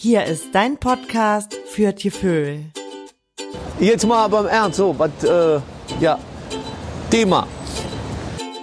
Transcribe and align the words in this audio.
Hier 0.00 0.26
ist 0.26 0.54
dein 0.54 0.78
Podcast 0.78 1.56
für 1.66 1.92
Tieföhl. 1.92 2.66
Jetzt 3.80 4.06
mal 4.06 4.28
beim 4.28 4.46
Ernst, 4.46 4.76
so, 4.76 4.96
was, 4.96 5.10
äh, 5.24 5.60
ja, 5.98 6.20
Thema. 7.10 7.48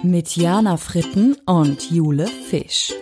Mit 0.02 0.34
Jana 0.34 0.78
Fritten 0.78 1.36
und 1.44 1.90
Jule 1.90 2.26
Fisch. 2.26 2.94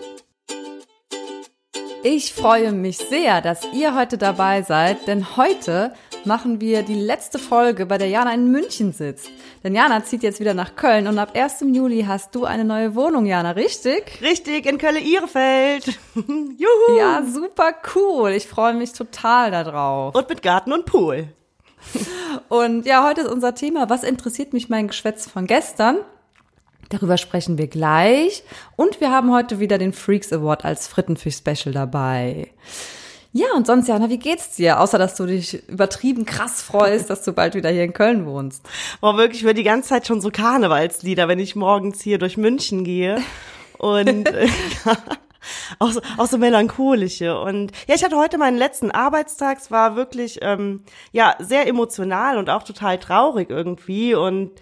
Ich 2.02 2.34
freue 2.34 2.72
mich 2.72 2.98
sehr, 2.98 3.40
dass 3.40 3.68
ihr 3.72 3.94
heute 3.94 4.18
dabei 4.18 4.62
seid, 4.62 5.06
denn 5.06 5.36
heute 5.36 5.94
machen 6.26 6.60
wir 6.60 6.82
die 6.82 6.94
letzte 6.94 7.38
Folge, 7.38 7.86
bei 7.86 7.98
der 7.98 8.08
Jana 8.08 8.32
in 8.32 8.50
München 8.50 8.92
sitzt. 8.92 9.30
Denn 9.62 9.74
Jana 9.74 10.04
zieht 10.04 10.22
jetzt 10.22 10.40
wieder 10.40 10.54
nach 10.54 10.76
Köln 10.76 11.06
und 11.06 11.18
ab 11.18 11.32
1. 11.34 11.64
Juli 11.72 12.04
hast 12.06 12.34
du 12.34 12.44
eine 12.44 12.64
neue 12.64 12.94
Wohnung, 12.94 13.26
Jana, 13.26 13.52
richtig? 13.52 14.20
Richtig, 14.22 14.66
in 14.66 14.78
Köln-Ihrefeld. 14.78 15.86
Juhu. 16.14 16.98
Ja, 16.98 17.22
super 17.24 17.74
cool. 17.94 18.30
Ich 18.30 18.46
freue 18.46 18.74
mich 18.74 18.92
total 18.92 19.50
darauf. 19.50 20.14
Und 20.14 20.28
mit 20.28 20.42
Garten 20.42 20.72
und 20.72 20.86
Pool. 20.86 21.28
Und 22.48 22.86
ja, 22.86 23.06
heute 23.06 23.22
ist 23.22 23.30
unser 23.30 23.54
Thema, 23.54 23.90
was 23.90 24.02
interessiert 24.02 24.52
mich 24.52 24.68
mein 24.68 24.88
Geschwätz 24.88 25.28
von 25.28 25.46
gestern? 25.46 25.98
Darüber 26.88 27.16
sprechen 27.16 27.58
wir 27.58 27.66
gleich. 27.66 28.42
Und 28.76 29.00
wir 29.00 29.10
haben 29.10 29.32
heute 29.32 29.58
wieder 29.60 29.78
den 29.78 29.92
Freaks 29.92 30.32
Award 30.32 30.64
als 30.64 30.86
Frittenfisch-Special 30.88 31.72
dabei. 31.72 32.48
Ja, 33.36 33.48
und 33.56 33.66
sonst, 33.66 33.88
Jana, 33.88 34.08
wie 34.10 34.18
geht's 34.18 34.54
dir? 34.54 34.78
Außer, 34.78 34.96
dass 34.96 35.16
du 35.16 35.26
dich 35.26 35.68
übertrieben 35.68 36.24
krass 36.24 36.62
freust, 36.62 37.10
dass 37.10 37.24
du 37.24 37.32
bald 37.32 37.56
wieder 37.56 37.68
hier 37.68 37.82
in 37.82 37.92
Köln 37.92 38.26
wohnst. 38.26 38.64
Boah, 39.00 39.16
wirklich, 39.16 39.40
ich 39.40 39.44
höre 39.44 39.54
die 39.54 39.64
ganze 39.64 39.88
Zeit 39.88 40.06
schon 40.06 40.20
so 40.20 40.30
Karnevalslieder, 40.30 41.26
wenn 41.26 41.40
ich 41.40 41.56
morgens 41.56 42.00
hier 42.00 42.18
durch 42.18 42.36
München 42.36 42.84
gehe. 42.84 43.20
Und 43.78 44.28
ja, 44.86 44.96
auch, 45.78 45.90
so, 45.90 46.00
auch 46.16 46.26
so 46.26 46.38
melancholische. 46.38 47.38
Und 47.38 47.72
ja, 47.86 47.94
ich 47.94 48.04
hatte 48.04 48.16
heute 48.16 48.38
meinen 48.38 48.56
letzten 48.56 48.90
Arbeitstag. 48.90 49.58
Es 49.58 49.70
war 49.70 49.96
wirklich, 49.96 50.38
ähm, 50.42 50.82
ja, 51.12 51.34
sehr 51.40 51.66
emotional 51.66 52.38
und 52.38 52.50
auch 52.50 52.62
total 52.62 52.98
traurig 52.98 53.50
irgendwie. 53.50 54.14
Und 54.14 54.52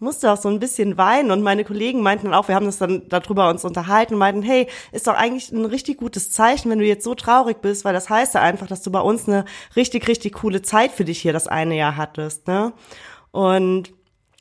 musste 0.00 0.32
auch 0.32 0.36
so 0.36 0.48
ein 0.48 0.60
bisschen 0.60 0.96
weinen 0.96 1.30
und 1.30 1.42
meine 1.42 1.64
Kollegen 1.64 2.02
meinten 2.02 2.32
auch, 2.32 2.48
wir 2.48 2.54
haben 2.54 2.66
das 2.66 2.78
dann 2.78 3.08
darüber 3.08 3.48
uns 3.50 3.64
unterhalten 3.64 4.14
und 4.14 4.20
meinten, 4.20 4.42
hey, 4.42 4.68
ist 4.92 5.06
doch 5.06 5.14
eigentlich 5.14 5.50
ein 5.50 5.64
richtig 5.64 5.98
gutes 5.98 6.30
Zeichen, 6.30 6.70
wenn 6.70 6.78
du 6.78 6.84
jetzt 6.84 7.04
so 7.04 7.14
traurig 7.14 7.60
bist, 7.60 7.84
weil 7.84 7.94
das 7.94 8.08
heißt 8.08 8.34
ja 8.34 8.42
einfach, 8.42 8.66
dass 8.66 8.82
du 8.82 8.90
bei 8.90 9.00
uns 9.00 9.28
eine 9.28 9.44
richtig, 9.76 10.08
richtig 10.08 10.34
coole 10.34 10.62
Zeit 10.62 10.92
für 10.92 11.04
dich 11.04 11.20
hier 11.20 11.32
das 11.32 11.48
eine 11.48 11.76
Jahr 11.76 11.96
hattest, 11.96 12.46
ne? 12.46 12.72
Und 13.30 13.92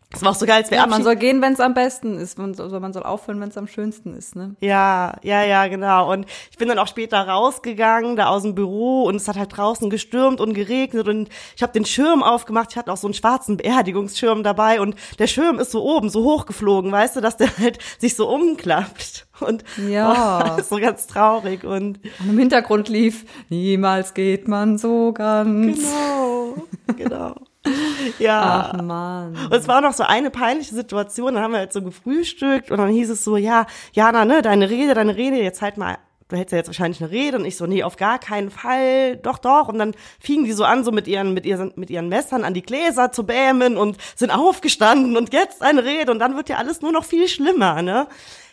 das 0.10 0.22
war 0.22 0.32
auch 0.32 0.36
so 0.36 0.46
geil, 0.46 0.62
als 0.62 0.72
wir 0.72 0.78
ja, 0.78 0.88
man 0.88 1.04
soll 1.04 1.18
gehen, 1.18 1.42
wenn 1.42 1.52
es 1.52 1.60
am 1.60 1.74
besten 1.74 2.18
ist. 2.18 2.38
Man 2.38 2.54
soll, 2.54 2.80
man 2.80 2.94
soll 2.94 3.04
aufhören, 3.04 3.42
wenn 3.42 3.50
es 3.50 3.58
am 3.58 3.68
schönsten 3.68 4.14
ist, 4.14 4.38
ne? 4.38 4.56
Ja, 4.62 5.16
ja, 5.22 5.44
ja, 5.44 5.68
genau. 5.68 6.14
Und 6.14 6.26
ich 6.50 6.58
bin 6.58 6.70
dann 6.70 6.80
auch 6.80 6.88
später 6.88 7.28
rausgegangen, 7.28 8.16
da 8.16 8.28
aus 8.28 8.44
dem 8.44 8.56
Büro 8.56 9.04
und 9.04 9.18
es 9.18 9.28
hat 9.28 9.36
halt 9.36 9.58
draußen 9.58 9.90
gestürmt 9.90 10.40
und 10.40 10.54
geregnet 10.54 11.10
und 11.10 11.28
ich 11.58 11.62
habe 11.62 11.74
den 11.74 11.84
Schirm 11.84 12.24
aufgemacht. 12.24 12.70
Ich 12.72 12.78
hatte 12.78 12.92
auch 12.94 12.98
so 12.98 13.08
einen 13.08 13.16
schwarzen 13.16 13.58
Beerdigungsschirm 13.58 14.44
dabei 14.44 14.80
und 14.80 14.96
der 15.20 15.28
Schirm 15.28 15.60
ist 15.60 15.72
so 15.72 15.84
oben, 15.84 16.10
so 16.10 16.24
hochgeflogen, 16.24 16.90
weißt 16.90 17.18
du, 17.18 17.22
dass 17.22 17.36
der 17.36 17.58
halt 17.58 17.80
sich 18.00 18.16
so 18.16 18.30
umklappt. 18.30 19.28
Und 19.42 19.66
ja, 19.90 20.56
oh, 20.56 20.60
ist 20.60 20.70
so 20.70 20.78
ganz 20.78 21.08
traurig 21.08 21.66
und, 21.66 22.00
und 22.20 22.30
im 22.30 22.38
Hintergrund 22.38 22.88
lief, 22.88 23.26
niemals 23.50 24.14
geht 24.14 24.48
man 24.48 24.78
so 24.78 25.12
ganz. 25.12 25.80
Genau, 25.82 26.56
genau. 26.96 27.36
Ja. 28.20 28.72
Ach 28.74 28.82
man. 28.82 29.36
Und 29.36 29.54
es 29.54 29.68
war 29.68 29.80
auch 29.80 29.82
noch 29.82 29.94
so 29.94 30.04
eine 30.04 30.30
peinliche 30.30 30.74
Situation, 30.74 31.34
dann 31.34 31.44
haben 31.44 31.52
wir 31.52 31.60
halt 31.60 31.74
so 31.74 31.82
gefrühstückt 31.82 32.72
und 32.72 32.78
dann 32.78 32.90
hieß 32.90 33.10
es 33.10 33.24
so, 33.24 33.38
ja, 33.38 33.66
Jana, 33.92 34.24
ne, 34.24 34.42
deine 34.42 34.70
Rede, 34.70 34.94
deine 34.94 35.16
Rede, 35.16 35.38
jetzt 35.38 35.62
halt 35.62 35.78
mal 35.78 35.98
du 36.30 36.36
hättest 36.36 36.52
ja 36.52 36.58
jetzt 36.58 36.68
wahrscheinlich 36.68 37.02
eine 37.02 37.12
Rede 37.12 37.38
und 37.38 37.46
ich 37.46 37.58
so, 37.58 37.66
nee, 37.66 37.84
auf 37.84 37.96
gar 37.96 38.20
keinen 38.20 38.50
Fall, 38.50 39.18
doch, 39.18 39.38
doch. 39.38 39.70
Und 39.70 39.80
dann 39.80 39.96
fingen 40.20 40.46
die 40.46 40.52
so 40.52 40.64
an, 40.64 40.84
so 40.84 40.92
mit 40.92 41.08
ihren, 41.08 41.34
mit 41.34 41.46
ihren, 41.46 41.72
mit 41.76 41.90
ihren 41.90 42.10
Messern 42.10 42.44
an 42.44 42.54
die 42.54 42.62
Gläser 42.62 43.12
zu 43.12 43.26
bämen 43.26 43.78
und 43.78 43.98
sind 44.16 44.32
aufgestanden 44.32 45.16
und 45.16 45.34
jetzt 45.34 45.62
eine 45.62 45.84
Rede 45.84 46.12
und 46.12 46.20
dann 46.20 46.36
wird 46.36 46.50
ja 46.50 46.58
alles 46.58 46.82
nur 46.82 46.92
noch 46.92 47.06
viel 47.06 47.28
schlimmer, 47.28 47.82
ne? 47.82 48.08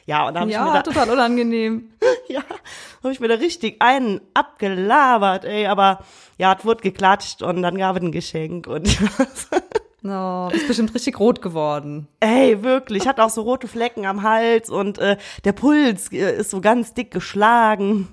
Ja, 0.06 0.26
und 0.26 0.34
dann 0.34 0.44
hab 0.44 0.50
ja, 0.50 0.60
ich 0.60 0.72
mir 0.72 0.75
da, 0.75 0.82
total 0.82 1.10
unangenehm. 1.10 1.91
ja, 2.28 2.42
habe 3.03 3.12
ich 3.12 3.20
mir 3.20 3.28
da 3.28 3.37
richtig 3.37 3.76
einen 3.81 4.20
abgelabert, 4.34 5.44
ey, 5.44 5.66
aber 5.66 6.00
ja, 6.37 6.54
es 6.59 6.65
wurde 6.65 6.82
geklatscht 6.82 7.42
und 7.42 7.62
dann 7.62 7.78
gab 7.78 7.97
es 7.97 8.03
ein 8.03 8.12
Geschenk 8.12 8.66
und 8.66 8.87
No, 10.04 10.50
bist 10.53 10.69
bestimmt 10.69 10.94
richtig 10.94 11.19
rot 11.19 11.41
geworden. 11.41 12.09
Ey, 12.20 12.62
wirklich. 12.62 13.04
Ich 13.04 13.09
hatte 13.09 13.25
auch 13.25 13.31
so 13.31 13.41
rote 13.41 13.66
Flecken 13.69 14.04
am 14.04 14.22
Hals 14.22 14.69
und 14.69 14.98
äh, 14.98 15.16
der 15.44 15.53
Puls 15.53 16.12
äh, 16.12 16.36
ist 16.36 16.50
so 16.50 16.60
ganz 16.60 16.92
dick 16.92 17.10
geschlagen. 17.10 18.09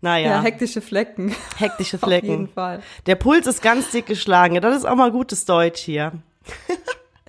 Naja. 0.00 0.30
Ja, 0.30 0.42
hektische 0.42 0.80
Flecken. 0.80 1.36
Hektische 1.56 1.96
Flecken. 1.96 2.26
Auf 2.26 2.32
jeden 2.32 2.48
Fall. 2.48 2.82
Der 3.06 3.14
Puls 3.14 3.46
ist 3.46 3.62
ganz 3.62 3.92
dick 3.92 4.06
geschlagen. 4.06 4.60
Das 4.60 4.76
ist 4.76 4.84
auch 4.84 4.96
mal 4.96 5.12
gutes 5.12 5.44
Deutsch 5.44 5.80
hier. 5.80 6.12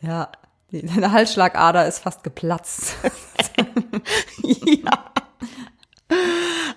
Ja, 0.02 0.30
deine 0.72 1.12
Halsschlagader 1.12 1.88
ist 1.88 2.00
fast 2.00 2.24
geplatzt. 2.24 2.96
ja. 4.44 5.06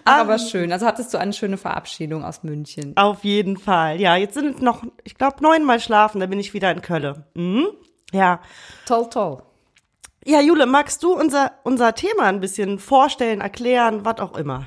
Aber 0.05 0.39
schön. 0.39 0.73
Also 0.73 0.87
hattest 0.87 1.15
du 1.15 1.19
eine 1.19 1.33
schöne 1.33 1.57
Verabschiedung 1.57 2.25
aus 2.25 2.43
München. 2.43 2.97
Auf 2.97 3.25
jeden 3.25 3.57
Fall. 3.57 4.01
Ja, 4.01 4.17
jetzt 4.17 4.35
sind 4.35 4.63
noch, 4.63 4.83
ich 5.05 5.17
glaube, 5.17 5.37
neunmal 5.41 5.81
schlafen, 5.81 6.21
dann 6.21 6.31
bin 6.31 6.41
ich 6.41 6.55
wieder 6.55 6.71
in 6.71 6.83
Köln. 6.83 7.25
Mhm. 7.35 7.69
Ja. 8.13 8.41
Toll, 8.87 9.09
toll. 9.11 9.43
Ja, 10.25 10.41
Jule, 10.41 10.67
magst 10.67 11.03
du 11.03 11.13
unser, 11.15 11.53
unser 11.65 11.95
Thema 11.95 12.25
ein 12.25 12.41
bisschen 12.41 12.79
vorstellen, 12.79 13.41
erklären, 13.41 14.05
was 14.05 14.21
auch 14.21 14.37
immer? 14.37 14.67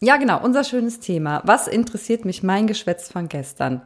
Ja, 0.00 0.16
genau, 0.16 0.42
unser 0.42 0.64
schönes 0.64 1.00
Thema. 1.00 1.40
Was 1.44 1.68
interessiert 1.68 2.24
mich 2.24 2.42
mein 2.42 2.66
Geschwätz 2.66 3.10
von 3.10 3.28
gestern? 3.28 3.82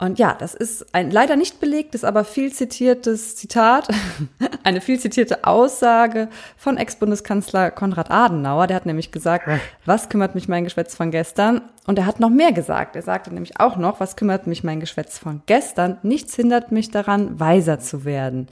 Und 0.00 0.18
ja, 0.18 0.34
das 0.34 0.54
ist 0.54 0.94
ein 0.94 1.10
leider 1.10 1.36
nicht 1.36 1.60
belegtes, 1.60 2.04
aber 2.04 2.24
viel 2.24 2.50
zitiertes 2.54 3.36
Zitat, 3.36 3.88
eine 4.64 4.80
viel 4.80 4.98
zitierte 4.98 5.44
Aussage 5.44 6.28
von 6.56 6.78
Ex-Bundeskanzler 6.78 7.70
Konrad 7.70 8.10
Adenauer. 8.10 8.66
Der 8.66 8.76
hat 8.76 8.86
nämlich 8.86 9.12
gesagt, 9.12 9.46
was 9.84 10.08
kümmert 10.08 10.34
mich 10.34 10.48
mein 10.48 10.64
Geschwätz 10.64 10.94
von 10.94 11.10
gestern? 11.10 11.60
Und 11.86 11.98
er 11.98 12.06
hat 12.06 12.18
noch 12.18 12.30
mehr 12.30 12.52
gesagt. 12.52 12.96
Er 12.96 13.02
sagte 13.02 13.32
nämlich 13.32 13.60
auch 13.60 13.76
noch, 13.76 14.00
was 14.00 14.16
kümmert 14.16 14.46
mich 14.46 14.64
mein 14.64 14.80
Geschwätz 14.80 15.18
von 15.18 15.42
gestern? 15.44 15.98
Nichts 16.02 16.34
hindert 16.34 16.72
mich 16.72 16.90
daran, 16.90 17.38
weiser 17.38 17.78
zu 17.78 18.06
werden. 18.06 18.48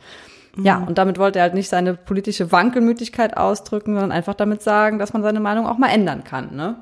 Ja, 0.60 0.78
und 0.78 0.98
damit 0.98 1.18
wollte 1.18 1.38
er 1.38 1.44
halt 1.44 1.54
nicht 1.54 1.68
seine 1.68 1.94
politische 1.94 2.52
Wankelmütigkeit 2.52 3.36
ausdrücken, 3.36 3.92
sondern 3.92 4.12
einfach 4.12 4.34
damit 4.34 4.62
sagen, 4.62 4.98
dass 4.98 5.12
man 5.14 5.22
seine 5.22 5.40
Meinung 5.40 5.66
auch 5.66 5.78
mal 5.78 5.88
ändern 5.88 6.24
kann, 6.24 6.54
ne? 6.54 6.76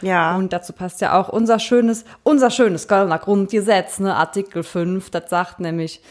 Ja. 0.00 0.36
Und 0.36 0.52
dazu 0.52 0.72
passt 0.72 1.00
ja 1.00 1.18
auch 1.18 1.28
unser 1.28 1.58
schönes, 1.58 2.04
unser 2.22 2.50
schönes 2.50 2.88
Kölner 2.88 3.18
Grundgesetz, 3.18 3.98
ne, 3.98 4.14
Artikel 4.14 4.62
5, 4.62 5.10
das 5.10 5.30
sagt 5.30 5.60
nämlich, 5.60 6.02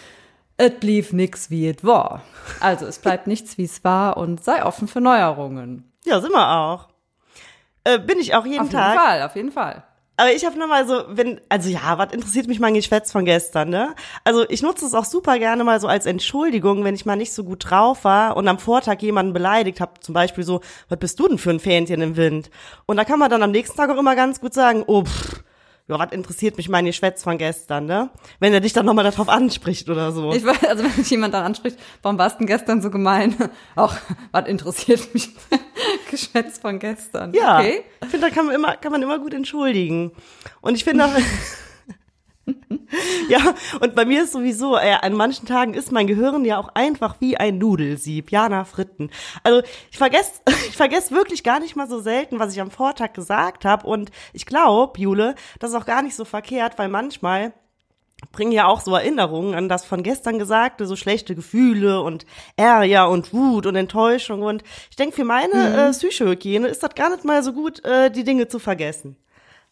es 0.58 0.72
blieb 0.80 1.14
nix 1.14 1.50
wie 1.50 1.70
es 1.70 1.84
war. 1.84 2.22
Also 2.60 2.86
es 2.86 3.00
bleibt 3.00 3.28
nichts 3.28 3.58
wie 3.58 3.66
es 3.66 3.84
war 3.84 4.18
und 4.18 4.44
sei 4.44 4.64
offen 4.64 4.88
für 4.88 5.02
Neuerungen. 5.02 5.92
Ja, 6.06 6.20
sind 6.22 6.32
wir 6.32 6.48
auch. 6.48 6.90
Äh, 7.84 8.00
bin 8.00 8.20
ich 8.20 8.36
auch 8.36 8.46
jeden 8.46 8.62
auf 8.62 8.70
Tag. 8.70 8.92
jeden 8.92 9.04
Fall, 9.04 9.22
auf 9.24 9.36
jeden 9.36 9.52
Fall. 9.52 9.84
Aber 10.16 10.32
ich 10.32 10.46
habe 10.46 10.58
mal 10.68 10.88
so, 10.88 11.04
wenn, 11.10 11.42
also 11.50 11.70
ja, 11.70 11.98
was 11.98 12.14
interessiert 12.14 12.48
mich 12.48 12.60
mein 12.60 12.76
Geschwätz 12.76 13.12
von 13.12 13.26
gestern, 13.26 13.70
ne? 13.70 13.96
Also 14.24 14.48
ich 14.48 14.62
nutze 14.62 14.86
es 14.86 14.94
auch 14.94 15.06
super 15.06 15.40
gerne 15.40 15.64
mal 15.64 15.82
so 15.82 15.88
als 15.88 16.06
Entschuldigung, 16.06 16.84
wenn 16.84 16.94
ich 16.94 17.06
mal 17.06 17.16
nicht 17.16 17.34
so 17.34 17.44
gut 17.44 17.70
drauf 17.70 18.04
war 18.04 18.38
und 18.38 18.48
am 18.48 18.60
Vortag 18.60 19.02
jemanden 19.02 19.34
beleidigt 19.34 19.82
habe, 19.82 20.00
zum 20.02 20.14
Beispiel 20.14 20.44
so, 20.44 20.62
was 20.88 21.00
bist 21.00 21.20
du 21.20 21.28
denn 21.28 21.40
für 21.40 21.50
ein 21.50 21.60
Fähnchen 21.60 22.02
im 22.02 22.16
Wind? 22.16 22.52
Und 22.86 22.98
da 22.98 23.06
kann 23.06 23.18
man 23.18 23.32
dann 23.32 23.42
am 23.42 23.52
nächsten 23.52 23.76
Tag 23.76 23.90
auch 23.90 23.98
immer 23.98 24.16
ganz 24.16 24.40
gut 24.40 24.54
sagen, 24.54 24.84
oh, 24.86 25.04
pff, 25.04 25.44
ja, 25.88 26.00
was 26.00 26.12
interessiert 26.12 26.58
mich 26.58 26.70
mein 26.70 26.86
Geschwätz 26.86 27.24
von 27.24 27.38
gestern, 27.38 27.86
ne? 27.86 28.10
Wenn 28.40 28.54
er 28.54 28.62
dich 28.62 28.72
dann 28.72 28.86
nochmal 28.86 29.04
darauf 29.04 29.28
anspricht 29.28 29.90
oder 29.90 30.12
so. 30.12 30.32
Ich 30.32 30.46
weiß, 30.46 30.64
also 30.64 30.84
wenn 30.84 30.96
mich 30.96 31.10
jemand 31.10 31.34
dann 31.34 31.44
anspricht, 31.44 31.78
warum 32.04 32.18
warst 32.18 32.36
du 32.36 32.40
denn 32.40 32.48
gestern 32.48 32.82
so 32.82 32.90
gemein? 32.90 33.36
Auch, 33.76 33.94
was 34.32 34.48
interessiert 34.48 35.14
mich 35.14 35.30
Geschwätz 36.14 36.60
von 36.60 36.80
gestern? 36.80 37.34
Ja, 37.34 37.60
Okay. 37.60 37.84
ich 38.04 38.10
finde, 38.10 38.28
da 38.28 38.34
kann 38.34 38.46
man 38.46 38.56
immer, 38.56 38.76
kann 38.78 38.92
man 38.92 39.02
immer 39.02 39.20
gut 39.20 39.34
entschuldigen. 39.34 40.12
Und 40.62 40.76
ich 40.76 40.84
finde 40.84 41.06
auch, 41.06 41.12
ja, 43.30 43.40
und 43.80 43.96
bei 43.96 44.04
mir 44.06 44.24
ist 44.24 44.34
sowieso, 44.34 44.76
äh, 44.76 44.96
an 45.02 45.14
manchen 45.14 45.48
Tagen 45.48 45.74
ist 45.74 45.92
mein 45.92 46.08
Gehirn 46.08 46.44
ja 46.44 46.58
auch 46.58 46.70
einfach 46.74 47.16
wie 47.20 47.38
ein 47.38 47.58
Nudelsieb, 47.58 48.32
Jana 48.32 48.66
Fritten. 48.66 49.10
Also 49.44 49.62
ich 49.92 49.98
vergesse 49.98 50.42
ich 50.68 50.76
vergess 50.76 51.12
wirklich 51.12 51.44
gar 51.44 51.60
nicht 51.60 51.76
mal 51.76 51.88
so 51.88 52.02
selten, 52.02 52.40
was 52.40 52.54
ich 52.54 52.60
am 52.62 52.70
Vortag 52.72 53.14
gesagt 53.14 53.64
habe. 53.66 53.88
Und 53.88 54.12
ich 54.34 54.46
glaube, 54.46 55.00
Jule, 55.00 55.36
das 55.60 55.70
ist 55.72 55.76
auch 55.78 55.86
gar 55.86 56.02
nicht 56.02 56.16
so 56.16 56.26
verkehrt, 56.26 56.78
weil 56.78 56.90
manchmal 56.90 57.54
bringen 58.32 58.52
ja 58.52 58.68
auch 58.68 58.82
so 58.82 58.96
Erinnerungen 58.96 59.54
an 59.54 59.70
das 59.70 59.86
von 59.86 60.04
gestern 60.04 60.40
Gesagte, 60.40 60.86
so 60.86 60.96
schlechte 60.96 61.36
Gefühle 61.36 62.02
und 62.02 62.26
Ärger 62.56 63.10
und 63.10 63.34
Wut 63.34 63.66
und 63.66 63.76
Enttäuschung. 63.76 64.42
Und 64.42 64.64
ich 64.90 64.96
denke, 64.96 65.16
für 65.16 65.26
meine 65.26 65.54
Mhm. 65.54 65.80
äh, 65.80 65.92
Psychohygiene 65.92 66.68
ist 66.68 66.84
das 66.84 66.96
gar 66.96 67.10
nicht 67.10 67.26
mal 67.26 67.44
so 67.44 67.54
gut, 67.54 67.84
äh, 67.86 68.10
die 68.10 68.24
Dinge 68.24 68.48
zu 68.48 68.60
vergessen. 68.60 69.18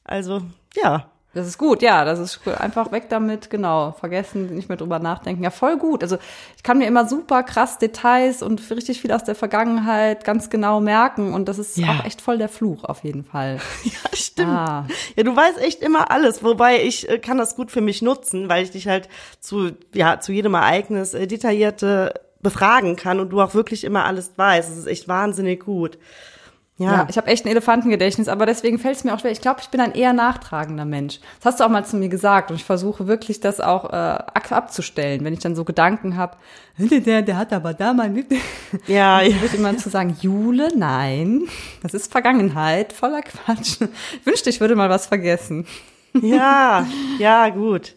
Also, 0.04 0.42
ja. 0.76 1.12
Das 1.34 1.48
ist 1.48 1.58
gut, 1.58 1.82
ja, 1.82 2.04
das 2.04 2.20
ist 2.20 2.44
gut. 2.44 2.56
einfach 2.60 2.92
weg 2.92 3.06
damit, 3.08 3.50
genau, 3.50 3.94
vergessen, 3.98 4.54
nicht 4.54 4.68
mehr 4.68 4.78
drüber 4.78 5.00
nachdenken. 5.00 5.44
Ja, 5.44 5.50
voll 5.50 5.78
gut. 5.78 6.04
Also 6.04 6.18
ich 6.58 6.64
kann 6.64 6.78
mir 6.78 6.88
immer 6.88 7.08
super 7.08 7.44
krass 7.44 7.78
Details 7.78 8.44
und 8.44 8.70
richtig 8.70 9.00
viel 9.00 9.14
aus 9.14 9.24
der 9.24 9.36
Vergangenheit 9.36 10.26
ganz 10.26 10.50
genau 10.50 10.82
merken 10.82 11.34
und 11.34 11.48
das 11.48 11.58
ist 11.58 11.78
Ja. 11.78 11.88
auch 12.00 12.06
echt 12.06 12.20
voll 12.20 12.38
der 12.38 12.50
Fluch 12.50 12.84
auf 12.84 13.04
jeden 13.06 13.24
Fall. 13.24 13.60
Ja, 13.84 14.16
stimmt. 14.16 14.50
Ah. 14.50 14.86
Ja, 15.16 15.24
du 15.24 15.34
weißt 15.36 15.58
echt 15.60 15.82
immer 15.82 16.12
alles, 16.12 16.44
wobei 16.44 16.84
ich 16.84 17.10
äh, 17.10 17.18
kann 17.20 17.38
das 17.38 17.56
gut 17.56 17.72
für 17.72 17.82
mich 17.82 18.02
nutzen, 18.02 18.50
weil 18.50 18.64
ich 18.64 18.72
dich 18.72 18.88
halt 18.90 19.08
zu, 19.40 19.72
ja, 19.94 20.20
zu 20.20 20.34
jedem 20.34 20.54
Ereignis 20.54 21.14
äh, 21.14 21.28
detaillierte 21.28 22.14
befragen 22.42 22.96
kann 22.96 23.20
und 23.20 23.30
du 23.30 23.40
auch 23.40 23.54
wirklich 23.54 23.84
immer 23.84 24.04
alles 24.06 24.32
weißt. 24.36 24.70
Das 24.70 24.78
ist 24.78 24.88
echt 24.88 25.08
wahnsinnig 25.08 25.64
gut. 25.64 25.98
Ja, 26.82 26.92
Ja, 26.92 27.08
ich 27.10 27.18
habe 27.18 27.28
echt 27.28 27.46
ein 27.46 27.50
Elefantengedächtnis, 27.50 28.28
aber 28.28 28.46
deswegen 28.46 28.80
fällt 28.80 28.98
es 28.98 29.04
mir 29.04 29.14
auch 29.14 29.20
schwer. 29.20 29.32
Ich 29.32 29.42
glaube, 29.42 29.60
ich 29.62 29.70
bin 29.70 29.80
ein 29.80 29.94
eher 29.94 30.14
nachtragender 30.14 30.86
Mensch. 30.86 31.20
Das 31.40 31.54
hast 31.54 31.60
du 31.60 31.64
auch 31.64 31.70
mal 31.70 31.86
zu 31.86 31.98
mir 31.98 32.10
gesagt 32.10 32.50
und 32.50 32.58
ich 32.58 32.66
versuche 32.66 33.08
wirklich 33.08 33.40
das 33.40 33.60
auch 33.60 33.92
äh, 33.92 34.24
abzustellen, 34.50 35.24
wenn 35.24 35.34
ich 35.34 35.40
dann 35.40 35.56
so 35.56 35.64
Gedanken 35.64 36.18
habe, 36.18 36.38
der, 36.78 37.22
der 37.22 37.38
hat 37.38 37.54
aber 37.54 37.74
da 37.74 37.94
mal 37.94 38.10
mit. 38.10 38.28
ja, 38.88 39.22
ja. 39.22 39.42
wird 39.42 39.54
immer 39.54 39.78
zu 39.78 39.90
sagen, 39.90 40.16
Jule, 40.22 40.70
nein, 40.76 41.44
das 41.84 41.94
ist 41.94 42.12
Vergangenheit, 42.12 42.94
voller 42.94 43.22
Quatsch. 43.22 43.78
Ich 44.20 44.26
wünschte, 44.26 44.50
ich 44.50 44.60
würde 44.60 44.76
mal 44.76 44.90
was 44.90 45.06
vergessen. 45.08 45.66
ja, 46.14 46.86
ja, 47.20 47.50
gut. 47.50 47.96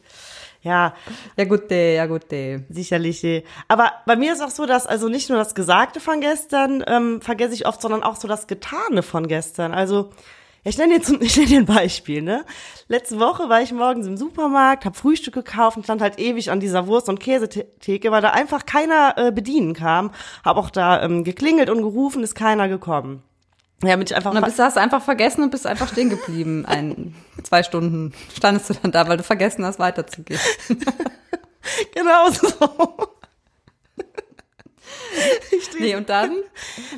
Ja, 0.64 0.94
Ja 1.36 1.44
gut, 1.44 1.70
äh, 1.70 1.94
ja 1.96 2.06
gut. 2.06 2.32
äh. 2.32 2.60
sicherlich. 2.70 3.22
äh. 3.22 3.44
Aber 3.68 3.92
bei 4.06 4.16
mir 4.16 4.32
ist 4.32 4.42
auch 4.42 4.50
so, 4.50 4.66
dass 4.66 4.86
also 4.86 5.08
nicht 5.08 5.28
nur 5.28 5.38
das 5.38 5.54
Gesagte 5.54 6.00
von 6.00 6.20
gestern 6.20 6.82
ähm, 6.86 7.20
vergesse 7.20 7.54
ich 7.54 7.66
oft, 7.66 7.80
sondern 7.80 8.02
auch 8.02 8.16
so 8.16 8.26
das 8.26 8.46
Getane 8.46 9.02
von 9.02 9.28
gestern. 9.28 9.74
Also 9.74 10.10
ich 10.64 10.78
nenne 10.78 10.94
dir, 10.94 11.02
zum, 11.02 11.20
ich 11.20 11.36
nenne 11.36 11.48
dir 11.48 11.58
ein 11.58 11.66
Beispiel, 11.66 12.22
ne? 12.22 12.46
Letzte 12.88 13.20
Woche 13.20 13.50
war 13.50 13.60
ich 13.60 13.72
morgens 13.72 14.06
im 14.06 14.16
Supermarkt, 14.16 14.86
habe 14.86 14.96
Frühstück 14.96 15.34
gekauft 15.34 15.76
und 15.76 15.84
stand 15.84 16.00
halt 16.00 16.18
ewig 16.18 16.50
an 16.50 16.60
dieser 16.60 16.86
Wurst- 16.86 17.10
und 17.10 17.20
Käsetheke, 17.20 18.10
weil 18.10 18.22
da 18.22 18.30
einfach 18.30 18.64
keiner 18.64 19.14
äh, 19.16 19.32
bedienen 19.32 19.74
kam. 19.74 20.12
Habe 20.44 20.60
auch 20.60 20.70
da 20.70 21.02
ähm, 21.02 21.24
geklingelt 21.24 21.68
und 21.68 21.82
gerufen, 21.82 22.22
ist 22.22 22.34
keiner 22.34 22.68
gekommen. 22.68 23.22
Ja, 23.82 23.98
ich 23.98 24.14
einfach 24.14 24.30
Und 24.30 24.36
dann 24.36 24.44
bist 24.44 24.58
du, 24.58 24.62
hast 24.62 24.76
du 24.76 24.80
einfach 24.80 25.02
vergessen 25.02 25.42
und 25.42 25.50
bist 25.50 25.66
einfach 25.66 25.90
stehen 25.90 26.10
geblieben. 26.10 26.64
Ein, 26.68 27.14
zwei 27.42 27.62
Stunden 27.62 28.12
standest 28.34 28.70
du 28.70 28.74
dann 28.74 28.92
da, 28.92 29.08
weil 29.08 29.16
du 29.16 29.22
vergessen 29.22 29.64
hast, 29.64 29.78
weiterzugehen. 29.78 30.40
genau 31.94 32.30
so. 32.30 33.08
Nee, 35.78 35.96
und 35.96 36.08
dann? 36.08 36.36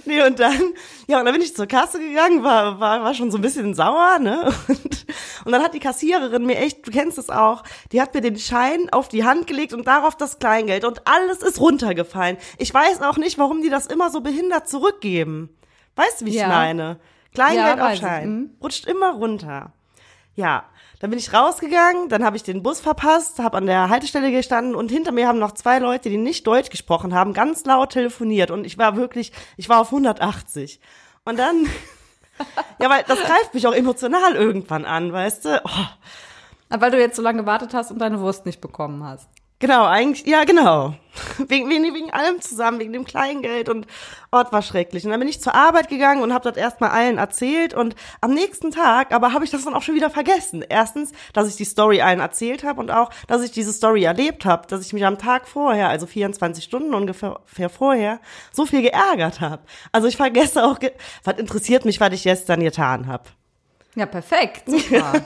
Nee, 0.04 0.22
und 0.22 0.38
dann, 0.38 0.74
ja, 1.06 1.18
und 1.18 1.24
dann 1.24 1.34
bin 1.34 1.42
ich 1.42 1.54
zur 1.54 1.66
Kasse 1.66 1.98
gegangen, 1.98 2.42
war, 2.42 2.78
war, 2.80 3.02
war 3.02 3.14
schon 3.14 3.30
so 3.30 3.38
ein 3.38 3.42
bisschen 3.42 3.74
sauer, 3.74 4.18
ne? 4.18 4.52
Und, 4.68 5.06
und 5.44 5.52
dann 5.52 5.62
hat 5.62 5.74
die 5.74 5.80
Kassiererin 5.80 6.44
mir 6.44 6.58
echt, 6.58 6.86
du 6.86 6.90
kennst 6.90 7.18
es 7.18 7.30
auch, 7.30 7.62
die 7.92 8.00
hat 8.00 8.14
mir 8.14 8.20
den 8.20 8.38
Schein 8.38 8.88
auf 8.90 9.08
die 9.08 9.24
Hand 9.24 9.46
gelegt 9.46 9.72
und 9.72 9.86
darauf 9.86 10.16
das 10.16 10.38
Kleingeld 10.38 10.84
und 10.84 11.06
alles 11.06 11.42
ist 11.42 11.60
runtergefallen. 11.60 12.36
Ich 12.58 12.72
weiß 12.72 13.02
auch 13.02 13.16
nicht, 13.16 13.38
warum 13.38 13.62
die 13.62 13.70
das 13.70 13.86
immer 13.86 14.10
so 14.10 14.20
behindert 14.20 14.68
zurückgeben. 14.68 15.55
Weißt 15.96 16.20
du, 16.20 16.26
wie 16.26 16.30
ich 16.30 16.36
Ja. 16.36 16.48
meine? 16.48 16.98
Kleingeld 17.34 18.00
Ja, 18.00 18.20
mhm. 18.20 18.50
Rutscht 18.62 18.86
immer 18.86 19.12
runter. 19.12 19.72
Ja, 20.34 20.64
dann 21.00 21.10
bin 21.10 21.18
ich 21.18 21.32
rausgegangen, 21.32 22.08
dann 22.08 22.24
habe 22.24 22.36
ich 22.36 22.42
den 22.42 22.62
Bus 22.62 22.80
verpasst, 22.80 23.38
habe 23.38 23.56
an 23.58 23.66
der 23.66 23.90
Haltestelle 23.90 24.30
gestanden 24.30 24.74
und 24.74 24.90
hinter 24.90 25.12
mir 25.12 25.28
haben 25.28 25.38
noch 25.38 25.52
zwei 25.52 25.78
Leute, 25.78 26.08
die 26.08 26.16
nicht 26.16 26.46
Deutsch 26.46 26.70
gesprochen 26.70 27.14
haben, 27.14 27.34
ganz 27.34 27.64
laut 27.64 27.90
telefoniert 27.90 28.50
und 28.50 28.64
ich 28.64 28.78
war 28.78 28.96
wirklich, 28.96 29.32
ich 29.56 29.68
war 29.68 29.80
auf 29.80 29.88
180. 29.88 30.80
Und 31.24 31.38
dann, 31.38 31.66
ja, 32.80 32.88
weil 32.88 33.02
das 33.06 33.18
greift 33.20 33.52
mich 33.52 33.66
auch 33.66 33.74
emotional 33.74 34.34
irgendwann 34.34 34.84
an, 34.84 35.12
weißt 35.12 35.44
du? 35.44 35.62
Oh, 35.64 36.76
Weil 36.78 36.90
du 36.90 36.98
jetzt 36.98 37.16
so 37.16 37.22
lange 37.22 37.40
gewartet 37.40 37.74
hast 37.74 37.90
und 37.90 37.98
deine 37.98 38.20
Wurst 38.20 38.46
nicht 38.46 38.60
bekommen 38.60 39.04
hast. 39.04 39.28
Genau, 39.58 39.84
eigentlich, 39.84 40.26
ja, 40.26 40.44
genau. 40.44 40.94
Wegen, 41.48 41.70
wegen, 41.70 41.94
wegen 41.94 42.10
allem 42.10 42.42
zusammen, 42.42 42.78
wegen 42.78 42.92
dem 42.92 43.06
Kleingeld 43.06 43.70
und 43.70 43.86
Ort 44.30 44.52
war 44.52 44.60
schrecklich. 44.60 45.04
Und 45.06 45.12
dann 45.12 45.20
bin 45.20 45.30
ich 45.30 45.40
zur 45.40 45.54
Arbeit 45.54 45.88
gegangen 45.88 46.22
und 46.22 46.34
habe 46.34 46.46
das 46.46 46.58
erstmal 46.58 46.90
allen 46.90 47.16
erzählt 47.16 47.72
und 47.72 47.94
am 48.20 48.34
nächsten 48.34 48.70
Tag, 48.70 49.14
aber 49.14 49.32
habe 49.32 49.46
ich 49.46 49.50
das 49.50 49.64
dann 49.64 49.72
auch 49.72 49.80
schon 49.80 49.94
wieder 49.94 50.10
vergessen. 50.10 50.62
Erstens, 50.68 51.12
dass 51.32 51.48
ich 51.48 51.56
die 51.56 51.64
Story 51.64 52.02
allen 52.02 52.20
erzählt 52.20 52.64
habe 52.64 52.80
und 52.80 52.90
auch, 52.90 53.08
dass 53.28 53.42
ich 53.42 53.50
diese 53.50 53.72
Story 53.72 54.04
erlebt 54.04 54.44
habe, 54.44 54.66
dass 54.66 54.84
ich 54.84 54.92
mich 54.92 55.06
am 55.06 55.16
Tag 55.16 55.48
vorher, 55.48 55.88
also 55.88 56.06
24 56.06 56.62
Stunden 56.62 56.92
ungefähr 56.92 57.38
vorher, 57.70 58.20
so 58.52 58.66
viel 58.66 58.82
geärgert 58.82 59.40
habe. 59.40 59.62
Also 59.92 60.08
ich 60.08 60.18
vergesse 60.18 60.64
auch, 60.64 60.78
was 61.24 61.38
interessiert 61.38 61.86
mich, 61.86 61.98
was 61.98 62.12
ich 62.12 62.24
gestern 62.24 62.60
getan 62.60 63.06
habe. 63.06 63.24
Ja, 63.94 64.04
perfekt. 64.06 64.64
Super. 64.66 65.14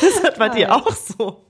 Das 0.00 0.22
hat 0.22 0.38
bei 0.38 0.48
dir 0.50 0.74
auch 0.74 0.92
so. 0.92 1.49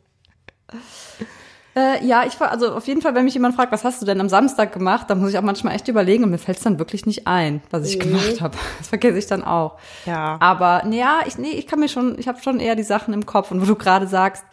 Äh, 1.77 2.05
ja, 2.05 2.25
ich 2.27 2.39
war, 2.41 2.51
also 2.51 2.75
auf 2.75 2.89
jeden 2.89 3.01
Fall, 3.01 3.15
wenn 3.15 3.25
mich 3.25 3.35
jemand 3.35 3.55
fragt, 3.55 3.71
was 3.71 3.85
hast 3.85 4.03
du 4.03 4.07
denn 4.07 4.21
am 4.21 4.29
Samstag 4.29 4.73
gemacht, 4.73 5.09
dann 5.09 5.21
muss 5.21 5.31
ich 5.31 5.39
auch 5.39 5.43
manchmal 5.43 5.75
echt 5.75 5.87
überlegen 5.87 6.25
und 6.25 6.31
mir 6.31 6.39
fällt 6.39 6.59
es 6.59 6.65
dann 6.65 6.81
wirklich 6.81 7.07
nicht 7.07 7.29
ein, 7.29 7.63
was 7.71 7.89
ich 7.89 8.01
gemacht 8.01 8.41
habe. 8.41 8.57
Das 8.79 8.89
vergesse 8.89 9.19
ich 9.19 9.27
dann 9.27 9.45
auch. 9.45 9.79
Ja. 10.05 10.37
Aber 10.41 10.83
nee, 10.85 10.99
ja, 10.99 11.21
ich, 11.27 11.39
nee, 11.39 11.53
ich 11.53 11.67
kann 11.69 11.79
mir 11.79 11.89
schon, 11.89 12.19
ich 12.19 12.27
habe 12.27 12.43
schon 12.43 12.59
eher 12.59 12.75
die 12.75 12.83
Sachen 12.83 13.15
im 13.15 13.25
Kopf. 13.25 13.53
Und 13.53 13.61
wo 13.61 13.67
du 13.67 13.77
gerade 13.77 14.09
sagst, 14.09 14.45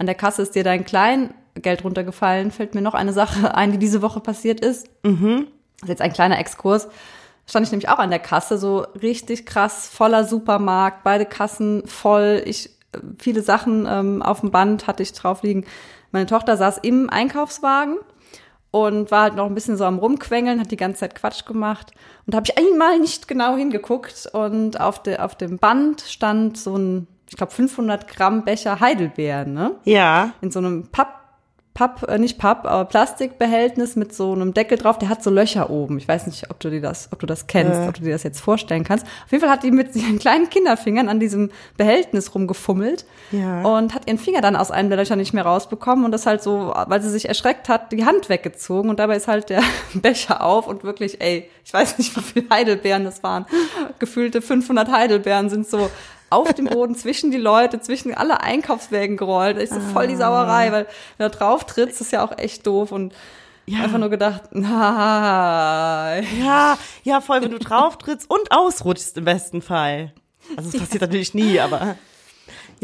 an 0.00 0.06
der 0.06 0.16
Kasse 0.16 0.42
ist 0.42 0.56
dir 0.56 0.64
dein 0.64 0.84
Kleingeld 0.84 1.84
runtergefallen, 1.84 2.50
fällt 2.50 2.74
mir 2.74 2.82
noch 2.82 2.94
eine 2.94 3.12
Sache 3.12 3.54
ein, 3.54 3.70
die 3.70 3.78
diese 3.78 4.02
Woche 4.02 4.20
passiert 4.20 4.60
ist. 4.60 4.88
Mhm. 5.04 5.46
Das 5.80 5.82
ist 5.84 5.88
jetzt 5.90 6.02
ein 6.02 6.12
kleiner 6.12 6.38
Exkurs. 6.40 6.88
Stand 7.46 7.66
ich 7.66 7.72
nämlich 7.72 7.90
auch 7.90 7.98
an 7.98 8.10
der 8.10 8.20
Kasse, 8.20 8.58
so 8.58 8.86
richtig 9.00 9.46
krass, 9.46 9.86
voller 9.86 10.24
Supermarkt, 10.24 11.04
beide 11.04 11.26
Kassen 11.26 11.86
voll. 11.86 12.42
Ich 12.46 12.70
viele 13.18 13.42
Sachen 13.42 13.86
ähm, 13.88 14.22
auf 14.22 14.40
dem 14.40 14.50
Band 14.50 14.86
hatte 14.86 15.02
ich 15.02 15.12
drauf 15.12 15.42
liegen. 15.42 15.64
Meine 16.12 16.26
Tochter 16.26 16.56
saß 16.56 16.78
im 16.78 17.10
Einkaufswagen 17.10 17.96
und 18.70 19.10
war 19.10 19.22
halt 19.22 19.36
noch 19.36 19.46
ein 19.46 19.54
bisschen 19.54 19.76
so 19.76 19.84
am 19.84 19.98
rumquengeln, 19.98 20.60
hat 20.60 20.70
die 20.70 20.76
ganze 20.76 21.00
Zeit 21.00 21.14
Quatsch 21.14 21.44
gemacht 21.46 21.92
und 22.26 22.34
da 22.34 22.36
habe 22.36 22.46
ich 22.48 22.58
einmal 22.58 22.98
nicht 22.98 23.28
genau 23.28 23.56
hingeguckt 23.56 24.28
und 24.32 24.80
auf, 24.80 25.02
de, 25.02 25.18
auf 25.18 25.36
dem 25.36 25.58
Band 25.58 26.00
stand 26.00 26.56
so 26.56 26.76
ein, 26.76 27.06
ich 27.28 27.36
glaube 27.36 27.52
500 27.52 28.08
Gramm 28.08 28.44
Becher 28.44 28.80
Heidelbeeren, 28.80 29.52
ne? 29.52 29.76
Ja. 29.84 30.32
In 30.40 30.50
so 30.50 30.58
einem 30.58 30.88
Papp, 30.88 31.23
Papp, 31.74 32.08
äh, 32.08 32.18
nicht 32.18 32.38
Papp, 32.38 32.66
aber 32.66 32.84
Plastikbehältnis 32.84 33.96
mit 33.96 34.14
so 34.14 34.32
einem 34.32 34.54
Deckel 34.54 34.78
drauf, 34.78 34.96
der 34.96 35.08
hat 35.08 35.24
so 35.24 35.30
Löcher 35.30 35.70
oben. 35.70 35.98
Ich 35.98 36.06
weiß 36.06 36.26
nicht, 36.28 36.48
ob 36.50 36.60
du 36.60 36.70
dir 36.70 36.80
das, 36.80 37.08
ob 37.12 37.18
du 37.18 37.26
das 37.26 37.48
kennst, 37.48 37.80
ob 37.88 37.94
du 37.94 38.02
dir 38.04 38.12
das 38.12 38.22
jetzt 38.22 38.40
vorstellen 38.40 38.84
kannst. 38.84 39.04
Auf 39.24 39.32
jeden 39.32 39.40
Fall 39.42 39.50
hat 39.50 39.64
die 39.64 39.72
mit 39.72 39.94
ihren 39.96 40.20
kleinen 40.20 40.48
Kinderfingern 40.48 41.08
an 41.08 41.18
diesem 41.18 41.50
Behältnis 41.76 42.32
rumgefummelt 42.34 43.04
Ja. 43.32 43.62
und 43.62 43.92
hat 43.92 44.06
ihren 44.06 44.18
Finger 44.18 44.40
dann 44.40 44.54
aus 44.54 44.70
einem 44.70 44.88
der 44.88 44.98
Löcher 44.98 45.16
nicht 45.16 45.32
mehr 45.34 45.44
rausbekommen 45.44 46.04
und 46.04 46.12
das 46.12 46.26
halt 46.26 46.42
so, 46.44 46.72
weil 46.86 47.02
sie 47.02 47.10
sich 47.10 47.26
erschreckt 47.28 47.68
hat, 47.68 47.90
die 47.90 48.04
Hand 48.06 48.28
weggezogen 48.28 48.88
und 48.88 49.00
dabei 49.00 49.16
ist 49.16 49.26
halt 49.26 49.50
der 49.50 49.62
Becher 49.94 50.44
auf 50.44 50.68
und 50.68 50.84
wirklich, 50.84 51.20
ey, 51.20 51.50
ich 51.64 51.72
weiß 51.74 51.98
nicht, 51.98 52.16
wie 52.16 52.20
viele 52.20 52.50
Heidelbeeren 52.50 53.04
das 53.04 53.22
waren. 53.24 53.46
Gefühlte 53.98 54.42
500 54.42 54.92
Heidelbeeren 54.92 55.50
sind 55.50 55.66
so 55.66 55.90
auf 56.34 56.52
dem 56.54 56.66
Boden 56.66 56.94
zwischen 56.94 57.30
die 57.30 57.38
Leute, 57.38 57.80
zwischen 57.80 58.14
alle 58.14 58.40
Einkaufswägen 58.40 59.16
gerollt. 59.16 59.58
Ich 59.58 59.70
so 59.70 59.80
voll 59.80 60.08
die 60.08 60.16
Sauerei, 60.16 60.72
weil 60.72 60.86
wenn 61.18 61.30
du 61.30 61.36
drauf 61.36 61.64
trittst, 61.64 62.00
ist 62.00 62.12
ja 62.12 62.24
auch 62.24 62.36
echt 62.38 62.66
doof 62.66 62.92
und 62.92 63.14
einfach 63.72 63.98
nur 63.98 64.10
gedacht, 64.10 64.42
nein. 64.52 66.26
Ja, 66.42 66.76
ja, 67.02 67.20
voll, 67.20 67.42
wenn 67.42 67.50
du 67.50 67.58
drauf 67.58 67.98
trittst 67.98 68.28
und 68.30 68.50
ausrutschst 68.50 69.16
im 69.16 69.24
besten 69.24 69.62
Fall. 69.62 70.12
Also 70.56 70.70
das 70.70 70.80
passiert 70.80 71.00
natürlich 71.02 71.34
nie, 71.34 71.58
aber 71.60 71.96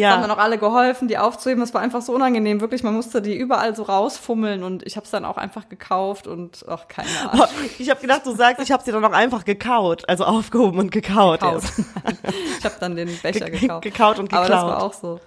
haben 0.06 0.20
ja. 0.22 0.26
dann 0.26 0.30
auch 0.36 0.42
alle 0.42 0.58
geholfen, 0.58 1.08
die 1.08 1.18
aufzuheben. 1.18 1.62
Es 1.62 1.72
war 1.74 1.80
einfach 1.80 2.02
so 2.02 2.12
unangenehm. 2.14 2.60
Wirklich, 2.60 2.82
man 2.82 2.94
musste 2.94 3.20
die 3.22 3.36
überall 3.36 3.74
so 3.74 3.82
rausfummeln 3.84 4.62
und 4.62 4.86
ich 4.86 4.96
habe 4.96 5.04
es 5.04 5.10
dann 5.10 5.24
auch 5.24 5.36
einfach 5.36 5.68
gekauft 5.68 6.26
und 6.26 6.64
ach, 6.68 6.88
keine 6.88 7.08
Ahnung. 7.30 7.46
Ich 7.78 7.90
habe 7.90 8.00
gedacht, 8.00 8.22
du 8.26 8.34
sagst, 8.34 8.62
ich 8.62 8.70
habe 8.72 8.82
sie 8.82 8.92
dann 8.92 9.04
auch 9.04 9.12
einfach 9.12 9.44
gekaut, 9.44 10.08
also 10.08 10.24
aufgehoben 10.24 10.78
und 10.78 10.90
gekaut. 10.92 11.40
Gekauft. 11.40 11.72
erst. 11.78 11.78
ich 12.58 12.64
habe 12.64 12.74
dann 12.80 12.96
den 12.96 13.08
Becher 13.22 13.50
Ge- 13.50 13.60
gekauft. 13.60 13.82
gekaut 13.82 14.18
und 14.18 14.32
Aber 14.32 14.48
das 14.48 14.60
geklaut. 14.60 14.70
war 14.70 14.82
auch 14.82 14.92
so. 14.92 15.20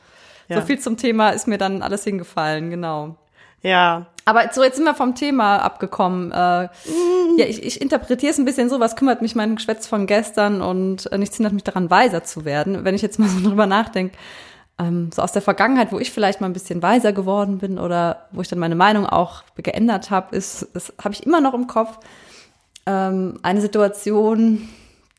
Ja. 0.50 0.60
So 0.62 0.68
viel 0.68 0.80
zum 0.80 0.98
Thema 0.98 1.30
ist 1.30 1.48
mir 1.48 1.58
dann 1.58 1.82
alles 1.82 2.04
hingefallen, 2.04 2.70
genau. 2.70 3.16
Ja, 3.62 4.08
Aber 4.26 4.44
so, 4.52 4.62
jetzt 4.62 4.76
sind 4.76 4.84
wir 4.84 4.94
vom 4.94 5.16
Thema 5.16 5.58
abgekommen. 5.60 6.32
Äh, 6.34 6.36
Ja, 7.38 7.46
ich, 7.48 7.64
ich 7.64 7.80
interpretiere 7.82 8.32
es 8.32 8.38
ein 8.38 8.44
bisschen 8.44 8.70
so, 8.70 8.82
was 8.82 8.98
kümmert 8.98 9.22
mich 9.22 9.36
mein 9.36 9.56
Geschwätz 9.56 9.88
von 9.88 10.06
gestern 10.06 10.62
und 10.62 11.10
äh, 11.14 11.18
nichts 11.18 11.38
hindert 11.38 11.54
mich 11.54 11.64
daran, 11.64 11.90
weiser 11.90 12.26
zu 12.26 12.44
werden. 12.44 12.84
Wenn 12.84 12.94
ich 12.94 13.02
jetzt 13.02 13.20
mal 13.20 13.30
so 13.30 13.40
drüber 13.48 13.66
nachdenke, 13.66 14.18
ähm, 14.80 15.12
so 15.14 15.22
aus 15.22 15.32
der 15.32 15.42
Vergangenheit, 15.42 15.92
wo 15.92 16.00
ich 16.00 16.12
vielleicht 16.12 16.42
mal 16.42 16.48
ein 16.48 16.54
bisschen 16.54 16.82
weiser 16.82 17.14
geworden 17.14 17.60
bin 17.60 17.78
oder 17.78 18.28
wo 18.32 18.42
ich 18.42 18.48
dann 18.48 18.60
meine 18.60 18.76
Meinung 18.76 19.06
auch 19.06 19.44
geändert 19.56 20.10
habe, 20.10 20.36
ist, 20.36 20.64
ist 20.74 20.94
habe 21.04 21.14
ich 21.14 21.26
immer 21.26 21.42
noch 21.42 21.54
im 21.54 21.68
Kopf 21.68 22.00
ähm, 22.86 23.40
eine 23.44 23.62
Situation, 23.62 24.68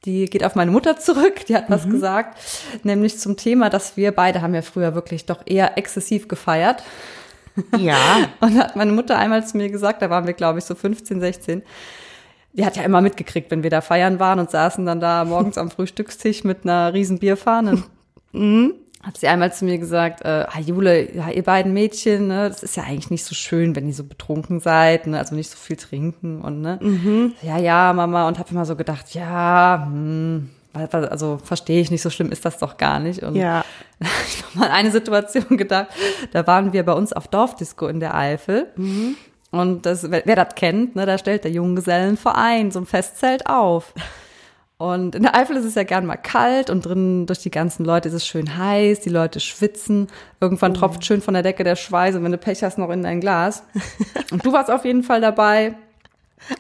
die 0.05 0.27
geht 0.27 0.45
auf 0.45 0.55
meine 0.55 0.71
Mutter 0.71 0.99
zurück, 0.99 1.47
die 1.47 1.57
hat 1.57 1.71
was 1.71 1.89
gesagt, 1.89 2.39
nämlich 2.83 3.19
zum 3.19 3.37
Thema, 3.37 3.71
dass 3.71 3.97
wir 3.97 4.13
beide 4.13 4.43
haben 4.43 4.55
ja 4.55 4.63
früher 4.63 4.95
wirklich 4.95 5.25
doch 5.25 5.43
eher 5.47 5.79
exzessiv 5.79 6.29
gefeiert. 6.29 6.83
ja, 7.79 8.29
Und 8.41 8.59
hat 8.59 8.77
meine 8.77 8.93
Mutter 8.93 9.17
einmal 9.17 9.47
zu 9.47 9.57
mir 9.57 9.71
gesagt, 9.71 10.03
da 10.03 10.11
waren 10.11 10.27
wir, 10.27 10.35
glaube 10.35 10.59
ich, 10.59 10.65
so 10.65 10.75
15, 10.75 11.21
16. 11.21 11.63
Die 12.53 12.67
hat 12.67 12.77
ja 12.77 12.83
immer 12.83 13.01
mitgekriegt, 13.01 13.51
wenn 13.51 13.63
wir 13.63 13.71
da 13.71 13.81
feiern 13.81 14.21
waren 14.21 14.39
und 14.39 14.51
saßen 14.51 14.85
dann 14.85 15.01
da 15.01 15.25
morgens 15.25 15.59
am 15.59 15.71
Frühstückstisch 15.71 16.45
mit 16.45 16.65
einer 16.65 16.93
riesen 16.93 17.19
Bierfahne. 17.19 17.83
hat 19.05 19.19
sie 19.19 19.29
einmal 19.29 19.53
zu 19.53 19.67
mir 19.67 19.79
gesagt, 19.79 20.25
äh, 20.25 20.47
ah, 20.49 20.61
Jule, 20.61 21.15
ja, 21.15 21.29
ihr 21.29 21.43
beiden 21.43 21.75
Mädchen, 21.75 22.29
ne, 22.29 22.49
das 22.49 22.63
ist 22.63 22.77
ja 22.77 22.85
eigentlich 22.85 23.11
nicht 23.11 23.25
so 23.25 23.35
schön, 23.35 23.77
wenn 23.77 23.87
ihr 23.87 23.93
so 23.93 24.05
betrunken 24.05 24.61
seid, 24.61 25.07
ne, 25.07 25.19
also 25.19 25.35
nicht 25.35 25.51
so 25.51 25.59
viel 25.59 25.77
trinken 25.77 26.41
und 26.41 26.63
ne, 26.63 26.79
ja, 27.43 27.59
ja, 27.59 27.93
Mama, 27.93 28.27
und 28.27 28.39
habe 28.39 28.51
immer 28.51 28.65
so 28.65 28.77
gedacht, 28.77 29.15
ja, 29.15 29.87
hm, 29.87 30.49
also 30.73 31.39
verstehe 31.39 31.81
ich 31.81 31.91
nicht, 31.91 32.03
so 32.03 32.11
schlimm 32.11 32.33
ist 32.33 32.45
das 32.45 32.59
doch 32.59 32.77
gar 32.79 32.99
nicht. 32.99 33.23
Und 33.23 33.37
Ja. 33.37 33.65
ich 34.01 34.43
noch 34.43 34.55
mal 34.55 34.67
an 34.69 34.73
eine 34.73 34.91
Situation 34.91 35.57
gedacht, 35.57 35.89
da 36.33 36.47
waren 36.47 36.73
wir 36.73 36.85
bei 36.85 36.95
uns 36.95 37.13
auf 37.13 37.29
Dorfdisco 37.29 37.87
in 37.87 38.01
der 38.01 38.15
Eifel. 38.15 38.73
Und 39.51 39.87
das, 39.87 40.11
wer, 40.11 40.23
wer 40.25 40.35
das 40.35 40.57
kennt, 40.57 40.97
ne, 40.97 41.07
da 41.07 41.17
stellt 41.19 41.45
der 41.45 41.53
Junggesellenverein 41.53 42.71
so 42.73 42.81
ein 42.81 42.87
Festzelt 42.87 43.47
auf. 43.47 43.95
Und 44.77 45.15
in 45.15 45.23
der 45.23 45.37
Eifel 45.37 45.57
ist 45.57 45.65
es 45.65 45.77
ja 45.77 45.85
gern 45.85 46.05
mal 46.05 46.17
kalt 46.17 46.69
und 46.69 46.85
drin 46.85 47.27
durch 47.27 47.39
die 47.39 47.51
ganzen 47.51 47.85
Leute 47.85 48.09
ist 48.09 48.15
es 48.15 48.27
schön 48.27 48.59
heiß, 48.59 49.01
die 49.01 49.09
Leute 49.09 49.39
schwitzen, 49.39 50.09
irgendwann 50.41 50.75
tropft 50.75 51.05
schön 51.05 51.23
von 51.23 51.35
der 51.35 51.45
Decke 51.45 51.63
der 51.63 51.77
Schweiß 51.77 52.17
und 52.17 52.25
wenn 52.25 52.33
du 52.33 52.39
Pech 52.39 52.63
hast, 52.65 52.77
noch 52.77 52.91
in 52.91 53.03
dein 53.03 53.21
Glas. 53.21 53.63
Und 54.33 54.45
du 54.45 54.53
warst 54.53 54.71
auf 54.71 54.85
jeden 54.85 55.05
Fall 55.05 55.21
dabei 55.21 55.77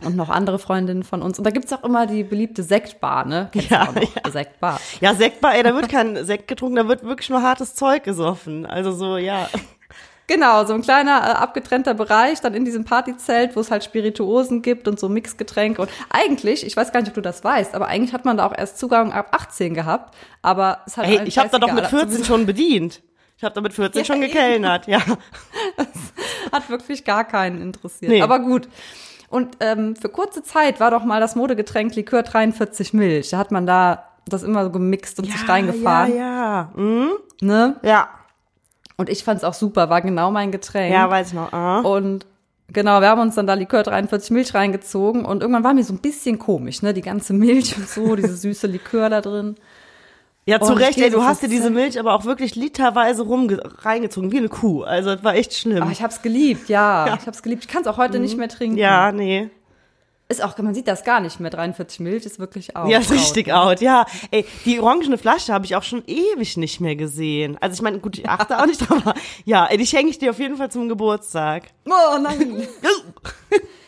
und 0.04 0.16
noch 0.16 0.30
andere 0.30 0.58
Freundinnen 0.58 1.02
von 1.02 1.22
uns. 1.22 1.38
Und 1.38 1.44
da 1.44 1.50
gibt's 1.50 1.72
auch 1.72 1.82
immer 1.82 2.06
die 2.06 2.22
beliebte 2.22 2.62
Sektbar, 2.62 3.26
ne? 3.26 3.48
Kennst 3.52 3.70
Ja, 3.70 3.88
die 3.92 4.30
Sektbar. 4.30 4.80
Ja, 5.00 5.14
Sektbar, 5.14 5.56
ey, 5.56 5.62
da 5.62 5.74
wird 5.74 5.88
kein 5.88 6.24
Sekt 6.24 6.48
getrunken, 6.48 6.76
da 6.76 6.88
wird 6.88 7.02
wirklich 7.02 7.30
nur 7.30 7.42
hartes 7.42 7.74
Zeug 7.74 8.04
gesoffen. 8.04 8.64
Also 8.64 8.92
so, 8.92 9.16
ja. 9.16 9.48
Genau, 10.26 10.64
so 10.64 10.72
ein 10.72 10.82
kleiner 10.82 11.18
äh, 11.18 11.32
abgetrennter 11.32 11.92
Bereich, 11.92 12.40
dann 12.40 12.54
in 12.54 12.64
diesem 12.64 12.84
Partyzelt, 12.84 13.56
wo 13.56 13.60
es 13.60 13.70
halt 13.70 13.84
Spirituosen 13.84 14.62
gibt 14.62 14.88
und 14.88 14.98
so 14.98 15.08
Mixgetränke. 15.08 15.82
Und 15.82 15.90
eigentlich, 16.08 16.66
ich 16.66 16.76
weiß 16.76 16.92
gar 16.92 17.00
nicht, 17.00 17.08
ob 17.08 17.14
du 17.14 17.20
das 17.20 17.44
weißt, 17.44 17.74
aber 17.74 17.88
eigentlich 17.88 18.14
hat 18.14 18.24
man 18.24 18.38
da 18.38 18.46
auch 18.46 18.56
erst 18.56 18.78
Zugang 18.78 19.12
ab 19.12 19.28
18 19.32 19.74
gehabt. 19.74 20.14
Aber 20.40 20.80
es 20.86 20.96
hat 20.96 21.06
Ey, 21.06 21.22
ich 21.24 21.36
habe 21.36 21.50
da 21.50 21.58
doch 21.58 21.72
mit 21.72 21.84
scheißegal, 21.84 22.08
14 22.08 22.24
schon 22.24 22.46
bedient. 22.46 23.02
Ich 23.36 23.44
habe 23.44 23.54
da 23.54 23.60
mit 23.60 23.74
14 23.74 24.00
Ja, 24.00 24.04
schon 24.04 24.20
gekellnert, 24.20 24.86
ja. 24.86 25.00
Hat 26.52 26.70
wirklich 26.70 27.04
gar 27.04 27.24
keinen 27.24 27.60
interessiert. 27.60 28.10
Nee. 28.10 28.22
Aber 28.22 28.38
gut. 28.38 28.68
Und 29.28 29.56
ähm, 29.60 29.96
für 29.96 30.08
kurze 30.08 30.42
Zeit 30.42 30.80
war 30.80 30.90
doch 30.90 31.04
mal 31.04 31.20
das 31.20 31.34
Modegetränk 31.34 31.94
Likör 31.96 32.22
43 32.22 32.94
Milch. 32.94 33.30
Da 33.30 33.38
hat 33.38 33.50
man 33.50 33.66
da 33.66 34.04
das 34.26 34.42
immer 34.42 34.64
so 34.64 34.70
gemixt 34.70 35.18
und 35.18 35.26
sich 35.26 35.48
reingefahren. 35.48 36.16
Ja, 36.16 36.16
ja. 36.16 36.72
Mhm. 36.74 37.10
Ne? 37.40 37.76
Ja, 37.82 38.08
Und 38.96 39.08
ich 39.08 39.24
fand's 39.24 39.44
auch 39.44 39.54
super, 39.54 39.90
war 39.90 40.00
genau 40.02 40.30
mein 40.30 40.52
Getränk. 40.52 40.92
ja, 40.92 41.08
weiß 41.10 41.28
ich 41.28 41.34
noch. 41.34 41.52
Ah. 41.52 41.80
Und 41.80 42.26
genau, 42.72 43.00
wir 43.00 43.08
haben 43.08 43.20
uns 43.20 43.34
dann 43.34 43.46
da 43.46 43.54
Likör 43.54 43.82
43 43.82 44.30
Milch 44.30 44.54
reingezogen 44.54 45.24
und 45.24 45.42
irgendwann 45.42 45.64
war 45.64 45.74
mir 45.74 45.84
so 45.84 45.92
ein 45.92 45.98
bisschen 45.98 46.38
komisch, 46.38 46.82
ne? 46.82 46.94
Die 46.94 47.02
ganze 47.02 47.32
Milch 47.32 47.76
und 47.76 47.88
so, 47.88 48.14
diese 48.16 48.36
süße 48.36 48.66
Likör 48.66 49.10
da 49.10 49.20
drin. 49.20 49.56
Ja, 50.46 50.60
zu 50.60 50.72
Und 50.72 50.78
Recht, 50.78 50.98
ey, 50.98 51.10
du 51.10 51.22
hast 51.22 51.42
dir 51.42 51.48
diese. 51.48 51.70
Milch 51.70 51.98
aber 51.98 52.14
auch 52.14 52.26
wirklich 52.26 52.54
literweise 52.54 53.22
rumge 53.22 53.62
reingezogen, 53.78 54.30
wie 54.30 54.38
eine 54.38 54.50
Kuh. 54.50 54.82
Also, 54.82 55.14
das 55.14 55.24
war 55.24 55.34
echt 55.34 55.54
schlimm. 55.54 55.82
Aber 55.82 55.90
ich 55.90 56.02
hab's 56.02 56.20
geliebt, 56.20 56.68
ja. 56.68 57.06
Ja. 57.06 57.16
Ich 57.18 57.26
hab's 57.26 57.42
geliebt. 57.42 57.64
Ich 57.64 57.68
kann's 57.68 57.86
auch 57.86 57.96
heute 57.96 58.18
nicht 58.18 58.36
mehr 58.36 58.48
trinken. 58.48 58.76
ja, 58.76 59.10
nee. 59.10 59.48
Ist 60.34 60.42
auch, 60.42 60.58
man 60.58 60.74
sieht 60.74 60.88
das 60.88 61.04
gar 61.04 61.20
nicht 61.20 61.38
mehr. 61.38 61.50
43 61.50 62.00
Milch 62.00 62.26
ist 62.26 62.40
wirklich 62.40 62.74
out. 62.74 62.88
Ja, 62.88 62.98
ist 62.98 63.12
richtig 63.12 63.46
ne? 63.46 63.56
out. 63.56 63.80
Ja, 63.80 64.04
ey, 64.32 64.44
die 64.64 64.80
orangene 64.80 65.16
Flasche 65.16 65.52
habe 65.52 65.64
ich 65.64 65.76
auch 65.76 65.84
schon 65.84 66.02
ewig 66.08 66.56
nicht 66.56 66.80
mehr 66.80 66.96
gesehen. 66.96 67.56
Also 67.60 67.74
ich 67.74 67.82
meine, 67.82 68.00
gut, 68.00 68.18
ich 68.18 68.28
achte 68.28 68.58
auch 68.58 68.66
nicht 68.66 68.80
drauf, 68.88 68.98
aber 69.06 69.14
ja, 69.44 69.66
ey, 69.66 69.76
die 69.76 69.86
schenke 69.86 70.10
ich 70.10 70.18
dir 70.18 70.30
auf 70.30 70.40
jeden 70.40 70.56
Fall 70.56 70.72
zum 70.72 70.88
Geburtstag. 70.88 71.68
Oh 71.86 72.18
nein. 72.20 72.66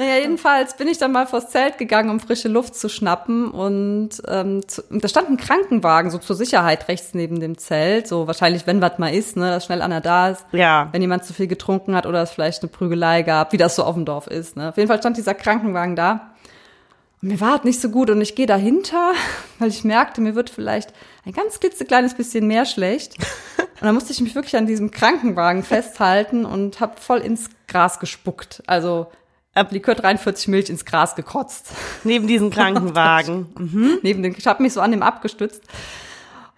Naja, 0.00 0.16
jedenfalls 0.16 0.78
bin 0.78 0.88
ich 0.88 0.96
dann 0.96 1.12
mal 1.12 1.26
vors 1.26 1.50
Zelt 1.50 1.76
gegangen, 1.76 2.08
um 2.08 2.20
frische 2.20 2.48
Luft 2.48 2.74
zu 2.74 2.88
schnappen. 2.88 3.50
Und 3.50 4.22
ähm, 4.26 4.66
zu, 4.66 4.82
da 4.88 5.06
stand 5.08 5.28
ein 5.28 5.36
Krankenwagen 5.36 6.10
so 6.10 6.16
zur 6.16 6.36
Sicherheit 6.36 6.88
rechts 6.88 7.12
neben 7.12 7.38
dem 7.38 7.58
Zelt. 7.58 8.08
So 8.08 8.26
wahrscheinlich, 8.26 8.66
wenn 8.66 8.80
was 8.80 8.96
mal 8.96 9.12
ist, 9.12 9.36
ne, 9.36 9.50
dass 9.50 9.66
schnell 9.66 9.82
einer 9.82 10.00
da 10.00 10.30
ist. 10.30 10.46
Ja. 10.52 10.88
Wenn 10.92 11.02
jemand 11.02 11.26
zu 11.26 11.34
viel 11.34 11.48
getrunken 11.48 11.94
hat 11.94 12.06
oder 12.06 12.22
es 12.22 12.30
vielleicht 12.30 12.62
eine 12.62 12.70
Prügelei 12.70 13.20
gab, 13.20 13.52
wie 13.52 13.58
das 13.58 13.76
so 13.76 13.84
auf 13.84 13.94
dem 13.94 14.06
Dorf 14.06 14.26
ist. 14.26 14.56
Ne? 14.56 14.70
Auf 14.70 14.78
jeden 14.78 14.88
Fall 14.88 15.00
stand 15.00 15.18
dieser 15.18 15.34
Krankenwagen 15.34 15.96
da. 15.96 16.30
Und 17.20 17.28
mir 17.28 17.40
war 17.42 17.50
halt 17.50 17.66
nicht 17.66 17.82
so 17.82 17.90
gut 17.90 18.08
und 18.08 18.22
ich 18.22 18.34
gehe 18.34 18.46
dahinter, 18.46 19.12
weil 19.58 19.68
ich 19.68 19.84
merkte, 19.84 20.22
mir 20.22 20.34
wird 20.34 20.48
vielleicht 20.48 20.94
ein 21.26 21.34
ganz 21.34 21.60
klitzekleines 21.60 22.14
bisschen 22.14 22.46
mehr 22.46 22.64
schlecht. 22.64 23.18
Und 23.58 23.86
dann 23.86 23.94
musste 23.94 24.12
ich 24.12 24.20
mich 24.20 24.34
wirklich 24.34 24.56
an 24.58 24.66
diesem 24.66 24.90
Krankenwagen 24.90 25.62
festhalten 25.62 26.44
und 26.44 26.80
habe 26.80 27.00
voll 27.00 27.20
ins 27.20 27.48
Gras 27.66 27.98
gespuckt. 27.98 28.62
Also 28.66 29.06
hab 29.54 29.72
Likör 29.72 29.94
43 29.94 30.48
Milch 30.48 30.70
ins 30.70 30.84
Gras 30.84 31.14
gekotzt. 31.14 31.72
Neben 32.04 32.26
diesem 32.26 32.50
Krankenwagen. 32.50 33.98
Neben 34.02 34.22
dem, 34.22 34.34
ich 34.36 34.46
habe 34.46 34.62
mich 34.62 34.72
so 34.72 34.80
an 34.80 34.90
dem 34.90 35.02
abgestützt. 35.02 35.62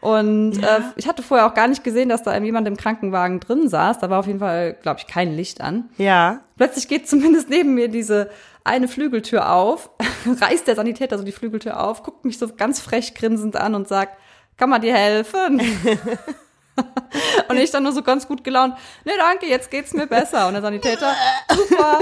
Und 0.01 0.61
äh, 0.61 0.81
ich 0.97 1.07
hatte 1.07 1.23
vorher 1.23 1.47
auch 1.47 1.55
gar 1.55 1.69
nicht 1.69 1.85
gesehen, 1.85 2.09
dass 2.09 2.25
da 2.25 2.37
jemand 2.37 2.67
im 2.67 2.77
Krankenwagen 2.77 3.39
drin 3.39 3.69
saß. 3.69 4.01
Da 4.01 4.11
war 4.11 4.19
auf 4.19 4.27
jeden 4.27 4.41
Fall, 4.41 4.75
glaube 4.83 4.99
ich, 4.99 5.07
kein 5.07 5.33
Licht 5.33 5.61
an. 5.61 5.91
Ja. 5.97 6.41
Plötzlich 6.57 6.89
geht 6.89 7.09
zumindest 7.09 7.49
neben 7.49 7.75
mir 7.75 7.89
diese 7.89 8.29
eine 8.65 8.89
Flügeltür 8.89 9.51
auf, 9.51 9.91
reißt 10.27 10.67
der 10.67 10.75
Sanitäter 10.77 11.19
so 11.19 11.25
die 11.25 11.33
Flügeltür 11.33 11.81
auf, 11.81 12.03
guckt 12.03 12.25
mich 12.25 12.39
so 12.39 12.49
ganz 12.49 12.81
frech 12.81 13.15
grinsend 13.15 13.57
an 13.57 13.75
und 13.75 13.89
sagt, 13.89 14.19
kann 14.57 14.71
man 14.71 14.81
dir 14.81 14.95
helfen? 14.95 15.61
und 17.49 17.57
ich 17.57 17.71
dann 17.71 17.83
nur 17.83 17.93
so 17.93 18.03
ganz 18.03 18.27
gut 18.29 18.45
gelaunt, 18.45 18.75
nee, 19.05 19.13
danke, 19.17 19.47
jetzt 19.47 19.71
geht's 19.71 19.93
mir 19.93 20.07
besser. 20.07 20.47
Und 20.47 20.55
der 20.55 20.63
Sanitäter, 20.63 21.13
super, 21.49 22.01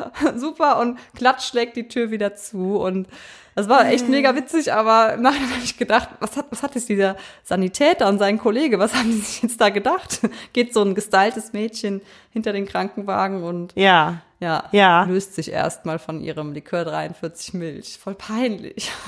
super. 0.36 0.78
Und 0.80 0.98
klatsch 1.14 1.48
schlägt 1.48 1.76
die 1.76 1.88
Tür 1.88 2.10
wieder 2.10 2.34
zu. 2.34 2.76
Und 2.76 3.08
das 3.54 3.68
war 3.68 3.86
echt 3.86 4.08
mega 4.08 4.34
witzig, 4.34 4.72
aber 4.72 5.12
im 5.12 5.22
Nachhinein 5.22 5.50
habe 5.50 5.64
ich 5.64 5.76
gedacht, 5.76 6.08
was 6.20 6.36
hat, 6.36 6.46
was 6.50 6.62
hat 6.62 6.74
jetzt 6.74 6.88
dieser 6.88 7.16
Sanitäter 7.44 8.08
und 8.08 8.18
sein 8.18 8.38
Kollege, 8.38 8.78
was 8.78 8.94
haben 8.94 9.10
die 9.10 9.18
sich 9.18 9.42
jetzt 9.42 9.60
da 9.60 9.68
gedacht? 9.68 10.20
Geht 10.54 10.72
so 10.72 10.82
ein 10.82 10.94
gestyltes 10.94 11.52
Mädchen 11.52 12.00
hinter 12.32 12.52
den 12.52 12.66
Krankenwagen 12.66 13.42
und 13.44 13.72
Ja. 13.76 14.22
ja, 14.40 14.64
Ja. 14.72 15.04
löst 15.04 15.34
sich 15.34 15.52
erstmal 15.52 15.98
von 15.98 16.20
ihrem 16.20 16.52
Likör 16.52 16.84
43 16.84 17.54
Milch. 17.54 17.98
Voll 18.02 18.14
peinlich. 18.14 18.90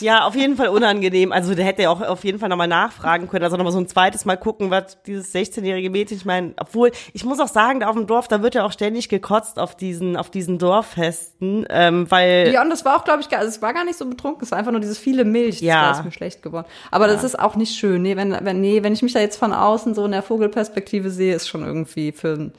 Ja, 0.00 0.24
auf 0.26 0.34
jeden 0.34 0.56
Fall 0.56 0.68
unangenehm. 0.68 1.30
Also 1.30 1.54
der 1.54 1.64
hätte 1.64 1.82
ja 1.82 1.90
auch 1.90 2.00
auf 2.00 2.24
jeden 2.24 2.40
Fall 2.40 2.48
nochmal 2.48 2.66
nachfragen 2.66 3.28
können. 3.28 3.44
Also 3.44 3.56
nochmal 3.56 3.72
so 3.72 3.78
ein 3.78 3.86
zweites 3.86 4.24
Mal 4.24 4.36
gucken, 4.36 4.70
was 4.70 5.00
dieses 5.04 5.32
16-jährige 5.32 5.90
Mädchen, 5.90 6.16
ich 6.16 6.24
meine, 6.24 6.54
obwohl, 6.58 6.90
ich 7.12 7.24
muss 7.24 7.38
auch 7.38 7.46
sagen, 7.46 7.78
da 7.80 7.86
auf 7.88 7.94
dem 7.94 8.08
Dorf, 8.08 8.26
da 8.26 8.42
wird 8.42 8.54
ja 8.56 8.64
auch 8.64 8.72
ständig 8.72 9.08
gekotzt 9.08 9.58
auf 9.60 9.76
diesen, 9.76 10.16
auf 10.16 10.28
diesen 10.30 10.58
Dorffesten, 10.58 11.66
ähm, 11.70 12.10
weil, 12.10 12.50
Ja, 12.52 12.62
und 12.62 12.70
das 12.70 12.84
war 12.84 12.96
auch, 12.96 13.04
glaube 13.04 13.20
ich, 13.20 13.28
gar, 13.28 13.40
also 13.40 13.50
es 13.50 13.62
war 13.62 13.72
gar 13.74 13.84
nicht 13.84 13.96
so 13.98 14.06
betrunken. 14.08 14.42
Es 14.42 14.50
war 14.50 14.58
einfach 14.58 14.72
nur 14.72 14.80
dieses 14.80 14.98
viele 14.98 15.24
Milch. 15.24 15.56
Das 15.56 15.60
Ja. 15.62 15.82
war 15.82 15.90
ist 15.92 16.04
mir 16.04 16.12
schlecht 16.12 16.42
geworden. 16.42 16.66
Aber 16.90 17.06
das 17.06 17.22
ist 17.22 17.38
auch 17.38 17.54
nicht 17.54 17.76
schön. 17.76 18.02
Nee, 18.02 18.16
wenn, 18.16 18.36
wenn, 18.44 18.60
nee, 18.60 18.82
wenn 18.82 18.92
ich 18.94 19.02
mich 19.02 19.12
da 19.12 19.20
jetzt 19.20 19.36
von 19.38 19.52
außen 19.52 19.94
so 19.94 20.04
in 20.04 20.12
der 20.12 20.22
Vogelperspektive 20.22 21.10
sehe, 21.10 21.34
ist 21.34 21.48
schon 21.48 21.64
irgendwie 21.64 22.10
für 22.12 22.32
ein, 22.34 22.52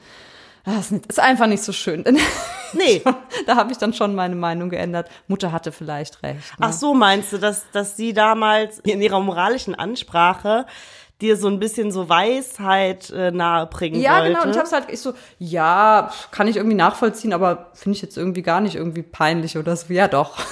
das 0.72 0.86
ist, 0.86 0.92
nicht, 0.92 1.06
ist 1.06 1.20
einfach 1.20 1.46
nicht 1.46 1.62
so 1.62 1.72
schön. 1.72 2.04
nee. 2.72 3.02
da 3.46 3.56
habe 3.56 3.72
ich 3.72 3.78
dann 3.78 3.92
schon 3.92 4.14
meine 4.14 4.34
Meinung 4.34 4.70
geändert. 4.70 5.08
Mutter 5.28 5.52
hatte 5.52 5.72
vielleicht 5.72 6.22
recht. 6.22 6.58
Ne? 6.58 6.66
Ach 6.66 6.72
so, 6.72 6.94
meinst 6.94 7.32
du, 7.32 7.38
dass, 7.38 7.70
dass 7.72 7.96
sie 7.96 8.12
damals 8.12 8.78
in 8.80 9.02
ihrer 9.02 9.20
moralischen 9.20 9.74
Ansprache 9.74 10.66
dir 11.20 11.36
so 11.36 11.48
ein 11.48 11.60
bisschen 11.60 11.92
so 11.92 12.08
Weisheit 12.08 13.10
äh, 13.10 13.30
nahebringen 13.30 14.00
Ja, 14.00 14.16
wollte? 14.18 14.28
genau. 14.28 14.42
Und 14.42 14.50
ich 14.50 14.58
hab's 14.58 14.72
halt, 14.72 14.86
ich 14.90 15.00
so, 15.00 15.14
ja, 15.38 16.10
kann 16.30 16.48
ich 16.48 16.56
irgendwie 16.56 16.76
nachvollziehen, 16.76 17.32
aber 17.32 17.70
finde 17.74 17.96
ich 17.96 18.02
jetzt 18.02 18.16
irgendwie 18.16 18.42
gar 18.42 18.60
nicht 18.60 18.74
irgendwie 18.74 19.02
peinlich 19.02 19.56
oder 19.56 19.76
so. 19.76 19.92
Ja, 19.92 20.08
doch. 20.08 20.36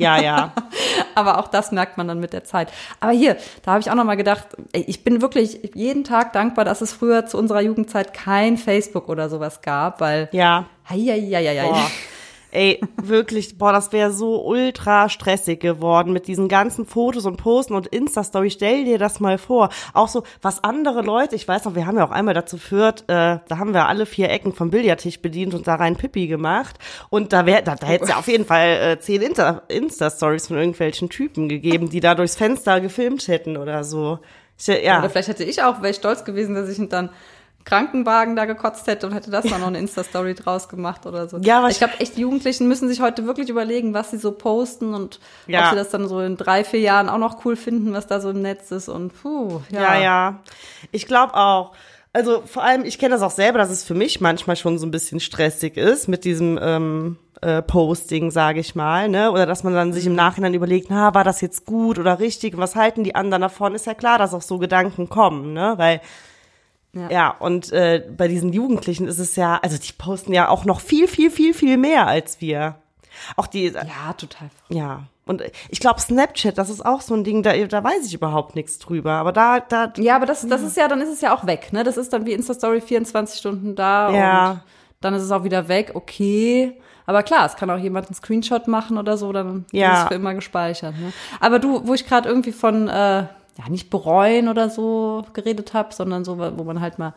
Ja, 0.00 0.20
ja. 0.20 0.52
Aber 1.14 1.38
auch 1.38 1.48
das 1.48 1.72
merkt 1.72 1.96
man 1.96 2.08
dann 2.08 2.20
mit 2.20 2.32
der 2.32 2.44
Zeit. 2.44 2.72
Aber 3.00 3.12
hier, 3.12 3.36
da 3.62 3.72
habe 3.72 3.80
ich 3.80 3.90
auch 3.90 3.94
noch 3.94 4.04
mal 4.04 4.16
gedacht, 4.16 4.48
ich 4.72 5.04
bin 5.04 5.22
wirklich 5.22 5.70
jeden 5.74 6.04
Tag 6.04 6.32
dankbar, 6.32 6.64
dass 6.64 6.80
es 6.80 6.92
früher 6.92 7.26
zu 7.26 7.38
unserer 7.38 7.60
Jugendzeit 7.60 8.14
kein 8.14 8.56
Facebook 8.56 9.08
oder 9.08 9.28
sowas 9.28 9.62
gab, 9.62 10.00
weil 10.00 10.28
Ja. 10.32 10.66
Heieieiei. 10.88 11.68
Boah. 11.68 11.90
Ey, 12.52 12.80
wirklich, 12.96 13.58
boah, 13.58 13.72
das 13.72 13.92
wäre 13.92 14.10
so 14.10 14.44
ultra 14.44 15.08
stressig 15.08 15.60
geworden 15.60 16.12
mit 16.12 16.26
diesen 16.26 16.48
ganzen 16.48 16.84
Fotos 16.84 17.24
und 17.26 17.36
Posten 17.36 17.74
und 17.74 17.86
Insta-Story. 17.86 18.50
Stell 18.50 18.84
dir 18.84 18.98
das 18.98 19.20
mal 19.20 19.38
vor. 19.38 19.68
Auch 19.94 20.08
so, 20.08 20.24
was 20.42 20.64
andere 20.64 21.02
Leute, 21.02 21.36
ich 21.36 21.46
weiß 21.46 21.64
noch, 21.64 21.74
wir 21.74 21.86
haben 21.86 21.96
ja 21.96 22.04
auch 22.04 22.10
einmal 22.10 22.34
dazu 22.34 22.58
führt, 22.58 23.02
äh, 23.02 23.38
da 23.46 23.58
haben 23.58 23.72
wir 23.72 23.86
alle 23.86 24.04
vier 24.04 24.30
Ecken 24.30 24.52
vom 24.52 24.70
Billardtisch 24.70 25.20
bedient 25.20 25.54
und 25.54 25.68
da 25.68 25.76
rein 25.76 25.96
Pipi 25.96 26.26
gemacht. 26.26 26.76
Und 27.08 27.32
da 27.32 27.46
wäre, 27.46 27.62
da, 27.62 27.76
da 27.76 27.86
hätte 27.86 28.04
es 28.04 28.10
ja 28.10 28.18
auf 28.18 28.28
jeden 28.28 28.44
Fall 28.44 28.68
äh, 28.68 28.98
zehn 28.98 29.22
Insta- 29.22 29.62
Insta-Stories 29.68 30.48
von 30.48 30.56
irgendwelchen 30.56 31.08
Typen 31.08 31.48
gegeben, 31.48 31.88
die 31.88 32.00
da 32.00 32.14
durchs 32.14 32.36
Fenster 32.36 32.80
gefilmt 32.80 33.28
hätten 33.28 33.56
oder 33.56 33.84
so. 33.84 34.18
Ich, 34.58 34.66
ja. 34.66 34.98
Oder 34.98 35.08
vielleicht 35.08 35.28
hätte 35.28 35.44
ich 35.44 35.62
auch, 35.62 35.78
wäre 35.78 35.90
ich 35.90 35.96
stolz 35.96 36.24
gewesen, 36.24 36.54
dass 36.54 36.68
ich 36.68 36.88
dann 36.88 37.10
Krankenwagen 37.64 38.36
da 38.36 38.46
gekotzt 38.46 38.86
hätte 38.86 39.06
und 39.06 39.12
hätte 39.12 39.30
das 39.30 39.44
dann 39.46 39.60
noch 39.60 39.68
eine 39.68 39.78
Insta-Story 39.80 40.34
draus 40.34 40.68
gemacht 40.68 41.06
oder 41.06 41.28
so. 41.28 41.38
Ja, 41.38 41.58
aber 41.58 41.68
ich 41.70 41.78
glaube, 41.78 41.94
echt, 42.00 42.16
die 42.16 42.22
Jugendlichen 42.22 42.68
müssen 42.68 42.88
sich 42.88 43.00
heute 43.00 43.26
wirklich 43.26 43.48
überlegen, 43.48 43.94
was 43.94 44.10
sie 44.10 44.18
so 44.18 44.32
posten 44.32 44.94
und 44.94 45.20
Ja. 45.46 45.64
ob 45.64 45.70
sie 45.70 45.76
das 45.76 45.90
dann 45.90 46.08
so 46.08 46.20
in 46.20 46.36
drei, 46.36 46.64
vier 46.64 46.80
Jahren 46.80 47.08
auch 47.08 47.18
noch 47.18 47.44
cool 47.44 47.56
finden, 47.56 47.92
was 47.92 48.06
da 48.06 48.20
so 48.20 48.30
im 48.30 48.42
Netz 48.42 48.70
ist 48.70 48.88
und 48.88 49.12
puh, 49.22 49.60
Ja, 49.70 49.98
ja. 49.98 50.38
Ich 50.92 51.06
glaube 51.06 51.34
auch. 51.34 51.72
Also 52.12 52.42
vor 52.44 52.64
allem, 52.64 52.84
ich 52.84 52.98
kenne 52.98 53.14
das 53.14 53.22
auch 53.22 53.30
selber, 53.30 53.58
dass 53.58 53.70
es 53.70 53.84
für 53.84 53.94
mich 53.94 54.20
manchmal 54.20 54.56
schon 54.56 54.78
so 54.78 54.86
ein 54.86 54.90
bisschen 54.90 55.20
stressig 55.20 55.76
ist 55.76 56.08
mit 56.08 56.24
diesem 56.24 56.58
ähm, 56.60 57.18
äh, 57.40 57.62
Posting, 57.62 58.32
sage 58.32 58.58
ich 58.58 58.74
mal, 58.74 59.08
ne? 59.08 59.30
Oder 59.30 59.46
dass 59.46 59.62
man 59.62 59.74
dann 59.74 59.92
sich 59.92 60.06
im 60.06 60.16
Nachhinein 60.16 60.52
überlegt, 60.54 60.88
na, 60.90 61.14
war 61.14 61.22
das 61.22 61.40
jetzt 61.40 61.66
gut 61.66 62.00
oder 62.00 62.18
richtig? 62.18 62.56
Was 62.56 62.74
halten 62.74 63.04
die 63.04 63.14
anderen 63.14 63.42
davon? 63.42 63.76
Ist 63.76 63.86
ja 63.86 63.94
klar, 63.94 64.18
dass 64.18 64.34
auch 64.34 64.42
so 64.42 64.58
Gedanken 64.58 65.08
kommen, 65.08 65.52
ne? 65.52 65.74
Weil 65.76 66.00
ja, 66.92 67.10
ja 67.10 67.30
und 67.38 67.72
äh, 67.72 68.04
bei 68.16 68.28
diesen 68.28 68.52
Jugendlichen 68.52 69.06
ist 69.08 69.18
es 69.18 69.36
ja, 69.36 69.58
also 69.62 69.76
die 69.78 69.92
posten 69.92 70.32
ja 70.32 70.48
auch 70.48 70.64
noch 70.64 70.80
viel, 70.80 71.08
viel, 71.08 71.30
viel, 71.30 71.54
viel 71.54 71.76
mehr 71.76 72.06
als 72.06 72.40
wir. 72.40 72.76
Auch 73.36 73.46
die. 73.46 73.66
Ja, 73.66 74.12
total. 74.16 74.50
Ja. 74.68 75.04
Und 75.26 75.42
ich 75.68 75.78
glaube, 75.78 76.00
Snapchat, 76.00 76.58
das 76.58 76.70
ist 76.70 76.84
auch 76.84 77.00
so 77.02 77.14
ein 77.14 77.22
Ding, 77.22 77.42
da, 77.42 77.52
da 77.56 77.84
weiß 77.84 78.06
ich 78.06 78.14
überhaupt 78.14 78.56
nichts 78.56 78.78
drüber. 78.78 79.12
Aber 79.12 79.32
da, 79.32 79.60
da. 79.60 79.92
Ja, 79.96 80.16
aber 80.16 80.26
das, 80.26 80.46
das 80.48 80.62
ist 80.62 80.76
ja, 80.76 80.88
dann 80.88 81.00
ist 81.00 81.08
es 81.10 81.20
ja 81.20 81.34
auch 81.34 81.46
weg, 81.46 81.72
ne? 81.72 81.84
Das 81.84 81.96
ist 81.96 82.12
dann 82.12 82.26
wie 82.26 82.32
Insta-Story 82.32 82.80
24 82.80 83.38
Stunden 83.38 83.76
da 83.76 84.10
Ja. 84.12 84.50
und 84.50 84.60
dann 85.00 85.14
ist 85.14 85.22
es 85.22 85.30
auch 85.30 85.44
wieder 85.44 85.68
weg, 85.68 85.92
okay. 85.94 86.80
Aber 87.06 87.22
klar, 87.22 87.46
es 87.46 87.56
kann 87.56 87.70
auch 87.70 87.78
jemand 87.78 88.06
einen 88.06 88.14
Screenshot 88.14 88.66
machen 88.68 88.98
oder 88.98 89.16
so, 89.16 89.32
dann 89.32 89.66
Ja. 89.72 89.92
ist 89.94 90.02
es 90.02 90.08
für 90.08 90.14
immer 90.14 90.34
gespeichert. 90.34 90.98
Ne? 90.98 91.12
Aber 91.40 91.58
du, 91.58 91.86
wo 91.86 91.94
ich 91.94 92.06
gerade 92.06 92.28
irgendwie 92.28 92.52
von, 92.52 92.88
äh, 92.88 93.24
ja, 93.58 93.68
nicht 93.68 93.90
bereuen 93.90 94.48
oder 94.48 94.70
so 94.70 95.24
geredet 95.32 95.74
habe, 95.74 95.94
sondern 95.94 96.24
so, 96.24 96.38
wo 96.38 96.64
man 96.64 96.80
halt 96.80 96.98
mal 96.98 97.14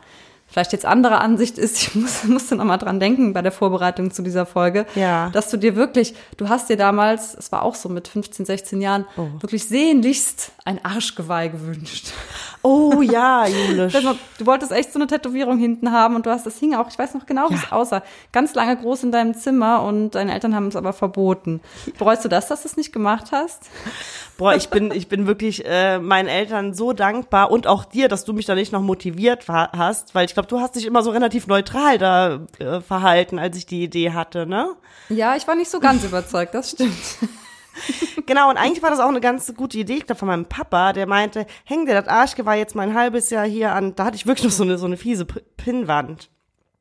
vielleicht 0.54 0.72
jetzt 0.72 0.86
anderer 0.86 1.20
Ansicht 1.20 1.58
ist, 1.58 1.76
ich 1.82 1.94
muss, 1.96 2.22
musste 2.24 2.54
noch 2.54 2.64
mal 2.64 2.76
dran 2.78 3.00
denken 3.00 3.32
bei 3.32 3.42
der 3.42 3.50
Vorbereitung 3.50 4.12
zu 4.12 4.22
dieser 4.22 4.46
Folge, 4.46 4.86
Ja. 4.94 5.28
dass 5.30 5.50
du 5.50 5.56
dir 5.56 5.74
wirklich, 5.74 6.14
du 6.36 6.48
hast 6.48 6.70
dir 6.70 6.76
damals, 6.76 7.34
es 7.34 7.50
war 7.50 7.62
auch 7.62 7.74
so 7.74 7.88
mit 7.88 8.06
15, 8.06 8.46
16 8.46 8.80
Jahren, 8.80 9.04
Oh. 9.16 9.26
wirklich 9.40 9.66
sehnlichst 9.66 10.52
ein 10.64 10.82
Arschgeweih 10.84 11.48
gewünscht. 11.48 12.12
Oh 12.62 13.02
ja, 13.02 13.46
Julisch. 13.48 13.92
Du 14.38 14.46
wolltest 14.46 14.70
echt 14.70 14.92
so 14.92 14.98
eine 15.00 15.08
Tätowierung 15.08 15.58
hinten 15.58 15.90
haben 15.90 16.14
und 16.14 16.24
du 16.24 16.30
hast 16.30 16.46
das 16.46 16.56
hing 16.58 16.74
auch, 16.76 16.88
ich 16.88 16.98
weiß 16.98 17.14
noch 17.14 17.26
genau, 17.26 17.50
wie 17.50 17.54
es 17.54 17.72
aussah. 17.72 18.02
Ganz 18.30 18.54
lange 18.54 18.76
groß 18.76 19.02
in 19.02 19.10
deinem 19.12 19.34
Zimmer 19.34 19.82
und 19.82 20.12
deine 20.14 20.32
Eltern 20.32 20.54
haben 20.54 20.68
es 20.68 20.76
aber 20.76 20.92
verboten. 20.92 21.60
Bereust 21.98 22.24
du 22.24 22.28
das, 22.28 22.46
dass 22.46 22.62
du 22.62 22.68
es 22.68 22.76
nicht 22.76 22.92
gemacht 22.92 23.32
hast? 23.32 23.64
Boah, 24.38 24.54
ich 24.54 24.68
bin, 24.68 24.90
ich 24.92 25.08
bin 25.08 25.26
wirklich 25.26 25.64
äh, 25.66 25.98
meinen 25.98 26.28
Eltern 26.28 26.74
so 26.74 26.92
dankbar 26.92 27.50
und 27.50 27.66
auch 27.66 27.84
dir, 27.84 28.08
dass 28.08 28.24
du 28.24 28.32
mich 28.32 28.46
da 28.46 28.54
nicht 28.54 28.72
noch 28.72 28.82
motiviert 28.82 29.46
hast, 29.48 30.14
weil 30.14 30.24
ich 30.24 30.34
glaube, 30.34 30.43
du 30.44 30.60
hast 30.60 30.76
dich 30.76 30.86
immer 30.86 31.02
so 31.02 31.10
relativ 31.10 31.46
neutral 31.46 31.98
da 31.98 32.40
äh, 32.58 32.80
verhalten, 32.80 33.38
als 33.38 33.56
ich 33.56 33.66
die 33.66 33.82
Idee 33.82 34.12
hatte, 34.12 34.46
ne? 34.46 34.74
Ja, 35.08 35.36
ich 35.36 35.46
war 35.46 35.54
nicht 35.54 35.70
so 35.70 35.80
ganz 35.80 36.04
überzeugt, 36.04 36.54
das 36.54 36.70
stimmt. 36.70 36.94
Genau, 38.26 38.50
und 38.50 38.56
eigentlich 38.56 38.84
war 38.84 38.90
das 38.90 39.00
auch 39.00 39.08
eine 39.08 39.20
ganz 39.20 39.52
gute 39.56 39.76
Idee, 39.78 39.94
ich 39.96 40.06
glaub, 40.06 40.16
von 40.16 40.28
meinem 40.28 40.46
Papa, 40.46 40.92
der 40.92 41.08
meinte, 41.08 41.44
häng 41.64 41.86
dir 41.86 41.94
das 42.00 42.06
Arschgeweih 42.06 42.56
jetzt 42.58 42.76
mal 42.76 42.84
ein 42.88 42.94
halbes 42.94 43.30
Jahr 43.30 43.44
hier 43.44 43.72
an. 43.74 43.96
Da 43.96 44.04
hatte 44.04 44.14
ich 44.16 44.26
wirklich 44.26 44.44
noch 44.44 44.52
so 44.52 44.62
eine, 44.62 44.78
so 44.78 44.86
eine 44.86 44.96
fiese 44.96 45.24
P- 45.24 45.40
Pinnwand. 45.56 46.30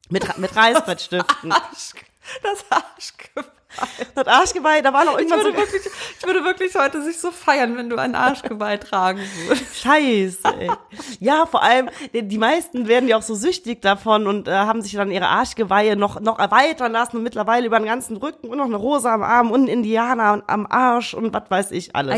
Mit, 0.10 0.38
mit 0.38 0.56
Reißbrettstiften. 0.56 1.50
Das 1.50 2.64
Arschgeweih. 2.70 3.34
Das 3.34 3.46
Arschgeweih, 4.16 4.82
da 4.82 4.94
war 4.94 5.06
noch 5.06 5.14
Ich 5.14 5.22
irgendwann 5.22 5.40
so 5.40 5.46
würde, 5.46 5.58
wirklich, 5.58 5.82
ich 6.20 6.26
würde 6.26 6.44
wirklich 6.44 6.76
heute 6.76 7.02
sich 7.02 7.20
so 7.20 7.32
feiern, 7.32 7.78
wenn 7.78 7.90
du 7.90 7.98
ein 7.98 8.16
Arschgeweih 8.16 8.78
tragen 8.78 9.22
würdest. 9.46 9.82
Scheiße, 9.82 10.40
ey. 10.60 10.72
Ja, 11.20 11.46
vor 11.46 11.64
allem, 11.64 11.90
die, 12.14 12.38
meisten 12.38 12.88
werden 12.88 13.08
ja 13.10 13.18
auch 13.18 13.22
so 13.22 13.36
süchtig 13.36 13.82
davon 13.82 14.28
und 14.28 14.48
äh, 14.48 14.52
haben 14.52 14.82
sich 14.82 14.94
dann 14.94 15.12
ihre 15.12 15.28
Arschgeweihe 15.28 15.96
noch, 15.96 16.20
noch 16.20 16.40
erweitern 16.40 16.92
lassen 16.92 17.18
und 17.18 17.24
mittlerweile 17.24 17.66
über 17.66 17.80
den 17.80 17.86
ganzen 17.86 18.18
Rücken 18.18 18.48
und 18.48 18.58
noch 18.58 18.66
eine 18.66 18.76
Rose 18.76 19.10
am 19.10 19.24
Arm 19.24 19.52
und 19.52 19.62
einen 19.62 19.70
Indianer 19.70 20.44
am 20.48 20.68
Arsch 20.70 21.14
und 21.14 21.34
was 21.34 21.50
weiß 21.50 21.72
ich 21.72 21.96
alles. 21.96 22.16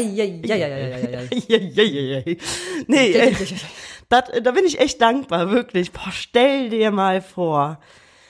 Nee, 2.88 3.12
äh, 3.12 3.34
das, 4.10 4.24
da 4.42 4.52
bin 4.52 4.66
ich 4.66 4.80
echt 4.80 5.02
dankbar, 5.02 5.50
wirklich. 5.50 5.92
Boah, 5.92 6.12
stell 6.12 6.70
dir 6.70 6.92
mal 6.92 7.22
vor. 7.22 7.80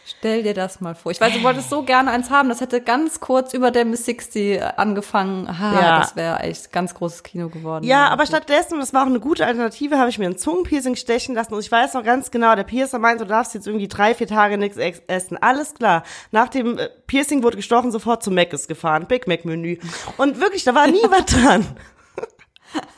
Stell 0.08 0.44
dir 0.44 0.54
das 0.54 0.82
mal 0.82 0.94
vor. 0.94 1.12
Ich 1.12 1.20
weiß, 1.20 1.34
du 1.34 1.42
wolltest 1.42 1.72
so 1.72 1.82
gerne 1.82 2.12
eins 2.12 2.30
haben. 2.30 2.48
Das 2.48 2.62
hätte 2.62 2.80
ganz 2.80 3.20
kurz 3.20 3.56
über 3.56 3.72
der 3.72 3.86
Miss 3.86 4.06
60 4.06 4.62
angefangen. 4.78 5.58
Ha, 5.60 5.74
Ja. 5.82 6.00
das 6.00 6.16
wäre 6.16 6.42
echt 6.42 6.72
ganz 6.72 6.94
großes 6.94 7.24
Kino 7.24 7.50
geworden. 7.50 7.84
Ja, 7.86 8.10
aber 8.10 8.28
stattdessen, 8.28 8.76
und 8.76 8.82
das 8.82 8.94
war 8.94 9.02
auch 9.02 9.08
eine 9.08 9.20
gute 9.20 9.48
Alternative, 9.48 9.98
habe 9.98 10.10
ich 10.12 10.20
mir 10.20 10.28
ein 10.28 10.38
Zungenpiercing 10.38 10.96
stechen 10.96 11.34
lassen. 11.34 11.56
Und 11.56 11.60
ich 11.62 11.72
weiß 11.72 11.96
noch 11.96 12.04
ganz 12.04 12.30
genau, 12.30 12.56
der 12.56 12.66
Piercer 12.66 13.00
meinte, 13.00 13.24
du 13.26 13.30
darfst 13.30 13.56
jetzt 13.56 13.66
irgendwie 13.66 13.88
drei, 13.88 14.14
vier 14.14 14.28
Tage 14.28 14.60
nichts 14.60 14.78
essen. 15.08 15.38
Alles 15.42 15.74
klar. 15.74 16.04
Nach 16.32 16.50
dem 16.50 16.78
äh, 16.78 16.88
Piercing 17.08 17.42
wurde 17.42 17.58
gestochen, 17.58 17.92
sofort 17.92 18.22
zu 18.22 18.30
Mc's 18.30 18.68
gefahren. 18.68 19.08
Big 19.08 19.28
Mac 19.28 19.44
Menü. 19.44 19.80
Und 20.18 20.40
wirklich, 20.40 20.64
da 20.64 20.76
war 20.76 20.86
nie 20.86 21.02
was 21.10 21.26
dran. 21.26 21.66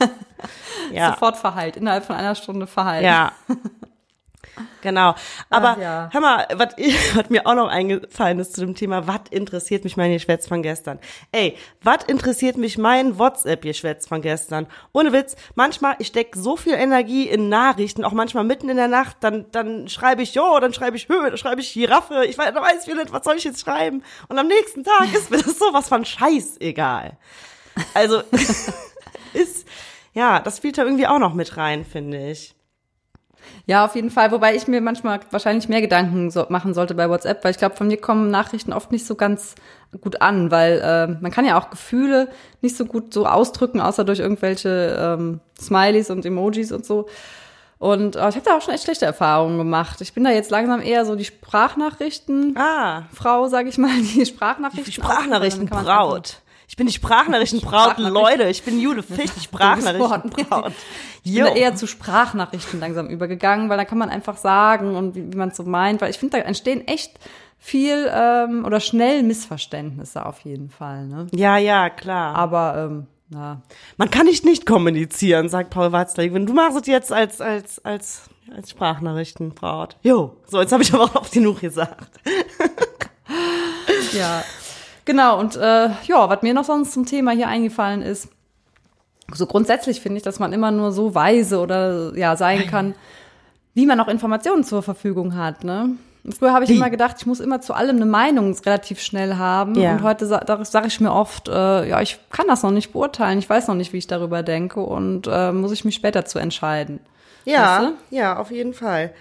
ja. 0.92 1.12
Sofort 1.12 1.38
verheilt, 1.38 1.78
innerhalb 1.78 2.04
von 2.04 2.16
einer 2.16 2.34
Stunde 2.34 2.66
verheilt. 2.66 3.04
Ja. 3.04 3.32
Genau. 4.80 5.14
Aber 5.50 5.70
Ach 5.70 5.78
ja. 5.78 6.08
hör 6.12 6.20
mal, 6.20 6.46
was 6.54 7.30
mir 7.30 7.46
auch 7.46 7.54
noch 7.54 7.68
eingefallen 7.68 8.38
ist 8.38 8.54
zu 8.54 8.60
dem 8.60 8.74
Thema, 8.74 9.06
was 9.06 9.22
interessiert 9.30 9.84
mich 9.84 9.96
mein 9.96 10.12
Geschwätz 10.12 10.46
von 10.46 10.62
gestern? 10.62 10.98
Ey, 11.32 11.56
was 11.82 12.04
interessiert 12.04 12.56
mich 12.56 12.78
mein 12.78 13.18
WhatsApp-Geschwätz 13.18 14.06
von 14.06 14.22
gestern? 14.22 14.66
Ohne 14.92 15.12
Witz, 15.12 15.36
manchmal, 15.54 15.96
ich 15.98 16.08
steck 16.08 16.34
so 16.36 16.56
viel 16.56 16.74
Energie 16.74 17.28
in 17.28 17.48
Nachrichten, 17.48 18.04
auch 18.04 18.12
manchmal 18.12 18.44
mitten 18.44 18.68
in 18.68 18.76
der 18.76 18.88
Nacht, 18.88 19.16
dann, 19.20 19.46
dann 19.52 19.88
schreibe 19.88 20.22
ich, 20.22 20.34
jo, 20.34 20.58
dann 20.60 20.72
schreibe 20.72 20.96
ich 20.96 21.08
Höhe, 21.08 21.28
dann 21.28 21.38
schreibe 21.38 21.60
ich 21.60 21.72
Giraffe, 21.72 22.24
ich 22.24 22.38
weiß, 22.38 22.54
weiß 22.54 22.86
ich 22.86 22.94
nicht, 22.94 23.12
was 23.12 23.24
soll 23.24 23.36
ich 23.36 23.44
jetzt 23.44 23.60
schreiben? 23.60 24.02
Und 24.28 24.38
am 24.38 24.46
nächsten 24.46 24.84
Tag 24.84 25.12
ist 25.14 25.30
mir 25.30 25.38
das 25.38 25.58
sowas 25.58 25.88
von 25.88 26.04
scheißegal. 26.04 27.16
Also, 27.94 28.22
ist, 29.32 29.66
ja, 30.14 30.40
das 30.40 30.58
spielt 30.58 30.78
da 30.78 30.84
irgendwie 30.84 31.06
auch 31.06 31.18
noch 31.18 31.34
mit 31.34 31.56
rein, 31.56 31.84
finde 31.84 32.30
ich. 32.30 32.54
Ja, 33.66 33.84
auf 33.84 33.94
jeden 33.94 34.10
Fall. 34.10 34.30
Wobei 34.32 34.54
ich 34.54 34.66
mir 34.66 34.80
manchmal 34.80 35.20
wahrscheinlich 35.30 35.68
mehr 35.68 35.80
Gedanken 35.80 36.30
so 36.30 36.46
machen 36.48 36.74
sollte 36.74 36.94
bei 36.94 37.08
WhatsApp, 37.08 37.44
weil 37.44 37.50
ich 37.50 37.58
glaube, 37.58 37.76
von 37.76 37.88
mir 37.88 37.98
kommen 37.98 38.30
Nachrichten 38.30 38.72
oft 38.72 38.92
nicht 38.92 39.06
so 39.06 39.14
ganz 39.14 39.54
gut 40.00 40.20
an, 40.22 40.50
weil 40.50 40.80
äh, 40.80 41.20
man 41.20 41.30
kann 41.30 41.44
ja 41.44 41.58
auch 41.58 41.70
Gefühle 41.70 42.28
nicht 42.60 42.76
so 42.76 42.84
gut 42.84 43.12
so 43.12 43.26
ausdrücken, 43.26 43.80
außer 43.80 44.04
durch 44.04 44.18
irgendwelche 44.18 44.96
ähm, 44.98 45.40
Smileys 45.60 46.10
und 46.10 46.24
Emojis 46.24 46.72
und 46.72 46.84
so. 46.84 47.08
Und 47.78 48.16
äh, 48.16 48.28
ich 48.28 48.34
habe 48.34 48.42
da 48.44 48.56
auch 48.56 48.62
schon 48.62 48.74
echt 48.74 48.84
schlechte 48.84 49.06
Erfahrungen 49.06 49.58
gemacht. 49.58 50.00
Ich 50.00 50.12
bin 50.12 50.24
da 50.24 50.30
jetzt 50.30 50.50
langsam 50.50 50.80
eher 50.80 51.04
so 51.04 51.14
die 51.14 51.24
Sprachnachrichten. 51.24 52.56
Ah, 52.56 53.04
Frau, 53.12 53.46
sag 53.48 53.66
ich 53.66 53.78
mal, 53.78 53.90
die 54.14 54.26
Sprachnachrichten. 54.26 54.84
Die 54.84 54.92
Sprachnachrichtenbraut. 54.92 55.84
Braut. 55.84 56.42
Ich 56.68 56.76
bin 56.76 56.86
die 56.86 56.92
Sprachnachrichtenbraut, 56.92 57.92
Sprachnachrichten. 57.92 58.12
Leute. 58.14 58.50
Ich 58.50 58.62
bin 58.62 58.78
Jude 58.78 59.02
Ficht, 59.02 59.34
die 59.36 59.40
Sprachnachrichtenbraut. 59.40 60.72
Ich 61.24 61.34
bin 61.34 61.44
da 61.44 61.54
eher 61.54 61.74
zu 61.74 61.86
Sprachnachrichten 61.86 62.80
langsam 62.80 63.08
übergegangen, 63.08 63.68
weil 63.68 63.76
da 63.76 63.84
kann 63.84 63.98
man 63.98 64.08
einfach 64.08 64.38
sagen 64.38 64.94
und 64.96 65.14
wie, 65.14 65.30
wie 65.32 65.36
man 65.36 65.50
es 65.50 65.56
so 65.56 65.64
meint, 65.64 66.00
weil 66.00 66.10
ich 66.10 66.16
finde, 66.18 66.38
da 66.38 66.44
entstehen 66.44 66.86
echt 66.86 67.18
viel 67.58 68.08
ähm, 68.10 68.64
oder 68.64 68.80
schnell 68.80 69.22
Missverständnisse 69.24 70.24
auf 70.24 70.40
jeden 70.40 70.70
Fall. 70.70 71.06
Ne? 71.06 71.26
Ja, 71.32 71.58
ja, 71.58 71.90
klar. 71.90 72.34
Aber 72.34 72.76
ähm, 72.78 73.06
na, 73.28 73.60
Man 73.98 74.10
kann 74.10 74.24
nicht 74.24 74.44
nicht 74.46 74.64
kommunizieren, 74.64 75.50
sagt 75.50 75.68
Paul 75.70 75.92
Watzlawick. 75.92 76.32
Wenn 76.32 76.46
du 76.46 76.54
machst 76.54 76.78
es 76.80 76.86
jetzt 76.86 77.12
als 77.12 77.42
als 77.42 77.84
als 77.84 78.22
als 78.56 78.70
Sprachnachrichtenbraut. 78.70 79.96
Jo, 80.02 80.36
so 80.46 80.60
jetzt 80.60 80.72
habe 80.72 80.82
ich 80.82 80.94
aber 80.94 81.04
auch 81.04 81.14
oft 81.16 81.32
genug 81.32 81.60
gesagt. 81.60 82.20
ja. 84.12 84.42
Genau, 85.08 85.40
und 85.40 85.56
äh, 85.56 85.88
ja, 86.04 86.28
was 86.28 86.42
mir 86.42 86.52
noch 86.52 86.64
sonst 86.64 86.92
zum 86.92 87.06
Thema 87.06 87.30
hier 87.30 87.48
eingefallen 87.48 88.02
ist, 88.02 88.28
so 89.32 89.46
grundsätzlich 89.46 90.02
finde 90.02 90.18
ich, 90.18 90.22
dass 90.22 90.38
man 90.38 90.52
immer 90.52 90.70
nur 90.70 90.92
so 90.92 91.14
weise 91.14 91.60
oder 91.60 92.14
ja 92.14 92.36
sein 92.36 92.66
kann, 92.66 92.94
wie 93.72 93.86
man 93.86 93.98
auch 94.00 94.08
Informationen 94.08 94.64
zur 94.64 94.82
Verfügung 94.82 95.34
hat. 95.34 95.64
Ne? 95.64 95.96
Früher 96.38 96.52
habe 96.52 96.64
ich 96.64 96.70
Wie? 96.70 96.76
immer 96.76 96.90
gedacht, 96.90 97.16
ich 97.20 97.24
muss 97.24 97.40
immer 97.40 97.62
zu 97.62 97.72
allem 97.72 97.96
eine 97.96 98.04
Meinung 98.04 98.54
relativ 98.66 99.00
schnell 99.00 99.36
haben. 99.36 99.76
Ja. 99.76 99.92
Und 99.92 100.02
heute 100.02 100.26
sa 100.26 100.42
sage 100.66 100.88
ich 100.88 101.00
mir 101.00 101.14
oft, 101.14 101.48
äh, 101.48 101.88
ja, 101.88 102.02
ich 102.02 102.18
kann 102.28 102.46
das 102.46 102.62
noch 102.62 102.70
nicht 102.70 102.92
beurteilen, 102.92 103.38
ich 103.38 103.48
weiß 103.48 103.66
noch 103.68 103.76
nicht, 103.76 103.94
wie 103.94 103.98
ich 103.98 104.08
darüber 104.08 104.42
denke 104.42 104.80
und 104.80 105.26
äh, 105.26 105.52
muss 105.52 105.72
ich 105.72 105.86
mich 105.86 105.94
später 105.94 106.26
zu 106.26 106.38
entscheiden. 106.38 107.00
Ja, 107.46 107.80
Weißt 107.80 107.92
ja, 108.10 108.36
auf 108.36 108.50
jeden 108.50 108.74
Fall. 108.74 109.14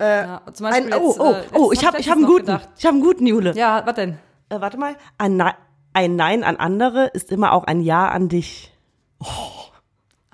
Ja, 0.00 0.40
zum 0.50 0.64
Ein, 0.64 0.88
Beispiel 0.88 0.94
oh, 0.94 1.08
jetzt, 1.08 1.20
oh, 1.20 1.32
äh, 1.32 1.58
oh, 1.58 1.72
ich 1.72 1.84
habe 1.84 1.98
hab 1.98 2.00
ich 2.00 2.08
hab 2.08 2.16
einen 2.16 2.24
guten. 2.24 2.46
gedacht. 2.46 2.68
Ich 2.78 2.86
habe 2.86 2.94
einen 2.94 3.04
guten 3.04 3.26
Jule. 3.26 3.52
Ja, 3.54 3.82
was 3.84 3.94
denn? 3.94 4.18
Äh, 4.50 4.60
warte 4.60 4.76
mal. 4.78 4.96
Ein, 5.18 5.36
Nein- 5.36 5.54
ein 5.92 6.16
Nein 6.16 6.44
an 6.44 6.56
andere 6.56 7.06
ist 7.06 7.30
immer 7.32 7.52
auch 7.52 7.64
ein 7.64 7.80
Ja 7.80 8.08
an 8.08 8.28
dich. 8.28 8.72
Oh. 9.20 9.26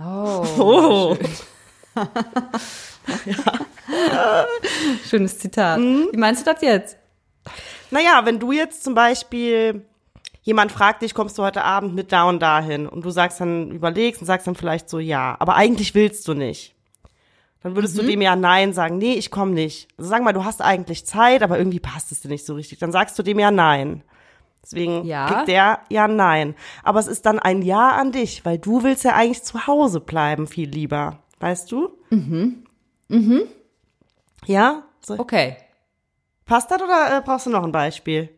Oh. 0.03 1.17
Schönes 5.09 5.39
Zitat. 5.39 5.79
Mhm. 5.79 6.09
Wie 6.13 6.17
meinst 6.19 6.47
du 6.47 6.53
das 6.53 6.63
jetzt? 6.63 6.97
Naja, 7.91 8.23
wenn 8.25 8.39
du 8.41 8.53
jetzt 8.53 8.83
zum 8.85 8.95
Beispiel, 8.95 9.85
jemand 10.43 10.73
fragt 10.73 11.03
dich, 11.03 11.15
kommst 11.15 11.39
du 11.39 11.43
heute 11.43 11.63
Abend 11.65 11.95
mit 11.95 12.11
da 12.13 12.25
und 12.25 12.41
dahin 12.41 12.89
und 12.89 13.05
du 13.05 13.11
sagst 13.11 13.41
dann, 13.41 13.71
überlegst 13.71 14.21
und 14.21 14.27
sagst 14.27 14.47
dann 14.47 14.55
vielleicht 14.55 14.89
so 14.89 14.99
ja, 14.99 15.37
aber 15.39 15.55
eigentlich 15.55 15.95
willst 15.95 16.27
du 16.29 16.35
nicht. 16.35 16.74
Dann 17.65 17.75
würdest 17.75 17.97
Mhm. 17.97 18.01
du 18.03 18.07
dem 18.07 18.21
ja 18.23 18.37
Nein 18.37 18.73
sagen, 18.73 18.99
nee, 18.99 19.15
ich 19.15 19.31
komme 19.33 19.51
nicht. 19.53 19.89
Also 19.99 20.11
sag 20.11 20.23
mal, 20.23 20.33
du 20.35 20.45
hast 20.45 20.63
eigentlich 20.63 21.05
Zeit, 21.07 21.43
aber 21.43 21.59
irgendwie 21.59 21.81
passt 21.81 22.13
es 22.13 22.21
dir 22.21 22.29
nicht 22.29 22.47
so 22.47 22.55
richtig. 22.55 22.79
Dann 22.79 22.93
sagst 22.93 23.19
du 23.19 23.23
dem 23.25 23.39
ja 23.41 23.51
Nein. 23.51 24.05
Deswegen 24.63 25.05
Ja. 25.05 25.27
kriegt 25.27 25.49
der 25.49 25.81
ja 25.91 26.07
Nein. 26.07 26.55
Aber 26.85 27.01
es 27.01 27.07
ist 27.09 27.27
dann 27.27 27.39
ein 27.41 27.63
Ja 27.63 27.91
an 27.97 28.13
dich, 28.13 28.45
weil 28.45 28.59
du 28.59 28.83
willst 28.85 29.03
ja 29.05 29.15
eigentlich 29.15 29.43
zu 29.43 29.67
Hause 29.67 30.01
bleiben, 30.01 30.47
viel 30.47 30.69
lieber. 30.71 31.19
Weißt 31.41 31.73
du? 31.73 31.89
Ja? 34.47 34.83
So, 35.01 35.19
Okay. 35.19 35.57
Passt 36.47 36.71
das 36.71 36.83
oder 36.83 37.17
äh, 37.19 37.23
brauchst 37.23 37.47
du 37.47 37.51
noch 37.51 37.65
ein 37.65 37.73
Beispiel? 37.73 38.29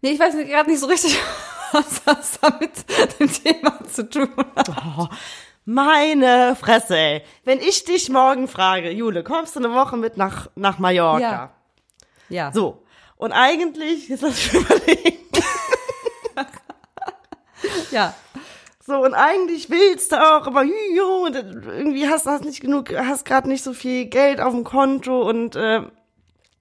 Nee, 0.00 0.10
ich 0.10 0.20
weiß 0.20 0.34
gerade 0.36 0.70
nicht 0.70 0.78
so 0.80 0.86
richtig, 0.86 1.18
was 1.72 2.02
das 2.04 2.38
da 2.40 2.56
mit 2.60 2.70
dem 3.18 3.28
Thema 3.32 3.84
zu 3.88 4.08
tun 4.08 4.28
hat. 4.54 4.68
Meine 5.68 6.54
Fresse, 6.54 6.96
ey. 6.96 7.22
Wenn 7.44 7.58
ich 7.58 7.84
dich 7.84 8.08
morgen 8.08 8.46
frage, 8.46 8.90
Jule, 8.90 9.24
kommst 9.24 9.56
du 9.56 9.60
eine 9.60 9.74
Woche 9.74 9.96
mit 9.96 10.16
nach, 10.16 10.48
nach 10.54 10.78
Mallorca? 10.78 11.20
Ja. 11.20 11.50
Ja. 12.28 12.52
So. 12.52 12.82
Und 13.16 13.32
eigentlich, 13.32 14.08
jetzt 14.08 14.22
lass 14.22 14.34
mich 14.34 14.54
überlegen. 14.54 15.18
Ja. 17.90 18.14
So, 18.86 19.02
und 19.02 19.14
eigentlich 19.14 19.68
willst 19.68 20.12
du 20.12 20.16
auch, 20.16 20.46
aber 20.46 20.62
jo, 20.62 21.24
und 21.26 21.34
irgendwie 21.34 22.08
hast 22.08 22.26
du 22.26 22.38
nicht 22.44 22.60
genug, 22.60 22.96
hast 22.96 23.24
gerade 23.24 23.48
nicht 23.48 23.64
so 23.64 23.72
viel 23.72 24.06
Geld 24.06 24.40
auf 24.40 24.52
dem 24.54 24.62
Konto 24.62 25.28
und 25.28 25.56
äh, 25.56 25.80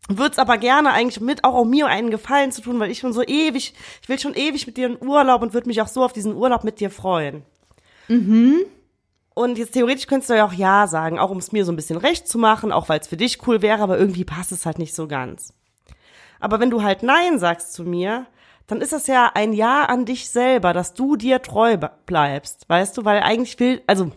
würd's 0.09 0.39
aber 0.39 0.57
gerne 0.57 0.91
eigentlich 0.91 1.21
mit 1.21 1.43
auch 1.43 1.53
um 1.53 1.69
mir 1.69 1.85
einen 1.85 2.09
Gefallen 2.09 2.51
zu 2.51 2.61
tun, 2.61 2.79
weil 2.79 2.89
ich 2.89 2.97
schon 2.99 3.13
so 3.13 3.21
ewig, 3.21 3.75
ich 4.01 4.09
will 4.09 4.17
schon 4.17 4.33
ewig 4.33 4.65
mit 4.65 4.77
dir 4.77 4.87
in 4.87 5.07
Urlaub 5.07 5.43
und 5.43 5.53
würde 5.53 5.67
mich 5.67 5.81
auch 5.83 5.87
so 5.87 6.03
auf 6.03 6.13
diesen 6.13 6.35
Urlaub 6.35 6.63
mit 6.63 6.79
dir 6.79 6.89
freuen. 6.89 7.43
Und 9.35 9.57
jetzt 9.57 9.73
theoretisch 9.73 10.07
könntest 10.07 10.29
du 10.29 10.35
ja 10.35 10.45
auch 10.47 10.53
Ja 10.53 10.87
sagen, 10.87 11.19
auch 11.19 11.29
um 11.29 11.37
es 11.37 11.51
mir 11.51 11.65
so 11.65 11.71
ein 11.71 11.75
bisschen 11.75 11.97
recht 11.97 12.27
zu 12.27 12.37
machen, 12.39 12.71
auch 12.71 12.89
weil 12.89 12.99
es 13.01 13.07
für 13.07 13.17
dich 13.17 13.45
cool 13.45 13.61
wäre, 13.61 13.83
aber 13.83 13.99
irgendwie 13.99 14.23
passt 14.23 14.51
es 14.51 14.65
halt 14.65 14.79
nicht 14.79 14.95
so 14.95 15.07
ganz. 15.07 15.53
Aber 16.39 16.59
wenn 16.59 16.69
du 16.69 16.81
halt 16.83 17.03
Nein 17.03 17.37
sagst 17.37 17.73
zu 17.73 17.83
mir, 17.83 18.25
dann 18.67 18.81
ist 18.81 18.93
das 18.93 19.07
ja 19.07 19.31
ein 19.35 19.53
Ja 19.53 19.83
an 19.85 20.05
dich 20.05 20.29
selber, 20.29 20.73
dass 20.73 20.93
du 20.93 21.17
dir 21.17 21.41
treu 21.41 21.77
bleibst, 22.05 22.67
weißt 22.69 22.97
du, 22.97 23.05
weil 23.05 23.21
eigentlich 23.21 23.59
will, 23.59 23.81
also 23.87 24.11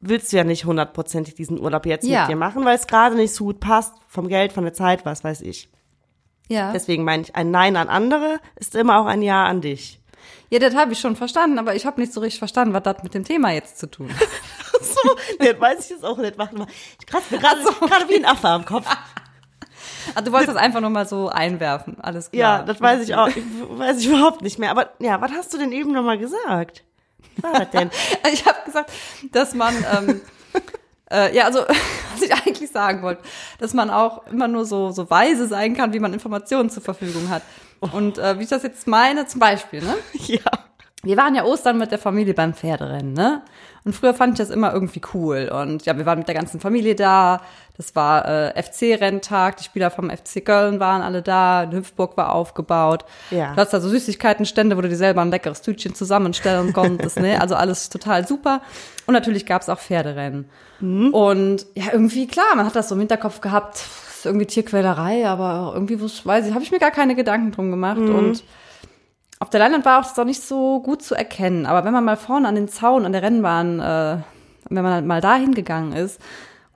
willst 0.00 0.32
du 0.32 0.36
ja 0.38 0.44
nicht 0.44 0.64
hundertprozentig 0.64 1.34
diesen 1.34 1.58
Urlaub 1.60 1.84
jetzt 1.84 2.06
Ja. 2.06 2.20
mit 2.22 2.30
dir 2.30 2.36
machen, 2.36 2.64
weil 2.64 2.76
es 2.76 2.86
gerade 2.86 3.16
nicht 3.16 3.34
so 3.34 3.44
gut 3.46 3.60
passt, 3.60 3.94
vom 4.06 4.28
Geld, 4.28 4.52
von 4.52 4.64
der 4.64 4.72
Zeit, 4.72 5.04
was 5.04 5.24
weiß 5.24 5.40
ich. 5.42 5.68
Ja. 6.48 6.72
Deswegen 6.72 7.04
meine 7.04 7.22
ich, 7.24 7.36
ein 7.36 7.50
Nein 7.50 7.76
an 7.76 7.88
andere 7.88 8.38
ist 8.56 8.74
immer 8.76 9.00
auch 9.00 9.06
ein 9.06 9.22
Ja 9.22 9.44
an 9.44 9.60
dich. 9.60 9.99
Ja, 10.50 10.58
das 10.58 10.74
habe 10.74 10.92
ich 10.92 11.00
schon 11.00 11.16
verstanden, 11.16 11.58
aber 11.58 11.74
ich 11.74 11.86
habe 11.86 12.00
nicht 12.00 12.12
so 12.12 12.20
richtig 12.20 12.38
verstanden, 12.38 12.74
was 12.74 12.82
das 12.82 13.02
mit 13.02 13.14
dem 13.14 13.24
Thema 13.24 13.52
jetzt 13.52 13.78
zu 13.78 13.88
tun 13.90 14.10
hat. 14.10 14.28
so, 14.82 15.16
nee, 15.38 15.52
das 15.52 15.60
weiß 15.60 15.84
ich 15.84 15.90
jetzt 15.90 16.04
auch 16.04 16.18
nicht. 16.18 16.36
Warte 16.38 16.56
mal. 16.56 16.66
Ich 17.00 17.30
mir 17.30 17.38
gerade 17.38 17.60
gerade 17.62 18.08
wie 18.08 18.16
ein 18.16 18.24
Affe 18.24 18.48
am 18.48 18.64
Kopf. 18.64 18.86
Ah, 20.14 20.22
du 20.22 20.32
wolltest 20.32 20.56
das 20.56 20.56
einfach 20.56 20.80
nur 20.80 20.90
mal 20.90 21.06
so 21.06 21.28
einwerfen, 21.28 21.98
alles 22.00 22.30
Ja, 22.32 22.56
klar. 22.56 22.64
das 22.64 22.80
weiß 22.80 23.02
ich 23.02 23.14
auch. 23.14 23.28
Ich 23.28 23.36
weiß 23.68 23.98
ich 23.98 24.06
überhaupt 24.08 24.40
nicht 24.42 24.58
mehr. 24.58 24.70
Aber 24.70 24.90
ja, 24.98 25.20
was 25.20 25.30
hast 25.32 25.52
du 25.52 25.58
denn 25.58 25.72
eben 25.72 25.92
nochmal 25.92 26.18
gesagt? 26.18 26.84
Was 27.36 27.52
war 27.52 27.60
das 27.60 27.70
denn? 27.70 27.90
Ich 28.32 28.46
habe 28.46 28.58
gesagt, 28.64 28.90
dass 29.30 29.54
man, 29.54 29.74
ähm, 29.94 30.20
äh, 31.10 31.34
ja, 31.36 31.44
also, 31.44 31.60
was 31.60 32.22
ich 32.22 32.32
eigentlich 32.32 32.70
sagen 32.70 33.02
wollte, 33.02 33.22
dass 33.58 33.74
man 33.74 33.90
auch 33.90 34.26
immer 34.28 34.48
nur 34.48 34.64
so, 34.64 34.90
so 34.90 35.08
weise 35.10 35.46
sein 35.46 35.76
kann, 35.76 35.92
wie 35.92 36.00
man 36.00 36.12
Informationen 36.14 36.70
zur 36.70 36.82
Verfügung 36.82 37.28
hat. 37.28 37.42
Und 37.92 38.18
äh, 38.18 38.38
wie 38.38 38.44
ich 38.44 38.48
das 38.48 38.62
jetzt 38.62 38.86
meine, 38.86 39.26
zum 39.26 39.40
Beispiel, 39.40 39.82
ne? 39.82 39.96
ja. 40.26 40.40
Wir 41.02 41.16
waren 41.16 41.34
ja 41.34 41.44
Ostern 41.44 41.78
mit 41.78 41.92
der 41.92 41.98
Familie 41.98 42.34
beim 42.34 42.52
Pferderennen, 42.52 43.14
ne? 43.14 43.42
Und 43.84 43.94
früher 43.94 44.12
fand 44.12 44.34
ich 44.34 44.38
das 44.38 44.54
immer 44.54 44.74
irgendwie 44.74 45.00
cool. 45.14 45.50
Und 45.50 45.86
ja, 45.86 45.96
wir 45.96 46.04
waren 46.04 46.18
mit 46.18 46.28
der 46.28 46.34
ganzen 46.34 46.60
Familie 46.60 46.94
da. 46.94 47.40
Das 47.78 47.96
war 47.96 48.28
äh, 48.28 48.62
FC-Renntag. 48.62 49.56
Die 49.56 49.64
Spieler 49.64 49.90
vom 49.90 50.10
FC 50.10 50.44
Köln 50.44 50.80
waren 50.80 51.00
alle 51.00 51.22
da. 51.22 51.60
Eine 51.60 51.76
Hüpfburg 51.76 52.18
war 52.18 52.34
aufgebaut. 52.34 53.06
Ja. 53.30 53.54
Du 53.54 53.56
hast 53.56 53.72
da 53.72 53.80
so 53.80 53.88
Süßigkeitenstände, 53.88 54.76
wo 54.76 54.82
du 54.82 54.90
dir 54.90 54.96
selber 54.96 55.22
ein 55.22 55.30
leckeres 55.30 55.62
Tütchen 55.62 55.94
zusammenstellen 55.94 56.72
konntest, 56.74 57.18
ne? 57.18 57.40
Also 57.40 57.54
alles 57.54 57.88
total 57.88 58.28
super. 58.28 58.60
Und 59.06 59.14
natürlich 59.14 59.46
gab's 59.46 59.70
auch 59.70 59.78
Pferderennen. 59.78 60.50
Und 61.12 61.66
ja, 61.74 61.86
irgendwie, 61.92 62.26
klar, 62.26 62.54
man 62.56 62.66
hat 62.66 62.76
das 62.76 62.90
so 62.90 62.94
im 62.94 63.00
Hinterkopf 63.00 63.40
gehabt, 63.40 63.82
ist 64.20 64.26
irgendwie 64.26 64.46
Tierquälerei, 64.46 65.26
aber 65.26 65.72
irgendwie, 65.74 66.00
weiß 66.00 66.46
ich, 66.46 66.54
habe 66.54 66.62
ich 66.62 66.70
mir 66.70 66.78
gar 66.78 66.90
keine 66.90 67.14
Gedanken 67.14 67.52
drum 67.52 67.70
gemacht. 67.70 67.98
Und 67.98 68.44
auf 69.38 69.48
der 69.48 69.60
Leinwand 69.60 69.84
war 69.86 69.98
auch 69.98 70.04
das 70.04 70.18
auch 70.18 70.24
nicht 70.24 70.42
so 70.42 70.80
gut 70.80 71.02
zu 71.02 71.14
erkennen. 71.14 71.66
Aber 71.66 71.84
wenn 71.84 71.92
man 71.92 72.04
mal 72.04 72.16
vorne 72.16 72.46
an 72.46 72.54
den 72.54 72.68
Zaun, 72.68 73.06
an 73.06 73.12
der 73.12 73.22
Rennbahn, 73.22 73.80
äh, 73.80 74.18
wenn 74.68 74.84
man 74.84 75.06
mal 75.06 75.20
da 75.20 75.36
hingegangen 75.36 75.92
ist, 75.92 76.20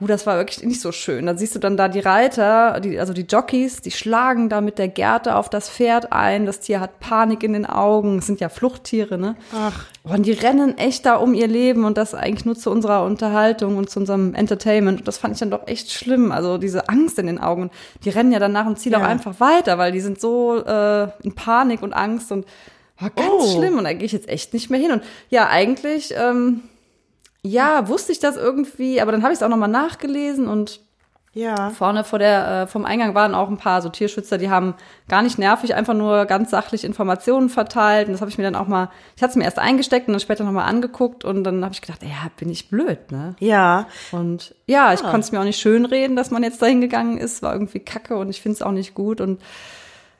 uh, 0.00 0.06
das 0.06 0.26
war 0.26 0.36
wirklich 0.38 0.62
nicht 0.64 0.80
so 0.80 0.92
schön. 0.92 1.26
Da 1.26 1.36
siehst 1.36 1.54
du 1.54 1.58
dann 1.58 1.76
da 1.76 1.88
die 1.88 2.00
Reiter, 2.00 2.80
die, 2.80 2.98
also 2.98 3.12
die 3.12 3.22
Jockeys, 3.28 3.80
die 3.80 3.90
schlagen 3.90 4.48
da 4.48 4.60
mit 4.60 4.78
der 4.78 4.88
Gerte 4.88 5.36
auf 5.36 5.48
das 5.48 5.70
Pferd 5.70 6.12
ein. 6.12 6.46
Das 6.46 6.60
Tier 6.60 6.80
hat 6.80 7.00
Panik 7.00 7.42
in 7.42 7.52
den 7.52 7.66
Augen. 7.66 8.18
Es 8.18 8.26
sind 8.26 8.40
ja 8.40 8.48
Fluchttiere, 8.48 9.16
ne? 9.18 9.36
Ach. 9.54 9.84
Und 10.02 10.26
die 10.26 10.32
rennen 10.32 10.76
echt 10.76 11.06
da 11.06 11.16
um 11.16 11.32
ihr 11.34 11.46
Leben 11.46 11.84
und 11.84 11.96
das 11.96 12.14
eigentlich 12.14 12.44
nur 12.44 12.56
zu 12.56 12.70
unserer 12.70 13.04
Unterhaltung 13.04 13.76
und 13.78 13.88
zu 13.88 14.00
unserem 14.00 14.34
Entertainment. 14.34 14.98
Und 15.00 15.08
das 15.08 15.16
fand 15.18 15.34
ich 15.34 15.40
dann 15.40 15.50
doch 15.50 15.66
echt 15.66 15.90
schlimm. 15.92 16.30
Also 16.32 16.58
diese 16.58 16.88
Angst 16.88 17.18
in 17.18 17.26
den 17.26 17.38
Augen. 17.38 17.70
Die 18.04 18.10
rennen 18.10 18.30
ja 18.32 18.38
dann 18.38 18.52
nach 18.52 18.66
dem 18.66 18.76
Ziel 18.76 18.92
Ja. 18.92 18.98
auch 18.98 19.02
einfach 19.08 19.40
weiter, 19.40 19.78
weil 19.78 19.92
die 19.92 20.00
sind 20.00 20.20
so 20.20 20.62
äh, 20.64 21.04
in 21.22 21.34
Panik 21.34 21.82
und 21.82 21.92
Angst 21.94 22.30
und 22.32 22.44
war 22.98 23.10
ganz 23.10 23.28
Oh. 23.30 23.56
schlimm. 23.56 23.78
Und 23.78 23.84
da 23.84 23.92
gehe 23.92 24.04
ich 24.06 24.12
jetzt 24.12 24.28
echt 24.28 24.52
nicht 24.54 24.70
mehr 24.70 24.78
hin. 24.78 24.92
Und 24.92 25.02
ja, 25.30 25.48
eigentlich, 25.48 26.14
ähm, 26.16 26.60
ja, 27.44 27.86
wusste 27.88 28.10
ich 28.12 28.18
das 28.20 28.36
irgendwie, 28.36 29.00
aber 29.00 29.12
dann 29.12 29.22
habe 29.22 29.32
ich 29.32 29.38
es 29.38 29.42
auch 29.42 29.48
nochmal 29.48 29.68
nachgelesen 29.68 30.48
und 30.48 30.80
Ja. 31.36 31.70
Vorne 31.70 32.04
vor 32.04 32.20
der, 32.20 32.62
äh, 32.62 32.66
vom 32.68 32.84
Eingang 32.84 33.16
waren 33.16 33.34
auch 33.34 33.48
ein 33.50 33.56
paar 33.56 33.82
so 33.82 33.88
Tierschützer, 33.88 34.38
die 34.38 34.50
haben 34.50 34.74
gar 35.08 35.20
nicht 35.20 35.36
nervig, 35.36 35.74
einfach 35.74 35.92
nur 35.92 36.26
ganz 36.26 36.50
sachlich 36.50 36.84
Informationen 36.84 37.48
verteilt. 37.48 38.06
Und 38.06 38.12
das 38.12 38.20
habe 38.20 38.30
ich 38.30 38.38
mir 38.38 38.44
dann 38.44 38.54
auch 38.54 38.68
mal, 38.68 38.88
ich 39.16 39.22
hatte 39.22 39.32
es 39.32 39.36
mir 39.36 39.42
erst 39.42 39.58
eingesteckt 39.58 40.06
und 40.06 40.12
dann 40.14 40.20
später 40.20 40.44
nochmal 40.44 40.68
angeguckt 40.68 41.24
und 41.24 41.42
dann 41.42 41.64
habe 41.64 41.74
ich 41.74 41.80
gedacht, 41.80 42.04
ja, 42.04 42.30
bin 42.38 42.50
ich 42.50 42.68
blöd, 42.70 43.10
ne? 43.10 43.34
Ja. 43.40 43.88
Und 44.12 44.54
ja, 44.66 44.92
ich 44.94 45.00
Ah. 45.02 45.10
konnte 45.10 45.24
es 45.26 45.32
mir 45.32 45.40
auch 45.40 45.44
nicht 45.44 45.58
schönreden, 45.60 46.14
dass 46.14 46.30
man 46.30 46.44
jetzt 46.44 46.62
da 46.62 46.66
hingegangen 46.66 47.18
ist, 47.18 47.42
war 47.42 47.52
irgendwie 47.52 47.80
kacke 47.80 48.14
und 48.16 48.30
ich 48.30 48.40
finde 48.40 48.54
es 48.54 48.62
auch 48.62 48.70
nicht 48.70 48.94
gut 48.94 49.20
und 49.20 49.40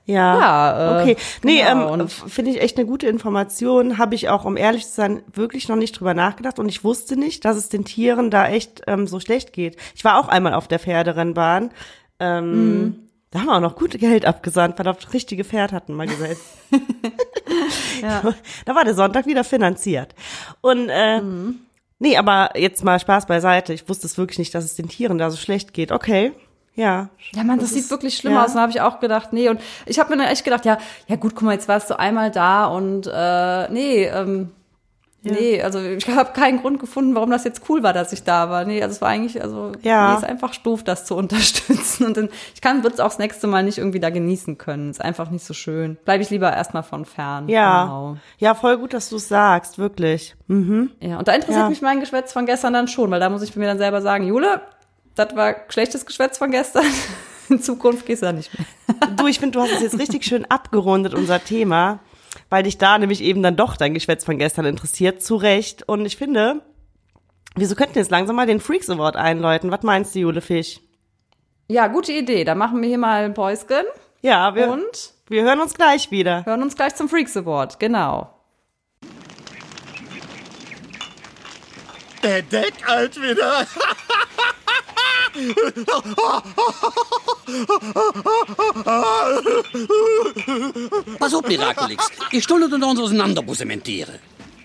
Ja. 0.07 0.39
Ja, 0.39 0.99
äh, 0.99 1.03
okay. 1.03 1.17
Nee, 1.43 1.63
genau. 1.63 1.95
ähm, 1.95 2.09
finde 2.09 2.51
ich 2.51 2.61
echt 2.61 2.77
eine 2.77 2.87
gute 2.87 3.07
Information. 3.07 3.97
Habe 3.97 4.15
ich 4.15 4.29
auch, 4.29 4.45
um 4.45 4.57
ehrlich 4.59 4.85
zu 4.87 4.93
sein, 4.93 5.23
wirklich 5.33 5.69
noch 5.69 5.77
nicht 5.77 5.99
drüber 5.99 6.13
nachgedacht. 6.13 6.59
Und 6.59 6.69
ich 6.69 6.85
wusste 6.85 7.17
nicht, 7.17 7.45
dass 7.45 7.57
es 7.57 7.71
den 7.71 7.85
Tieren 7.87 8.31
da 8.31 8.47
echt 8.49 8.83
ähm, 8.87 9.07
so 9.07 9.19
schlecht 9.19 9.53
geht. 9.55 9.77
Ich 9.95 10.05
war 10.05 10.19
auch 10.21 10.29
einmal 10.29 10.53
auf 10.55 10.69
der 10.69 10.79
Pferderennbahn. 10.79 11.71
Ähm, 12.21 12.79
Mhm. 12.83 12.99
Da 13.31 13.41
haben 13.41 13.47
wir 13.47 13.57
auch 13.57 13.61
noch 13.61 13.75
gut 13.75 13.99
Geld 13.99 14.27
abgesandt, 14.27 14.79
weil 14.79 14.87
wir 14.87 14.91
auf 14.93 15.13
richtige 15.13 15.43
Pferd 15.43 15.73
hatten, 15.73 15.95
mal 15.95 16.07
gesagt. 16.07 16.37
ja. 18.01 18.23
Da 18.65 18.75
war 18.77 18.85
der 18.85 18.95
Sonntag 18.95 19.27
wieder 19.27 19.43
finanziert. 19.43 20.15
Und 20.61 20.89
äh, 20.89 21.21
Mhm. 21.21 21.61
nee, 21.99 22.17
aber 22.17 22.51
jetzt 22.57 22.85
mal 22.85 23.01
Spaß 23.01 23.27
beiseite. 23.27 23.73
Ich 23.73 23.89
wusste 23.89 24.07
es 24.07 24.17
wirklich 24.19 24.39
nicht, 24.39 24.55
dass 24.55 24.65
es 24.65 24.77
den 24.77 24.89
Tieren 24.89 25.19
da 25.19 25.31
so 25.31 25.37
schlecht 25.37 25.73
geht. 25.73 25.91
Okay. 25.91 26.31
Ja. 26.77 27.09
Ja, 27.33 27.45
man, 27.45 27.59
das, 27.59 27.71
sieht 27.71 27.85
ist- 27.85 27.91
wirklich 27.91 28.17
schlimm 28.17 28.33
ja. 28.35 28.43
aus. 28.45 28.51
Und 28.51 28.57
da 28.57 28.63
habe 28.63 28.73
ich 28.73 28.81
auch 28.81 29.01
gedacht, 29.01 29.33
nee. 29.33 29.49
Und 29.49 29.61
ich 29.87 29.99
habe 29.99 30.11
mir 30.11 30.23
dann 30.23 30.33
echt 30.33 30.45
gedacht, 30.45 30.65
ja, 30.65 30.79
ja 31.07 31.17
gut, 31.17 31.35
guck 31.35 31.43
mal, 31.43 31.53
jetzt 31.53 31.69
warst 31.69 31.89
du 31.91 31.99
einmal 31.99 32.31
da 32.31 32.67
und 32.67 33.07
äh, 33.07 33.69
nee, 33.71 34.05
ähm, 34.07 34.51
nee, 35.23 35.63
also 35.63 35.81
ich 35.81 36.07
habe 36.09 36.33
keinen 36.33 36.61
Grund 36.61 36.81
gefunden, 36.81 37.15
warum 37.15 37.31
das 37.31 37.45
jetzt 37.45 37.63
cool 37.69 37.83
war, 37.83 37.93
dass 37.93 38.13
ich 38.13 38.25
da 38.25 38.51
war. 38.51 38.65
Nee, 38.65 38.83
also 38.83 38.93
es 38.97 39.01
war 39.01 39.09
eigentlich, 39.09 39.41
also 39.41 39.73
Ja. 39.83 40.11
nee, 40.11 40.19
ist 40.19 40.25
einfach 40.25 40.55
doof, 40.57 40.83
das 40.85 41.05
zu 41.07 41.15
unterstützen. 41.17 42.07
Und 42.07 42.17
dann, 42.17 42.29
ich 42.55 42.61
kann, 42.61 42.83
würde 42.83 42.95
es 42.95 43.01
auch 43.01 43.09
das 43.09 43.19
nächste 43.19 43.47
Mal 43.47 43.63
nicht 43.63 43.79
irgendwie 43.79 44.01
da 44.01 44.11
genießen 44.11 44.59
können. 44.59 44.91
Ist 44.91 45.01
einfach 45.01 45.31
nicht 45.31 45.45
so 45.47 45.55
schön. 45.55 45.97
Bleibe 46.05 46.23
ich 46.25 46.31
lieber 46.31 46.53
erstmal 46.53 46.83
von 46.83 47.05
fern. 47.05 47.49
Ja. 47.49 47.85
Genau. 47.85 48.17
Ja, 48.39 48.55
voll 48.55 48.77
gut, 48.79 48.93
dass 48.93 49.09
du 49.09 49.17
es 49.17 49.29
sagst, 49.29 49.79
wirklich. 49.79 50.35
Mhm. 50.49 50.91
Ja, 51.01 51.19
und 51.19 51.29
da 51.29 51.33
interessiert 51.33 51.63
Ja. 51.65 51.69
mich 51.71 51.81
mein 51.83 52.01
Geschwätz 52.01 52.33
von 52.33 52.45
gestern 52.47 52.73
dann 52.75 52.89
schon, 52.89 53.11
weil 53.11 53.21
da 53.21 53.31
muss 53.31 53.43
ich 53.43 53.55
mir 53.57 53.67
dann 53.67 53.79
selber 53.79 54.03
sagen, 54.03 54.27
Jule, 54.27 54.61
das 55.15 55.35
war 55.37 55.55
schlechtes 55.69 56.07
Geschwätz 56.07 56.39
von 56.39 56.51
gestern. 56.51 56.85
In 57.49 57.61
Zukunft 57.61 58.07
gehst 58.07 58.23
du 58.23 58.27
da 58.27 58.33
nicht 58.33 58.51
mehr. 58.59 58.67
Du, 59.17 59.27
ich 59.27 59.39
finde, 59.39 59.59
du 59.59 59.63
hast 59.63 59.73
es 59.73 59.83
jetzt 59.83 59.99
richtig 59.99 60.25
schön 60.25 60.47
abgerundet, 60.47 61.13
unser 61.15 61.45
Thema, 61.45 62.01
weil 62.49 62.63
dich 62.63 62.79
da 62.79 62.99
nämlich 62.99 63.23
eben 63.23 63.43
dann 63.43 63.55
doch 63.57 63.77
dein 63.77 63.93
Geschwätz 63.93 64.25
von 64.25 64.39
gestern 64.39 64.65
interessiert, 64.65 65.23
zu 65.23 65.37
Recht. 65.37 65.87
Und 65.87 66.07
ich 66.07 66.17
finde, 66.17 66.63
wieso 67.55 67.75
könnten 67.75 67.97
wir 67.97 68.03
jetzt 68.03 68.11
langsam 68.11 68.37
mal 68.37 68.47
den 68.47 68.61
Freaks 68.61 68.89
Award 68.89 69.17
einläuten? 69.17 69.71
Was 69.71 69.83
meinst 69.83 70.15
du, 70.15 70.21
Jule 70.21 70.41
Fisch? 70.41 70.81
Ja, 71.69 71.87
gute 71.87 72.13
Idee. 72.13 72.45
Da 72.45 72.55
machen 72.55 72.81
wir 72.81 72.89
hier 72.89 72.99
mal 72.99 73.25
ein 73.25 73.35
Päuschen 73.35 73.85
Ja, 74.23 74.55
wir, 74.55 74.71
und 74.71 75.13
wir 75.29 75.43
hören 75.45 75.61
uns 75.61 75.75
gleich 75.75 76.11
wieder. 76.11 76.45
hören 76.47 76.63
uns 76.63 76.75
gleich 76.77 76.95
zum 76.95 77.09
Freaks 77.11 77.37
Award. 77.37 77.79
Genau. 77.79 78.31
Der 82.23 82.41
Deckalt 82.41 83.21
wieder. 83.21 83.67
Pas 91.19 91.35
op, 91.35 91.49
Miraculix. 91.49 92.09
Ich 92.31 92.45
stullet 92.45 92.73
und 92.73 92.83
uns 92.83 93.01
auseinander 93.01 93.43
busementieren. 93.43 94.19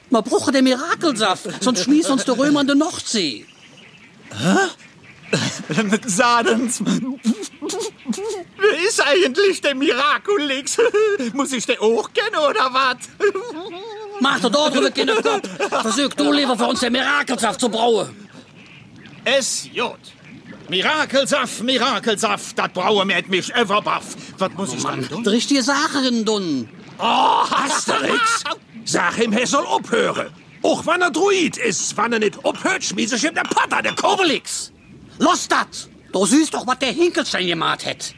Wir 0.09 0.21
brauchen 0.21 0.53
den 0.53 0.63
Mirakelsaft, 0.63 1.61
sonst 1.61 1.83
schmissen 1.83 2.13
uns 2.13 2.23
die 2.25 2.31
Römer 2.31 2.61
an 2.61 2.67
die 2.67 2.75
Nordsee. 2.75 3.45
Sadens. 6.05 6.81
Wer 8.57 8.79
ist 8.87 9.01
eigentlich 9.05 9.61
der 9.61 9.75
Miraculix? 9.75 10.77
Muss 11.33 11.53
ich 11.53 11.65
den 11.65 11.77
auch 11.79 12.09
kennen 12.11 12.37
oder 12.37 12.73
was? 12.73 12.97
Mach 14.19 14.39
dir 14.39 14.49
dort 14.49 14.75
drüber 14.75 14.91
keine 14.91 15.15
Kopf. 15.15 15.47
Versuch 15.69 16.13
du 16.15 16.31
lieber 16.31 16.57
für 16.57 16.65
uns 16.65 16.79
den 16.79 16.93
Mirakelsaft 16.93 17.59
zu 17.59 17.69
brauen. 17.69 18.27
SJ. 19.25 19.81
Mirakelsaft, 20.69 21.63
Mirakelsaft, 21.63 22.58
das 22.58 22.69
brauche 22.73 23.05
mir 23.05 23.23
mich 23.27 23.53
ever 23.55 23.82
baff. 23.82 24.15
Was 24.38 24.51
muss 24.53 24.73
ich 24.73 24.84
dann 24.84 24.99
Mann, 25.01 25.10
tun? 25.10 25.23
die 25.23 25.29
richtige 25.29 25.63
Sache, 25.63 26.23
Dun. 26.23 26.69
Oh, 26.99 27.03
Asterix! 27.03 28.43
Sag 28.86 29.17
ihm, 29.19 29.34
er 29.34 29.47
soll 29.47 29.65
abhören. 29.65 30.27
Auch 30.62 30.86
wenn 30.86 31.01
er 31.01 31.12
Druid 31.12 31.58
ist, 31.58 31.95
wenn 31.97 32.13
er 32.13 32.19
nicht 32.19 32.45
abhört, 32.45 32.84
schmiese 32.84 33.15
ich 33.15 33.23
ihm 33.23 33.34
der 33.34 33.43
Potter, 33.43 33.82
der 33.82 33.95
Kobelix. 33.95 34.71
Los 35.17 35.47
dat! 35.47 35.89
Du 36.12 36.25
siehst 36.25 36.53
doch, 36.53 36.65
was 36.67 36.79
der 36.79 36.91
Hinkelstein 36.91 37.47
gemacht 37.47 37.86
hat. 37.86 38.13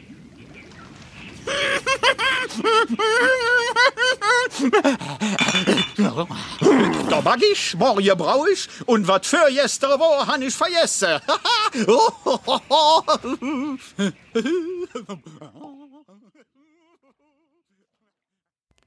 Da 7.10 7.20
mag 7.22 7.40
ich, 7.52 7.74
morgen 7.76 8.16
brauch 8.16 8.46
ich, 8.46 8.68
und 8.86 9.08
wat 9.08 9.26
für 9.26 9.50
gestern 9.50 9.98
war, 10.00 10.26
han 10.26 10.42
ich 10.42 10.54
vergessen. 10.54 11.20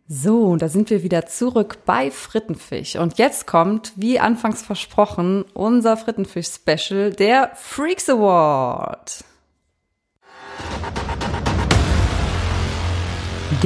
So, 0.07 0.55
da 0.55 0.69
sind 0.69 0.91
wir 0.91 1.01
wieder 1.01 1.25
zurück 1.25 1.79
bei 1.85 2.11
Frittenfisch. 2.11 2.95
Und 2.95 3.17
jetzt 3.17 3.47
kommt, 3.47 3.91
wie 3.95 4.19
anfangs 4.19 4.61
versprochen, 4.61 5.45
unser 5.53 5.97
Frittenfisch-Special, 5.97 7.11
der 7.11 7.51
Freaks 7.55 8.07
Award. 8.07 9.23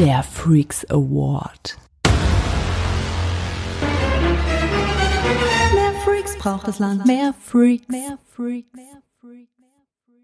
Der 0.02 0.24
Freaks 0.24 0.90
Award. 0.92 1.78
Mehr 5.74 5.92
Freaks 6.06 6.38
braucht 6.38 6.70
das 6.70 6.80
Land. 6.80 7.06
Mehr 7.06 7.34
Freaks. 7.34 7.90
Mehr 7.90 8.18
Freaks. 8.34 8.70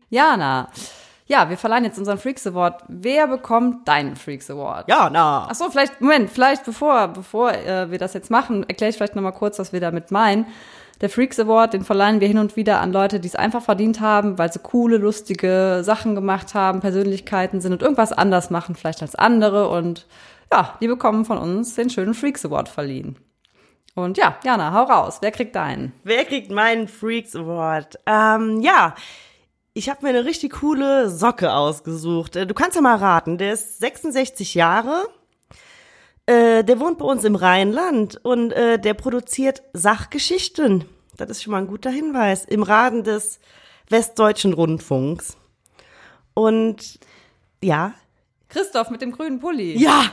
Jana, 0.07 0.69
ja, 1.25 1.49
wir 1.49 1.57
verleihen 1.57 1.83
jetzt 1.83 1.99
unseren 1.99 2.17
Freaks 2.17 2.47
Award. 2.47 2.85
Wer 2.87 3.27
bekommt 3.27 3.85
deinen 3.85 4.15
Freaks 4.15 4.49
Award? 4.49 4.87
Ja, 4.87 5.09
na. 5.09 5.47
Ach 5.49 5.55
so, 5.55 5.69
vielleicht, 5.69 5.99
Moment, 5.99 6.29
vielleicht 6.29 6.63
bevor, 6.63 7.09
bevor 7.09 7.51
äh, 7.51 7.91
wir 7.91 7.97
das 7.97 8.13
jetzt 8.13 8.31
machen, 8.31 8.63
erkläre 8.69 8.91
ich 8.91 8.95
vielleicht 8.95 9.15
nochmal 9.17 9.33
kurz, 9.33 9.59
was 9.59 9.73
wir 9.73 9.81
damit 9.81 10.09
meinen. 10.09 10.45
Der 11.01 11.09
Freaks 11.09 11.39
Award, 11.39 11.73
den 11.73 11.83
verleihen 11.83 12.21
wir 12.21 12.27
hin 12.27 12.37
und 12.37 12.55
wieder 12.55 12.79
an 12.79 12.93
Leute, 12.93 13.19
die 13.19 13.27
es 13.27 13.35
einfach 13.35 13.61
verdient 13.61 13.99
haben, 13.99 14.37
weil 14.37 14.51
sie 14.51 14.59
coole, 14.59 14.97
lustige 14.97 15.81
Sachen 15.83 16.15
gemacht 16.15 16.53
haben, 16.53 16.79
Persönlichkeiten 16.79 17.59
sind 17.61 17.73
und 17.73 17.81
irgendwas 17.81 18.13
anders 18.13 18.49
machen, 18.49 18.75
vielleicht 18.75 19.01
als 19.01 19.15
andere. 19.15 19.69
Und 19.69 20.07
ja, 20.51 20.77
die 20.81 20.87
bekommen 20.87 21.25
von 21.25 21.37
uns 21.37 21.75
den 21.75 21.89
schönen 21.89 22.13
Freaks 22.13 22.45
Award 22.45 22.69
verliehen. 22.69 23.17
Und 23.93 24.17
ja, 24.17 24.37
Jana, 24.43 24.73
hau 24.73 24.83
raus. 24.83 25.19
Wer 25.21 25.31
kriegt 25.31 25.55
deinen? 25.55 25.93
Wer 26.03 26.25
kriegt 26.25 26.51
meinen 26.51 26.87
Freaks 26.87 27.35
Award? 27.35 27.97
Ähm, 28.05 28.59
ja, 28.61 28.95
ich 29.73 29.89
habe 29.89 29.99
mir 30.03 30.09
eine 30.09 30.25
richtig 30.25 30.53
coole 30.53 31.09
Socke 31.09 31.53
ausgesucht. 31.53 32.35
Äh, 32.35 32.47
Du 32.47 32.53
kannst 32.53 32.75
ja 32.75 32.81
mal 32.81 32.95
raten, 32.97 33.37
der 33.37 33.53
ist 33.53 33.79
66 33.79 34.53
Jahre. 34.53 35.05
Äh, 36.27 36.63
der 36.63 36.79
wohnt 36.79 36.97
bei 36.97 37.05
uns 37.05 37.23
im 37.23 37.35
Rheinland 37.35 38.19
und 38.23 38.51
äh, 38.51 38.79
der 38.79 38.93
produziert 38.95 39.61
Sachgeschichten. 39.73 40.85
Das 41.17 41.29
ist 41.29 41.43
schon 41.43 41.51
mal 41.51 41.59
ein 41.59 41.67
guter 41.67 41.91
Hinweis. 41.91 42.45
Im 42.45 42.63
Rahmen 42.63 43.03
des 43.03 43.39
Westdeutschen 43.89 44.53
Rundfunks. 44.53 45.37
Und 46.33 46.99
ja, 47.61 47.93
Christoph 48.49 48.89
mit 48.89 49.01
dem 49.01 49.11
grünen 49.11 49.39
Pulli. 49.39 49.77
ja. 49.77 50.11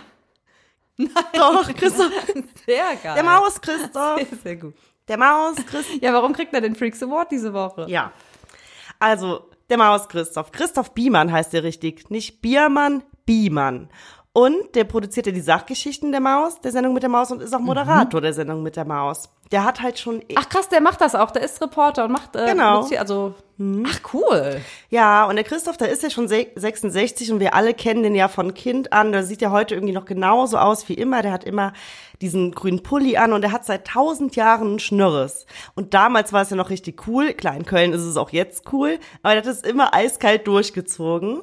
Doch, 1.32 1.72
Christoph. 1.74 2.12
Sehr 2.66 2.96
geil. 3.02 3.14
Der 3.14 3.24
Maus 3.24 3.60
Christoph. 3.60 4.18
Sehr, 4.18 4.38
sehr 4.42 4.56
gut. 4.56 4.74
Der 5.08 5.16
Maus 5.16 5.56
Christoph. 5.56 6.00
Ja, 6.00 6.12
warum 6.12 6.32
kriegt 6.32 6.52
er 6.54 6.60
den 6.60 6.76
Freaks 6.76 7.02
Award 7.02 7.32
diese 7.32 7.52
Woche? 7.52 7.86
Ja. 7.88 8.12
Also, 9.00 9.50
der 9.68 9.78
Maus 9.78 10.08
Christoph. 10.08 10.52
Christoph 10.52 10.92
Biemann 10.92 11.32
heißt 11.32 11.52
der 11.54 11.64
richtig. 11.64 12.10
Nicht 12.10 12.42
Biermann, 12.42 13.02
Biemann. 13.24 13.88
Und 14.34 14.74
der 14.76 14.84
produziert 14.84 15.26
ja 15.26 15.32
die 15.32 15.42
Sachgeschichten 15.42 16.10
der 16.10 16.22
Maus, 16.22 16.58
der 16.62 16.72
Sendung 16.72 16.94
mit 16.94 17.02
der 17.02 17.10
Maus 17.10 17.30
und 17.30 17.42
ist 17.42 17.54
auch 17.54 17.58
Moderator 17.60 18.18
der 18.22 18.32
Sendung 18.32 18.62
mit 18.62 18.76
der 18.76 18.86
Maus. 18.86 19.28
Der 19.50 19.62
hat 19.64 19.82
halt 19.82 19.98
schon. 19.98 20.22
Ach 20.36 20.48
krass, 20.48 20.70
der 20.70 20.80
macht 20.80 21.02
das 21.02 21.14
auch. 21.14 21.30
Der 21.32 21.42
ist 21.42 21.60
Reporter 21.60 22.06
und 22.06 22.12
macht 22.12 22.34
äh, 22.36 22.46
Genau. 22.46 22.76
produziert- 22.80 23.00
also 23.00 23.34
ach 23.86 24.00
cool. 24.14 24.62
Ja, 24.88 25.26
und 25.26 25.36
der 25.36 25.44
Christoph, 25.44 25.76
der 25.76 25.90
ist 25.90 26.02
ja 26.02 26.08
schon 26.08 26.28
se- 26.28 26.46
66 26.54 27.30
und 27.30 27.40
wir 27.40 27.52
alle 27.52 27.74
kennen 27.74 28.02
den 28.02 28.14
ja 28.14 28.28
von 28.28 28.54
Kind 28.54 28.94
an. 28.94 29.12
Der 29.12 29.22
sieht 29.24 29.42
ja 29.42 29.50
heute 29.50 29.74
irgendwie 29.74 29.92
noch 29.92 30.06
genauso 30.06 30.56
aus 30.56 30.88
wie 30.88 30.94
immer. 30.94 31.20
Der 31.20 31.32
hat 31.32 31.44
immer 31.44 31.74
diesen 32.22 32.52
grünen 32.52 32.82
Pulli 32.82 33.18
an 33.18 33.34
und 33.34 33.42
der 33.42 33.52
hat 33.52 33.66
seit 33.66 33.86
tausend 33.86 34.34
Jahren 34.34 34.66
einen 34.68 34.78
Schnürres. 34.78 35.44
Und 35.74 35.92
damals 35.92 36.32
war 36.32 36.40
es 36.40 36.48
ja 36.48 36.56
noch 36.56 36.70
richtig 36.70 37.06
cool. 37.06 37.34
Klar, 37.34 37.54
in 37.54 37.66
Köln 37.66 37.92
ist 37.92 38.00
es 38.00 38.16
auch 38.16 38.30
jetzt 38.30 38.72
cool, 38.72 38.98
aber 39.22 39.34
der 39.34 39.42
hat 39.42 39.50
es 39.50 39.60
immer 39.60 39.92
eiskalt 39.92 40.46
durchgezogen. 40.46 41.42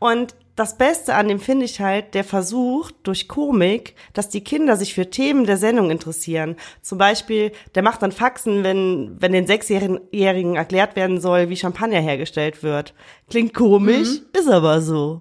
Und 0.00 0.34
das 0.56 0.78
Beste 0.78 1.14
an 1.14 1.28
dem 1.28 1.38
finde 1.38 1.66
ich 1.66 1.80
halt, 1.80 2.14
der 2.14 2.24
versucht 2.24 2.94
durch 3.02 3.28
Komik, 3.28 3.94
dass 4.14 4.30
die 4.30 4.42
Kinder 4.42 4.76
sich 4.76 4.94
für 4.94 5.10
Themen 5.10 5.44
der 5.44 5.58
Sendung 5.58 5.90
interessieren. 5.90 6.56
Zum 6.80 6.96
Beispiel, 6.96 7.52
der 7.74 7.82
macht 7.82 8.02
dann 8.02 8.10
Faxen, 8.10 8.64
wenn, 8.64 9.16
wenn 9.20 9.32
den 9.32 9.46
Sechsjährigen 9.46 10.56
erklärt 10.56 10.96
werden 10.96 11.20
soll, 11.20 11.50
wie 11.50 11.56
Champagner 11.56 12.00
hergestellt 12.00 12.62
wird. 12.62 12.94
Klingt 13.28 13.52
komisch, 13.52 14.22
ist 14.32 14.48
aber 14.48 14.80
so. 14.80 15.20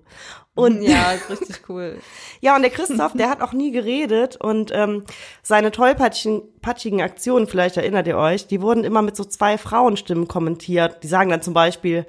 Und 0.56 0.82
Ja, 0.82 1.12
ist 1.12 1.30
richtig 1.30 1.64
cool. 1.70 1.98
ja, 2.40 2.56
und 2.56 2.62
der 2.62 2.72
Christoph, 2.72 3.12
der 3.12 3.30
hat 3.30 3.42
auch 3.42 3.52
nie 3.52 3.72
geredet 3.72 4.38
und 4.38 4.72
ähm, 4.74 5.04
seine 5.44 5.72
tollpatschigen 5.72 6.44
patschigen 6.62 7.02
Aktionen, 7.02 7.48
vielleicht 7.48 7.76
erinnert 7.76 8.08
ihr 8.08 8.18
euch, 8.18 8.48
die 8.48 8.62
wurden 8.62 8.86
immer 8.86 9.02
mit 9.02 9.18
so 9.18 9.26
zwei 9.26 9.58
Frauenstimmen 9.58 10.30
kommentiert. 10.30 11.04
Die 11.04 11.08
sagen 11.08 11.30
dann 11.30 11.42
zum 11.42 11.54
Beispiel, 11.54 12.06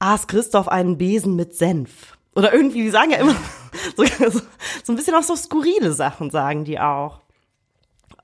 aß 0.00 0.26
Christoph 0.26 0.68
einen 0.68 0.98
Besen 0.98 1.34
mit 1.34 1.56
Senf. 1.56 2.18
Oder 2.34 2.52
irgendwie, 2.52 2.82
die 2.82 2.90
sagen 2.90 3.10
ja 3.10 3.18
immer 3.18 3.34
so, 3.96 4.04
so, 4.84 4.92
ein 4.92 4.96
bisschen 4.96 5.14
auch 5.14 5.22
so 5.22 5.36
skurrile 5.36 5.92
Sachen, 5.92 6.30
sagen 6.30 6.64
die 6.64 6.80
auch. 6.80 7.20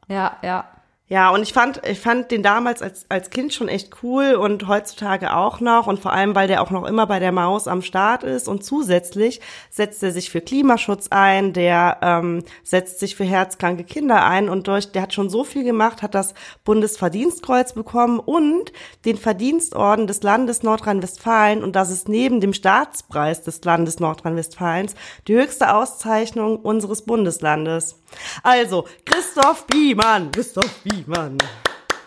Ja, 0.08 0.36
ja. 0.42 0.68
Ja, 1.10 1.30
und 1.30 1.42
ich 1.42 1.54
fand, 1.54 1.80
ich 1.86 2.00
fand 2.00 2.30
den 2.30 2.42
damals 2.42 2.82
als, 2.82 3.06
als 3.08 3.30
Kind 3.30 3.54
schon 3.54 3.68
echt 3.68 4.02
cool 4.02 4.34
und 4.34 4.68
heutzutage 4.68 5.34
auch 5.34 5.58
noch. 5.60 5.86
Und 5.86 6.00
vor 6.00 6.12
allem, 6.12 6.34
weil 6.34 6.48
der 6.48 6.60
auch 6.60 6.70
noch 6.70 6.84
immer 6.84 7.06
bei 7.06 7.18
der 7.18 7.32
Maus 7.32 7.66
am 7.66 7.80
Start 7.80 8.24
ist. 8.24 8.46
Und 8.46 8.62
zusätzlich 8.62 9.40
setzt 9.70 10.02
er 10.02 10.12
sich 10.12 10.28
für 10.28 10.42
Klimaschutz 10.42 11.08
ein, 11.08 11.54
der 11.54 11.96
ähm, 12.02 12.44
setzt 12.62 13.00
sich 13.00 13.16
für 13.16 13.24
herzkranke 13.24 13.84
Kinder 13.84 14.22
ein. 14.26 14.50
Und 14.50 14.68
durch, 14.68 14.92
der 14.92 15.00
hat 15.00 15.14
schon 15.14 15.30
so 15.30 15.44
viel 15.44 15.64
gemacht, 15.64 16.02
hat 16.02 16.14
das 16.14 16.34
Bundesverdienstkreuz 16.64 17.72
bekommen 17.72 18.20
und 18.20 18.70
den 19.06 19.16
Verdienstorden 19.16 20.06
des 20.06 20.22
Landes 20.22 20.62
Nordrhein-Westfalen. 20.62 21.64
Und 21.64 21.74
das 21.74 21.90
ist 21.90 22.10
neben 22.10 22.42
dem 22.42 22.52
Staatspreis 22.52 23.42
des 23.42 23.64
Landes 23.64 23.98
Nordrhein-Westfalens 23.98 24.94
die 25.26 25.36
höchste 25.36 25.74
Auszeichnung 25.74 26.58
unseres 26.58 27.00
Bundeslandes. 27.00 27.98
Also, 28.42 28.86
Christoph 29.06 29.66
Biemann, 29.66 30.30
Christoph 30.32 30.70
Biemann. 30.82 30.97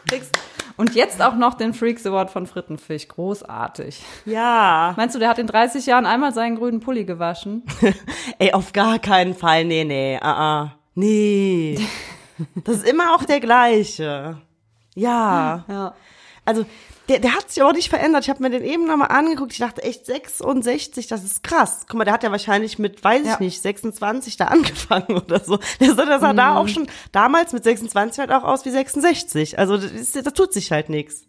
Kriegst, 0.07 0.37
Und 0.77 0.95
jetzt 0.95 1.21
auch 1.21 1.35
noch 1.35 1.53
den 1.53 1.73
Freaks 1.73 2.05
Award 2.05 2.31
von 2.31 2.47
Frittenfisch. 2.47 3.07
Großartig. 3.07 4.01
ja. 4.25 4.93
Meinst 4.97 5.15
du, 5.15 5.19
der 5.19 5.29
hat 5.29 5.39
in 5.39 5.47
30 5.47 5.85
Jahren 5.85 6.05
einmal 6.05 6.33
seinen 6.33 6.55
grünen 6.57 6.79
Pulli 6.79 7.05
gewaschen? 7.05 7.63
Ey, 8.39 8.53
auf 8.53 8.73
gar 8.73 8.99
keinen 8.99 9.35
Fall, 9.35 9.65
nee, 9.65 9.83
nee, 9.83 10.17
ah, 10.21 10.63
ah. 10.63 10.75
Nee. 10.95 11.79
Das 12.63 12.77
ist 12.77 12.87
immer 12.89 13.13
auch 13.13 13.23
der 13.23 13.39
gleiche. 13.39 14.37
Ja. 14.95 15.63
Ja. 15.67 15.93
Also, 16.45 16.65
der, 17.09 17.19
der 17.19 17.33
hat 17.35 17.51
sich 17.51 17.61
auch 17.61 17.73
nicht 17.73 17.89
verändert. 17.89 18.23
Ich 18.23 18.29
habe 18.29 18.41
mir 18.41 18.49
den 18.49 18.63
eben 18.63 18.85
nochmal 18.85 19.09
angeguckt. 19.09 19.51
Ich 19.53 19.59
dachte 19.59 19.83
echt 19.83 20.05
66, 20.05 21.07
das 21.07 21.23
ist 21.23 21.43
krass. 21.43 21.85
Guck 21.87 21.97
mal, 21.97 22.03
der 22.05 22.13
hat 22.13 22.23
ja 22.23 22.31
wahrscheinlich 22.31 22.79
mit, 22.79 23.03
weiß 23.03 23.25
Ja. 23.25 23.33
ich 23.33 23.39
nicht, 23.39 23.61
26 23.61 24.37
da 24.37 24.45
angefangen 24.45 25.17
oder 25.17 25.39
so. 25.43 25.59
Der 25.79 25.93
sah, 25.93 26.05
der 26.05 26.19
sah 26.19 26.33
da 26.33 26.55
auch 26.55 26.67
schon 26.67 26.87
damals 27.11 27.53
mit 27.53 27.63
26 27.63 28.19
halt 28.19 28.31
auch 28.31 28.43
aus 28.43 28.65
wie 28.65 28.71
66. 28.71 29.59
Also, 29.59 29.77
das 29.77 30.33
tut 30.33 30.53
sich 30.53 30.71
halt 30.71 30.89
nichts. 30.89 31.23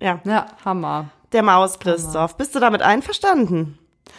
Ja, 0.00 0.20
Ja, 0.24 0.46
Hammer. 0.64 1.10
der 1.32 1.42
Maus 1.42 1.78
Christoph. 1.78 2.36
Bist 2.36 2.54
du 2.54 2.60
damit 2.60 2.82
einverstanden? 2.82 3.78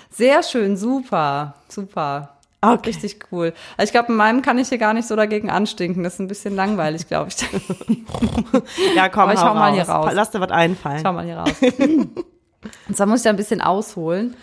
Sehr 0.10 0.43
schön, 0.43 0.78
super, 0.78 1.56
super. 1.67 2.35
Okay. 2.73 2.89
Richtig 2.89 3.19
cool. 3.32 3.54
Also 3.78 3.89
ich 3.89 3.91
glaube, 3.91 4.12
in 4.12 4.17
meinem 4.17 4.41
kann 4.41 4.58
ich 4.58 4.69
hier 4.69 4.78
gar 4.78 4.93
nicht 4.93 5.08
so 5.08 5.15
dagegen 5.15 5.49
anstinken. 5.49 6.04
Das 6.04 6.15
ist 6.15 6.19
ein 6.19 6.28
bisschen 6.28 6.56
langweilig, 6.56 7.08
glaube 7.08 7.30
ich. 7.30 7.36
Ja, 8.95 9.10
komm, 9.10 9.23
Aber 9.23 9.34
ich 9.34 9.41
hau 9.41 9.54
mal 9.54 9.73
hier 9.73 9.84
raus. 9.84 10.12
Lass 10.13 10.32
dir 10.32 10.39
was 10.39 10.51
einfallen. 10.51 11.01
Schau 11.04 11.13
mal 11.13 11.25
hier 11.25 11.38
raus. 11.38 11.51
Und 12.88 12.97
zwar 12.97 13.06
muss 13.06 13.19
ich 13.19 13.23
da 13.23 13.30
ein 13.30 13.36
bisschen 13.36 13.62
ausholen. 13.62 14.36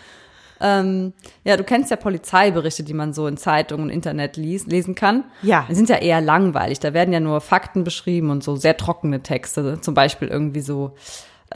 Ähm, 0.61 1.13
ja, 1.43 1.57
du 1.57 1.63
kennst 1.63 1.91
ja 1.91 1.97
Polizeiberichte, 1.97 2.83
die 2.83 2.93
man 2.93 3.13
so 3.13 3.27
in 3.27 3.37
Zeitungen 3.37 3.85
und 3.85 3.89
Internet 3.89 4.37
liest, 4.37 4.67
lesen 4.67 4.95
kann. 4.95 5.25
Ja. 5.41 5.65
Die 5.69 5.75
sind 5.75 5.89
ja 5.89 5.97
eher 5.97 6.21
langweilig. 6.21 6.79
Da 6.79 6.93
werden 6.93 7.13
ja 7.13 7.19
nur 7.19 7.41
Fakten 7.41 7.83
beschrieben 7.83 8.29
und 8.29 8.43
so 8.43 8.55
sehr 8.55 8.77
trockene 8.77 9.21
Texte. 9.21 9.81
Zum 9.81 9.93
Beispiel 9.93 10.29
irgendwie 10.29 10.61
so, 10.61 10.95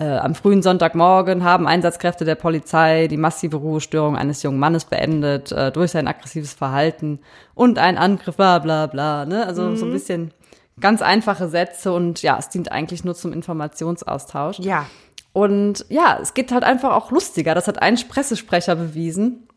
am 0.04 0.36
frühen 0.36 0.62
Sonntagmorgen 0.62 1.44
haben 1.44 1.68
Einsatzkräfte 1.68 2.26
der 2.26 2.36
Polizei 2.36 3.08
die 3.08 3.18
massive 3.18 3.58
Ruhestörung 3.58 4.16
eines 4.16 4.44
jungen 4.44 4.60
Mannes 4.60 4.86
beendet 4.86 5.52
äh, 5.52 5.72
durch 5.72 5.92
sein 5.92 6.08
aggressives 6.08 6.54
Verhalten 6.54 7.20
und 7.56 7.80
einen 7.80 7.98
Angriff, 7.98 8.36
bla 8.36 8.60
bla 8.60 8.88
bla. 8.88 9.26
Ne? 9.26 9.46
Also 9.46 9.76
so 9.76 9.86
ein 9.86 9.92
bisschen 9.92 10.32
ganz 10.80 11.02
einfache 11.02 11.50
Sätze 11.50 11.92
und 11.92 12.22
ja, 12.22 12.38
es 12.38 12.50
dient 12.50 12.72
eigentlich 12.72 13.04
nur 13.04 13.16
zum 13.16 13.34
Informationsaustausch. 13.34 14.60
Ja. 14.60 14.86
Und 15.34 15.86
ja, 15.90 16.18
es 16.22 16.34
geht 16.34 16.52
halt 16.52 16.64
einfach 16.64 16.92
auch 16.96 17.12
lustiger. 17.12 17.54
Das 17.56 17.68
hat 17.68 17.82
ein 17.82 17.96
Pressesprecher 18.08 18.76
bewiesen. 18.76 19.48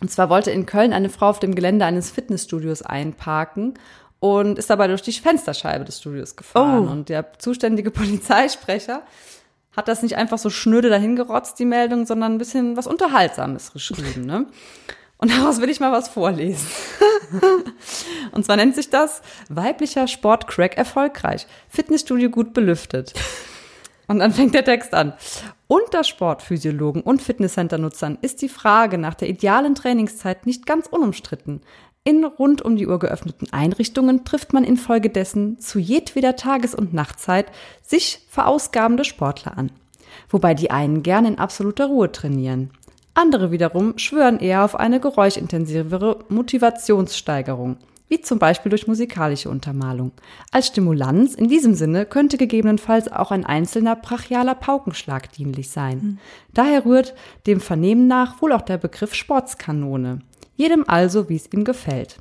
Und 0.00 0.10
zwar 0.10 0.30
wollte 0.30 0.50
in 0.50 0.66
Köln 0.66 0.92
eine 0.92 1.10
Frau 1.10 1.28
auf 1.28 1.40
dem 1.40 1.54
Gelände 1.54 1.84
eines 1.84 2.10
Fitnessstudios 2.10 2.82
einparken 2.82 3.74
und 4.18 4.58
ist 4.58 4.70
dabei 4.70 4.88
durch 4.88 5.02
die 5.02 5.12
Fensterscheibe 5.12 5.84
des 5.84 6.00
Studios 6.00 6.36
gefahren. 6.36 6.88
Oh. 6.88 6.90
Und 6.90 7.08
der 7.08 7.38
zuständige 7.38 7.90
Polizeisprecher 7.90 9.02
hat 9.76 9.88
das 9.88 10.02
nicht 10.02 10.16
einfach 10.16 10.38
so 10.38 10.50
schnöde 10.50 10.88
dahingerotzt, 10.88 11.58
die 11.58 11.64
Meldung, 11.64 12.06
sondern 12.06 12.34
ein 12.34 12.38
bisschen 12.38 12.76
was 12.76 12.86
Unterhaltsames 12.86 13.72
geschrieben. 13.72 14.26
Ne? 14.26 14.46
Und 15.18 15.30
daraus 15.30 15.60
will 15.60 15.70
ich 15.70 15.80
mal 15.80 15.92
was 15.92 16.08
vorlesen. 16.08 16.66
Und 18.32 18.44
zwar 18.44 18.56
nennt 18.56 18.74
sich 18.74 18.88
das 18.88 19.22
weiblicher 19.48 20.08
Sportcrack 20.08 20.76
erfolgreich. 20.76 21.46
Fitnessstudio 21.68 22.30
gut 22.30 22.54
belüftet. 22.54 23.12
Und 24.08 24.18
dann 24.18 24.32
fängt 24.32 24.54
der 24.54 24.64
Text 24.64 24.92
an. 24.92 25.12
Unter 25.68 26.02
Sportphysiologen 26.02 27.02
und 27.02 27.22
Fitnesscenter-Nutzern 27.22 28.18
ist 28.22 28.42
die 28.42 28.48
Frage 28.48 28.98
nach 28.98 29.14
der 29.14 29.28
idealen 29.28 29.76
Trainingszeit 29.76 30.46
nicht 30.46 30.66
ganz 30.66 30.88
unumstritten. 30.88 31.60
In 32.02 32.24
rund 32.24 32.62
um 32.62 32.76
die 32.76 32.86
Uhr 32.86 32.98
geöffneten 32.98 33.52
Einrichtungen 33.52 34.24
trifft 34.24 34.54
man 34.54 34.64
infolgedessen 34.64 35.58
zu 35.58 35.78
jedweder 35.78 36.34
Tages- 36.34 36.74
und 36.74 36.94
Nachtzeit 36.94 37.52
sich 37.82 38.24
verausgabende 38.30 39.04
Sportler 39.04 39.58
an. 39.58 39.70
Wobei 40.30 40.54
die 40.54 40.70
einen 40.70 41.02
gern 41.02 41.26
in 41.26 41.38
absoluter 41.38 41.86
Ruhe 41.86 42.10
trainieren. 42.10 42.70
Andere 43.12 43.50
wiederum 43.50 43.98
schwören 43.98 44.38
eher 44.38 44.64
auf 44.64 44.76
eine 44.76 44.98
geräuschintensivere 44.98 46.24
Motivationssteigerung, 46.30 47.76
wie 48.08 48.22
zum 48.22 48.38
Beispiel 48.38 48.70
durch 48.70 48.86
musikalische 48.86 49.50
Untermalung. 49.50 50.12
Als 50.52 50.68
Stimulanz 50.68 51.34
in 51.34 51.48
diesem 51.48 51.74
Sinne 51.74 52.06
könnte 52.06 52.38
gegebenenfalls 52.38 53.12
auch 53.12 53.30
ein 53.30 53.44
einzelner 53.44 53.94
brachialer 53.94 54.54
Paukenschlag 54.54 55.32
dienlich 55.32 55.68
sein. 55.68 56.18
Daher 56.54 56.86
rührt 56.86 57.14
dem 57.46 57.60
Vernehmen 57.60 58.06
nach 58.06 58.40
wohl 58.40 58.52
auch 58.52 58.62
der 58.62 58.78
Begriff 58.78 59.12
Sportskanone. 59.12 60.20
Jedem 60.60 60.84
also, 60.86 61.30
wie 61.30 61.36
es 61.36 61.50
ihm 61.54 61.64
gefällt. 61.64 62.16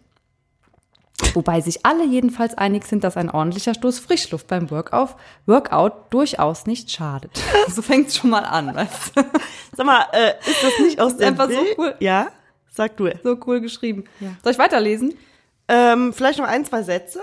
Wobei 1.34 1.60
sich 1.60 1.86
alle 1.86 2.06
jedenfalls 2.06 2.58
einig 2.58 2.86
sind, 2.86 3.04
dass 3.04 3.18
ein 3.18 3.30
ordentlicher 3.30 3.74
Stoß 3.74 4.00
Frischluft 4.00 4.48
beim 4.48 4.72
Workout, 4.72 5.18
Workout 5.46 6.14
durchaus 6.14 6.66
nicht 6.66 6.90
schadet. 6.90 7.32
So 7.68 7.82
fängt's 7.82 8.16
schon 8.16 8.30
mal 8.30 8.46
an, 8.46 8.74
weißt 8.74 9.18
du? 9.18 9.24
Sag 9.76 9.86
mal, 9.86 10.06
äh, 10.14 10.36
ist 10.50 10.64
das 10.64 10.80
nicht 10.80 11.02
aus 11.02 11.12
ist 11.12 11.20
dem 11.20 11.28
einfach 11.28 11.50
so 11.50 11.62
Bild? 11.62 11.78
cool. 11.78 11.96
Ja? 12.00 12.30
Sag 12.72 12.96
du. 12.96 13.10
So 13.26 13.38
cool 13.46 13.60
geschrieben. 13.60 14.06
Soll 14.42 14.54
ich 14.54 14.58
weiterlesen? 14.58 15.18
Ähm, 15.68 16.14
vielleicht 16.14 16.40
noch 16.40 16.48
ein, 16.48 16.64
zwei 16.64 16.82
Sätze? 16.84 17.20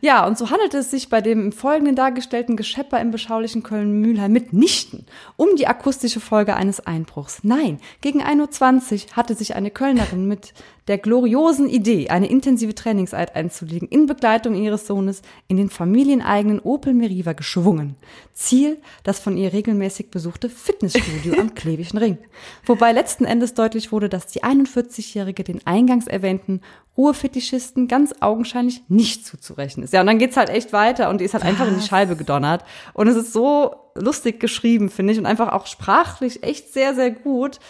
Ja, 0.00 0.26
und 0.26 0.36
so 0.36 0.50
handelt 0.50 0.74
es 0.74 0.90
sich 0.90 1.08
bei 1.08 1.20
dem 1.20 1.46
im 1.46 1.52
Folgenden 1.52 1.94
dargestellten 1.94 2.56
Geschepper 2.56 3.00
im 3.00 3.10
beschaulichen 3.10 3.62
Köln-Mühlheim 3.62 4.32
mitnichten 4.32 5.06
um 5.36 5.48
die 5.56 5.66
akustische 5.66 6.20
Folge 6.20 6.54
eines 6.54 6.80
Einbruchs. 6.80 7.40
Nein, 7.42 7.78
gegen 8.00 8.22
1.20 8.22 9.08
Uhr 9.10 9.16
hatte 9.16 9.34
sich 9.34 9.54
eine 9.54 9.70
Kölnerin 9.70 10.26
mit 10.26 10.54
der 10.88 10.98
gloriosen 10.98 11.68
Idee, 11.68 12.08
eine 12.08 12.28
intensive 12.28 12.74
Trainingseinheit 12.74 13.36
einzulegen, 13.36 13.88
in 13.88 14.06
Begleitung 14.06 14.54
ihres 14.54 14.86
Sohnes 14.86 15.22
in 15.48 15.56
den 15.56 15.70
familieneigenen 15.70 16.60
Opel 16.60 16.94
Meriva 16.94 17.32
geschwungen. 17.34 17.96
Ziel, 18.32 18.78
das 19.04 19.20
von 19.20 19.36
ihr 19.36 19.52
regelmäßig 19.52 20.10
besuchte 20.10 20.48
Fitnessstudio 20.48 21.38
am 21.38 21.54
Klevischen 21.54 21.98
Ring. 21.98 22.18
Wobei 22.66 22.92
letzten 22.92 23.24
Endes 23.24 23.54
deutlich 23.54 23.92
wurde, 23.92 24.08
dass 24.08 24.26
die 24.26 24.42
41-Jährige 24.42 25.44
den 25.44 25.66
eingangs 25.66 26.06
erwähnten 26.06 26.60
Ruhefetischisten 26.96 27.88
ganz 27.88 28.14
augenscheinlich 28.20 28.82
nicht 28.88 29.26
zuzurechnen 29.26 29.84
ist. 29.84 29.92
Ja, 29.92 30.00
und 30.00 30.06
dann 30.06 30.18
geht's 30.18 30.36
halt 30.36 30.50
echt 30.50 30.72
weiter 30.72 31.08
und 31.08 31.20
die 31.20 31.24
ist 31.24 31.32
halt 31.32 31.44
einfach 31.44 31.66
in 31.66 31.78
die 31.78 31.86
Scheibe 31.86 32.16
gedonnert. 32.16 32.64
Und 32.92 33.08
es 33.08 33.16
ist 33.16 33.32
so 33.32 33.74
lustig 33.94 34.40
geschrieben, 34.40 34.90
finde 34.90 35.12
ich, 35.12 35.18
und 35.18 35.26
einfach 35.26 35.52
auch 35.52 35.66
sprachlich 35.66 36.42
echt 36.42 36.72
sehr, 36.72 36.94
sehr 36.94 37.10
gut, 37.10 37.60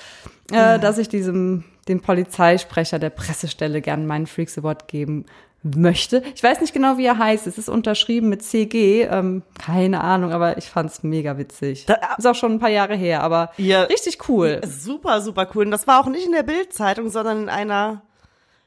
äh, 0.51 0.79
dass 0.79 0.99
ich 0.99 1.09
diesem, 1.09 1.65
dem 1.89 2.01
Polizeisprecher 2.01 2.99
der 2.99 3.11
Pressestelle 3.11 3.81
gern 3.81 4.07
meinen 4.07 4.27
Freaks 4.27 4.57
Award 4.59 4.89
geben 4.89 5.27
möchte. 5.65 6.23
Ich 6.35 6.43
weiß 6.43 6.61
nicht 6.61 6.73
genau, 6.73 6.99
wie 6.99 7.05
er 7.07 7.19
heißt. 7.19 7.47
Es 7.47 7.57
ist 7.57 7.69
unterschrieben 7.69 8.29
mit 8.29 8.43
CG. 8.43 9.03
Ähm, 9.05 9.43
keine 9.65 10.01
Ahnung, 10.03 10.33
aber 10.33 10.59
ich 10.59 10.65
fand's 10.69 11.03
mega 11.05 11.39
witzig. 11.39 11.87
Da- 11.87 11.99
ist 12.19 12.27
auch 12.27 12.35
schon 12.35 12.53
ein 12.55 12.59
paar 12.59 12.69
Jahre 12.71 12.97
her, 12.97 13.23
aber 13.23 13.53
Ja. 13.59 13.83
richtig 13.85 14.29
cool. 14.29 14.61
Super, 14.67 15.21
super 15.21 15.49
cool. 15.55 15.67
Und 15.67 15.71
das 15.71 15.87
war 15.87 16.01
auch 16.01 16.09
nicht 16.09 16.27
in 16.27 16.33
der 16.33 16.43
Bildzeitung, 16.43 17.11
sondern 17.11 17.43
in 17.45 17.49
einer. 17.49 18.03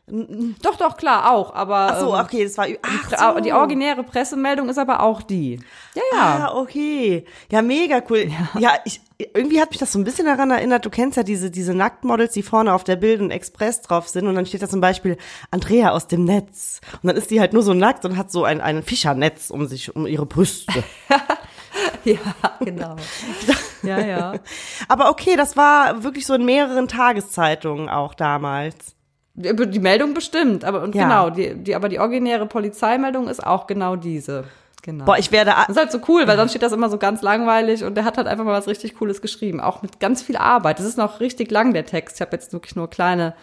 Doch, 0.07 0.75
doch, 0.77 0.97
klar, 0.97 1.31
auch. 1.31 1.55
Aber 1.55 1.93
Ach 1.93 1.99
so, 1.99 2.13
ähm, 2.13 2.21
okay, 2.21 2.43
das 2.43 2.57
war. 2.59 2.67
die, 2.67 2.77
Ach 2.83 3.35
so. 3.35 3.39
die 3.39 3.53
originäre 3.53 4.03
Pressemeldung 4.03 4.69
ist 4.69 4.77
aber 4.77 5.01
auch 5.01 5.23
die. 5.23 5.59
Ja, 5.95 6.01
ja. 6.11 6.19
Ah, 6.19 6.55
okay. 6.55 7.25
Ja, 7.51 7.63
mega 7.63 8.01
cool. 8.09 8.29
Ja, 8.59 8.73
ich, 8.85 9.01
irgendwie 9.17 9.59
hat 9.59 9.71
mich 9.71 9.79
das 9.79 9.91
so 9.91 9.97
ein 9.97 10.03
bisschen 10.03 10.27
daran 10.27 10.51
erinnert, 10.51 10.85
du 10.85 10.91
kennst 10.91 11.17
ja 11.17 11.23
diese, 11.23 11.49
diese 11.49 11.73
Nacktmodels, 11.73 12.33
die 12.33 12.43
vorne 12.43 12.73
auf 12.73 12.83
der 12.83 12.97
Bild 12.97 13.19
und 13.19 13.31
Express 13.31 13.81
drauf 13.81 14.07
sind 14.07 14.27
und 14.27 14.35
dann 14.35 14.45
steht 14.45 14.61
da 14.61 14.69
zum 14.69 14.81
Beispiel 14.81 15.17
Andrea 15.49 15.89
aus 15.89 16.07
dem 16.07 16.23
Netz. 16.25 16.81
Und 17.01 17.07
dann 17.07 17.15
ist 17.15 17.31
die 17.31 17.39
halt 17.39 17.53
nur 17.53 17.63
so 17.63 17.73
nackt 17.73 18.05
und 18.05 18.15
hat 18.15 18.31
so 18.31 18.43
ein, 18.43 18.61
ein 18.61 18.83
Fischernetz 18.83 19.49
um 19.49 19.65
sich, 19.65 19.95
um 19.95 20.05
ihre 20.05 20.25
Brüste. 20.25 20.83
Ja, 22.05 22.19
genau. 22.61 22.95
ja, 23.83 23.99
ja. 23.99 24.33
Aber 24.87 25.09
okay, 25.09 25.35
das 25.35 25.57
war 25.57 26.03
wirklich 26.03 26.25
so 26.25 26.33
in 26.33 26.45
mehreren 26.45 26.87
Tageszeitungen 26.87 27.89
auch 27.89 28.13
damals. 28.13 28.94
Die 29.37 29.79
Meldung 29.79 30.13
bestimmt, 30.13 30.63
aber 30.63 30.81
und 30.81 30.95
Ja. 30.95 31.03
genau, 31.03 31.29
die, 31.29 31.55
die, 31.55 31.75
aber 31.75 31.89
die 31.89 31.99
originäre 31.99 32.45
Polizeimeldung 32.45 33.27
ist 33.27 33.45
auch 33.45 33.67
genau 33.67 33.97
diese. 33.97 34.45
Genau. 34.81 35.03
Boah, 35.05 35.17
ich 35.17 35.31
werde, 35.31 35.51
Das 35.51 35.69
ist 35.69 35.77
halt 35.77 35.91
so 35.91 35.99
cool, 36.07 36.27
weil 36.27 36.37
sonst 36.37 36.51
steht 36.51 36.61
das 36.61 36.71
immer 36.71 36.89
so 36.89 36.97
ganz 36.97 37.21
langweilig 37.21 37.83
und 37.83 37.95
der 37.95 38.05
hat 38.05 38.17
halt 38.17 38.27
einfach 38.27 38.45
mal 38.45 38.53
was 38.53 38.67
richtig 38.67 38.95
Cooles 38.95 39.19
geschrieben, 39.21 39.59
auch 39.59 39.81
mit 39.81 39.99
ganz 39.99 40.21
viel 40.21 40.37
Arbeit. 40.37 40.79
Das 40.79 40.85
ist 40.85 40.97
noch 40.97 41.19
richtig 41.19 41.49
lang, 41.51 41.73
der 41.73 41.85
Text. 41.85 42.17
Ich 42.17 42.21
habe 42.21 42.31
jetzt 42.33 42.53
wirklich 42.53 42.75
nur 42.75 42.89
kleine 42.89 43.33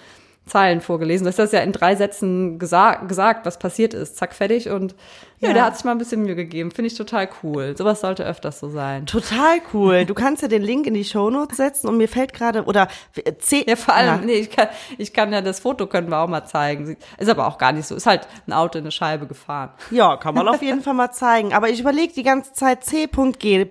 Zeilen 0.44 0.80
vorgelesen. 0.80 1.24
Das 1.24 1.34
ist 1.34 1.38
das 1.38 1.52
ja 1.52 1.60
in 1.60 1.70
drei 1.72 1.94
Sätzen 1.94 2.58
gesa 2.58 2.94
gesagt, 2.96 3.46
was 3.46 3.58
passiert 3.60 3.94
ist. 3.94 4.16
Zack, 4.16 4.34
fertig. 4.34 4.68
Und 4.70 4.94
ja, 5.38 5.48
Ja. 5.48 5.54
der 5.54 5.64
hat 5.66 5.76
sich 5.76 5.84
mal 5.84 5.92
ein 5.92 5.98
bisschen 5.98 6.22
Mühe 6.22 6.34
gegeben. 6.34 6.72
Finde 6.72 6.88
ich 6.88 6.96
total 6.96 7.28
cool. 7.42 7.76
Sowas 7.76 8.00
sollte 8.00 8.24
öfters 8.24 8.58
so 8.58 8.68
sein. 8.68 9.06
total 9.06 9.58
cool. 9.72 10.04
Du 10.12 10.14
kannst 10.14 10.42
ja 10.42 10.48
den 10.48 10.62
Link 10.62 10.86
in 10.86 10.94
die 10.94 11.04
Shownotes 11.04 11.56
setzen 11.56 11.86
und 11.88 11.96
mir 11.96 12.08
fällt 12.08 12.32
gerade, 12.34 12.64
oder 12.64 12.88
äh, 13.24 13.34
C. 13.38 13.64
Ja, 13.68 13.76
vor 13.76 13.94
allem, 13.94 14.26
nee, 14.26 14.34
ich 14.34 14.50
kann, 14.50 14.68
ich 14.98 15.12
kann 15.12 15.32
ja 15.32 15.40
das 15.42 15.60
Foto 15.60 15.86
können 15.86 16.08
wir 16.10 16.18
auch 16.18 16.28
mal 16.28 16.44
zeigen. 16.44 16.96
Ist 17.18 17.30
aber 17.30 17.46
auch 17.46 17.56
gar 17.56 17.70
nicht 17.72 17.86
so. 17.86 17.94
Ist 17.94 18.06
halt 18.06 18.26
ein 18.46 18.52
Auto 18.52 18.78
in 18.78 18.84
eine 18.84 18.90
Scheibe 18.92 19.26
gefahren. 19.28 19.70
Ja, 19.92 20.16
kann 20.16 20.34
man 20.34 20.48
auf 20.48 20.60
jeden 20.62 20.82
Fall 20.82 20.94
mal 20.94 21.12
zeigen. 21.12 21.52
Aber 21.54 21.68
ich 21.70 21.78
überlege 21.80 22.12
die 22.12 22.24
ganze 22.24 22.52
Zeit 22.52 22.84
C.G. 22.84 23.66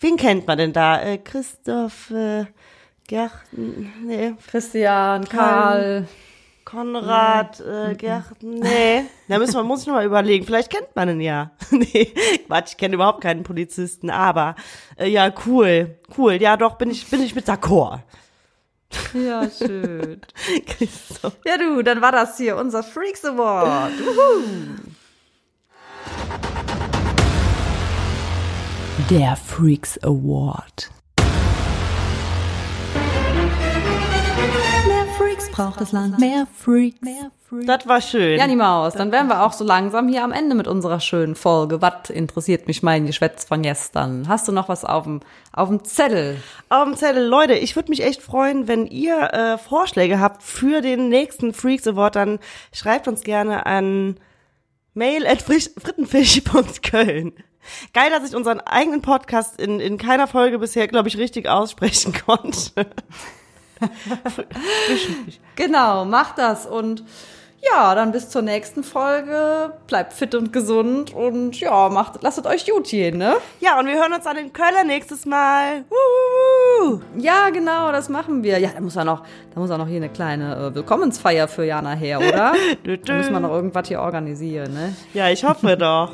Wen 0.00 0.16
kennt 0.16 0.46
man 0.46 0.56
denn 0.58 0.72
da? 0.72 1.00
Äh, 1.02 1.18
Christoph 1.18 2.10
äh, 2.10 2.46
Gerten, 3.08 3.90
nee, 4.04 4.34
Christian, 4.50 5.24
Karl. 5.24 6.06
Konrad, 6.66 7.58
äh, 7.60 7.94
Gerten, 7.94 8.56
nee. 8.56 9.04
Da 9.28 9.38
müssen 9.38 9.54
wir, 9.54 9.62
muss 9.62 9.80
ich 9.80 9.86
noch 9.86 9.94
mal 9.94 10.04
überlegen. 10.04 10.44
Vielleicht 10.44 10.68
kennt 10.68 10.94
man 10.94 11.08
ihn 11.08 11.22
ja. 11.22 11.52
nee, 11.70 12.12
Quatsch, 12.46 12.72
ich 12.72 12.76
kenne 12.76 12.96
überhaupt 12.96 13.22
keinen 13.22 13.44
Polizisten, 13.44 14.10
aber 14.10 14.56
äh, 14.98 15.08
ja, 15.08 15.32
cool, 15.46 15.96
cool. 16.18 16.34
Ja, 16.34 16.58
doch, 16.58 16.74
bin 16.74 16.90
ich, 16.90 17.08
bin 17.08 17.22
ich 17.22 17.34
mit 17.34 17.48
d'accord. 17.48 18.00
Ja, 19.14 19.48
schön. 19.48 20.20
Ja, 21.46 21.56
du, 21.56 21.82
dann 21.82 22.02
war 22.02 22.12
das 22.12 22.36
hier 22.36 22.58
unser 22.58 22.82
Freaks 22.82 23.24
Award. 23.24 23.92
Der 29.08 29.36
Freaks 29.36 29.98
Award. 30.02 30.90
Braucht 35.58 35.80
das 35.80 35.92
Land. 35.92 36.18
Mehr 36.18 36.46
Freaks. 36.56 37.00
Mehr 37.02 37.30
Freaks. 37.48 37.66
Das 37.66 37.86
war 37.86 38.00
schön. 38.00 38.38
Ja, 38.38 38.46
die 38.46 38.56
Maus, 38.56 38.94
dann 38.94 39.12
wären 39.12 39.28
wir 39.28 39.42
auch 39.42 39.52
so 39.52 39.64
langsam 39.64 40.08
hier 40.08 40.24
am 40.24 40.32
Ende 40.32 40.54
mit 40.54 40.66
unserer 40.68 41.00
schönen 41.00 41.34
Folge. 41.34 41.82
Was 41.82 42.10
interessiert 42.10 42.66
mich 42.66 42.82
mein 42.82 43.06
Geschwätz 43.06 43.44
von 43.44 43.62
gestern? 43.62 44.28
Hast 44.28 44.48
du 44.48 44.52
noch 44.52 44.68
was 44.68 44.84
auf 44.84 45.04
dem, 45.04 45.20
auf 45.52 45.68
dem 45.68 45.84
Zettel? 45.84 46.40
Auf 46.68 46.84
dem 46.84 46.96
Zettel, 46.96 47.26
Leute, 47.26 47.54
ich 47.54 47.76
würde 47.76 47.90
mich 47.90 48.02
echt 48.02 48.22
freuen, 48.22 48.68
wenn 48.68 48.86
ihr 48.86 49.32
äh, 49.32 49.58
Vorschläge 49.58 50.20
habt 50.20 50.42
für 50.42 50.80
den 50.80 51.08
nächsten 51.08 51.52
Freaks 51.52 51.86
Award, 51.86 52.16
dann 52.16 52.38
schreibt 52.72 53.08
uns 53.08 53.22
gerne 53.22 53.66
an 53.66 54.16
mail 54.94 55.26
at 55.26 55.42
frittenfisch.köln. 55.42 57.32
Geil, 57.92 58.10
dass 58.10 58.28
ich 58.28 58.34
unseren 58.34 58.60
eigenen 58.60 59.02
Podcast 59.02 59.60
in, 59.60 59.80
in 59.80 59.98
keiner 59.98 60.26
Folge 60.26 60.58
bisher, 60.58 60.88
glaube 60.88 61.08
ich, 61.08 61.18
richtig 61.18 61.48
aussprechen 61.48 62.14
konnte. 62.26 62.86
Genau, 65.56 66.04
macht 66.04 66.38
das 66.38 66.66
und 66.66 67.02
ja, 67.60 67.94
dann 67.94 68.12
bis 68.12 68.28
zur 68.30 68.42
nächsten 68.42 68.84
Folge. 68.84 69.72
Bleibt 69.86 70.12
fit 70.12 70.34
und 70.34 70.52
gesund 70.52 71.12
und 71.14 71.58
ja, 71.60 71.88
macht, 71.88 72.22
lasst 72.22 72.46
euch 72.46 72.70
gut 72.70 72.88
gehen, 72.88 73.18
ne? 73.18 73.34
Ja, 73.60 73.78
und 73.78 73.86
wir 73.86 73.94
hören 73.94 74.12
uns 74.12 74.26
an 74.26 74.36
den 74.36 74.52
Kölner 74.52 74.84
nächstes 74.84 75.26
Mal. 75.26 75.84
Wuhu. 75.90 77.00
Ja, 77.16 77.50
genau, 77.50 77.90
das 77.90 78.08
machen 78.08 78.42
wir. 78.42 78.58
Ja, 78.58 78.70
da 78.74 78.80
muss 78.80 78.94
ja 78.94 79.04
noch, 79.04 79.22
da 79.54 79.60
muss 79.60 79.70
auch 79.70 79.78
noch 79.78 79.88
hier 79.88 79.96
eine 79.96 80.08
kleine 80.08 80.56
äh, 80.56 80.74
Willkommensfeier 80.74 81.48
für 81.48 81.64
Jana 81.64 81.92
her, 81.92 82.20
oder? 82.20 82.52
Da 83.04 83.14
müssen 83.14 83.32
wir 83.32 83.40
noch 83.40 83.50
irgendwas 83.50 83.88
hier 83.88 84.00
organisieren, 84.00 84.72
ne? 84.72 84.94
Ja, 85.12 85.28
ich 85.28 85.44
hoffe 85.44 85.76
doch. 85.76 86.12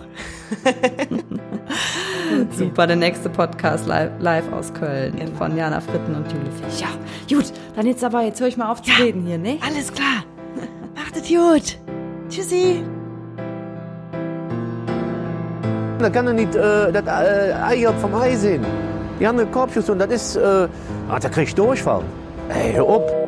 super. 2.51 2.86
Der 2.86 2.97
nächste 2.97 3.28
Podcast 3.28 3.86
live, 3.86 4.11
live 4.18 4.53
aus 4.53 4.72
Köln 4.72 5.14
Genau. 5.16 5.36
von 5.36 5.57
Jana 5.57 5.80
Fritten 5.80 6.14
und 6.14 6.30
Jule 6.32 6.51
Fisch. 6.51 6.80
Ja, 6.80 6.88
gut. 7.36 7.53
Dann 7.76 7.86
jetzt 7.86 8.03
aber, 8.03 8.22
jetzt 8.22 8.40
höre 8.40 8.49
ich 8.49 8.57
mal 8.57 8.70
auf 8.70 8.82
zu 8.82 8.90
reden 9.01 9.26
hier, 9.26 9.38
ne? 9.38 9.59
Alles 9.64 9.92
klar. 9.92 10.24
Macht 11.05 11.16
es 11.18 11.28
gut. 11.28 11.78
Tschüssi. 12.30 12.82
Da 15.98 16.09
kann 16.09 16.26
er 16.26 16.32
nicht 16.32 16.55
äh, 16.55 16.92
das 16.92 17.05
äh, 17.07 17.52
Ei 17.52 17.92
vom 18.00 18.14
Ei 18.14 18.34
sehen. 18.36 18.64
Die 19.20 19.26
haben 19.26 19.38
einen 19.38 19.50
Korbschuss 19.50 19.90
und 19.90 19.98
das 19.98 20.11
ist. 20.11 20.36
Äh, 20.36 20.66
ah, 21.11 21.18
da 21.20 21.28
krieg 21.28 21.48
ich 21.48 21.55
Durchfall. 21.55 22.02
Ey, 22.48 22.72
hör 22.72 22.84
auf. 22.84 23.24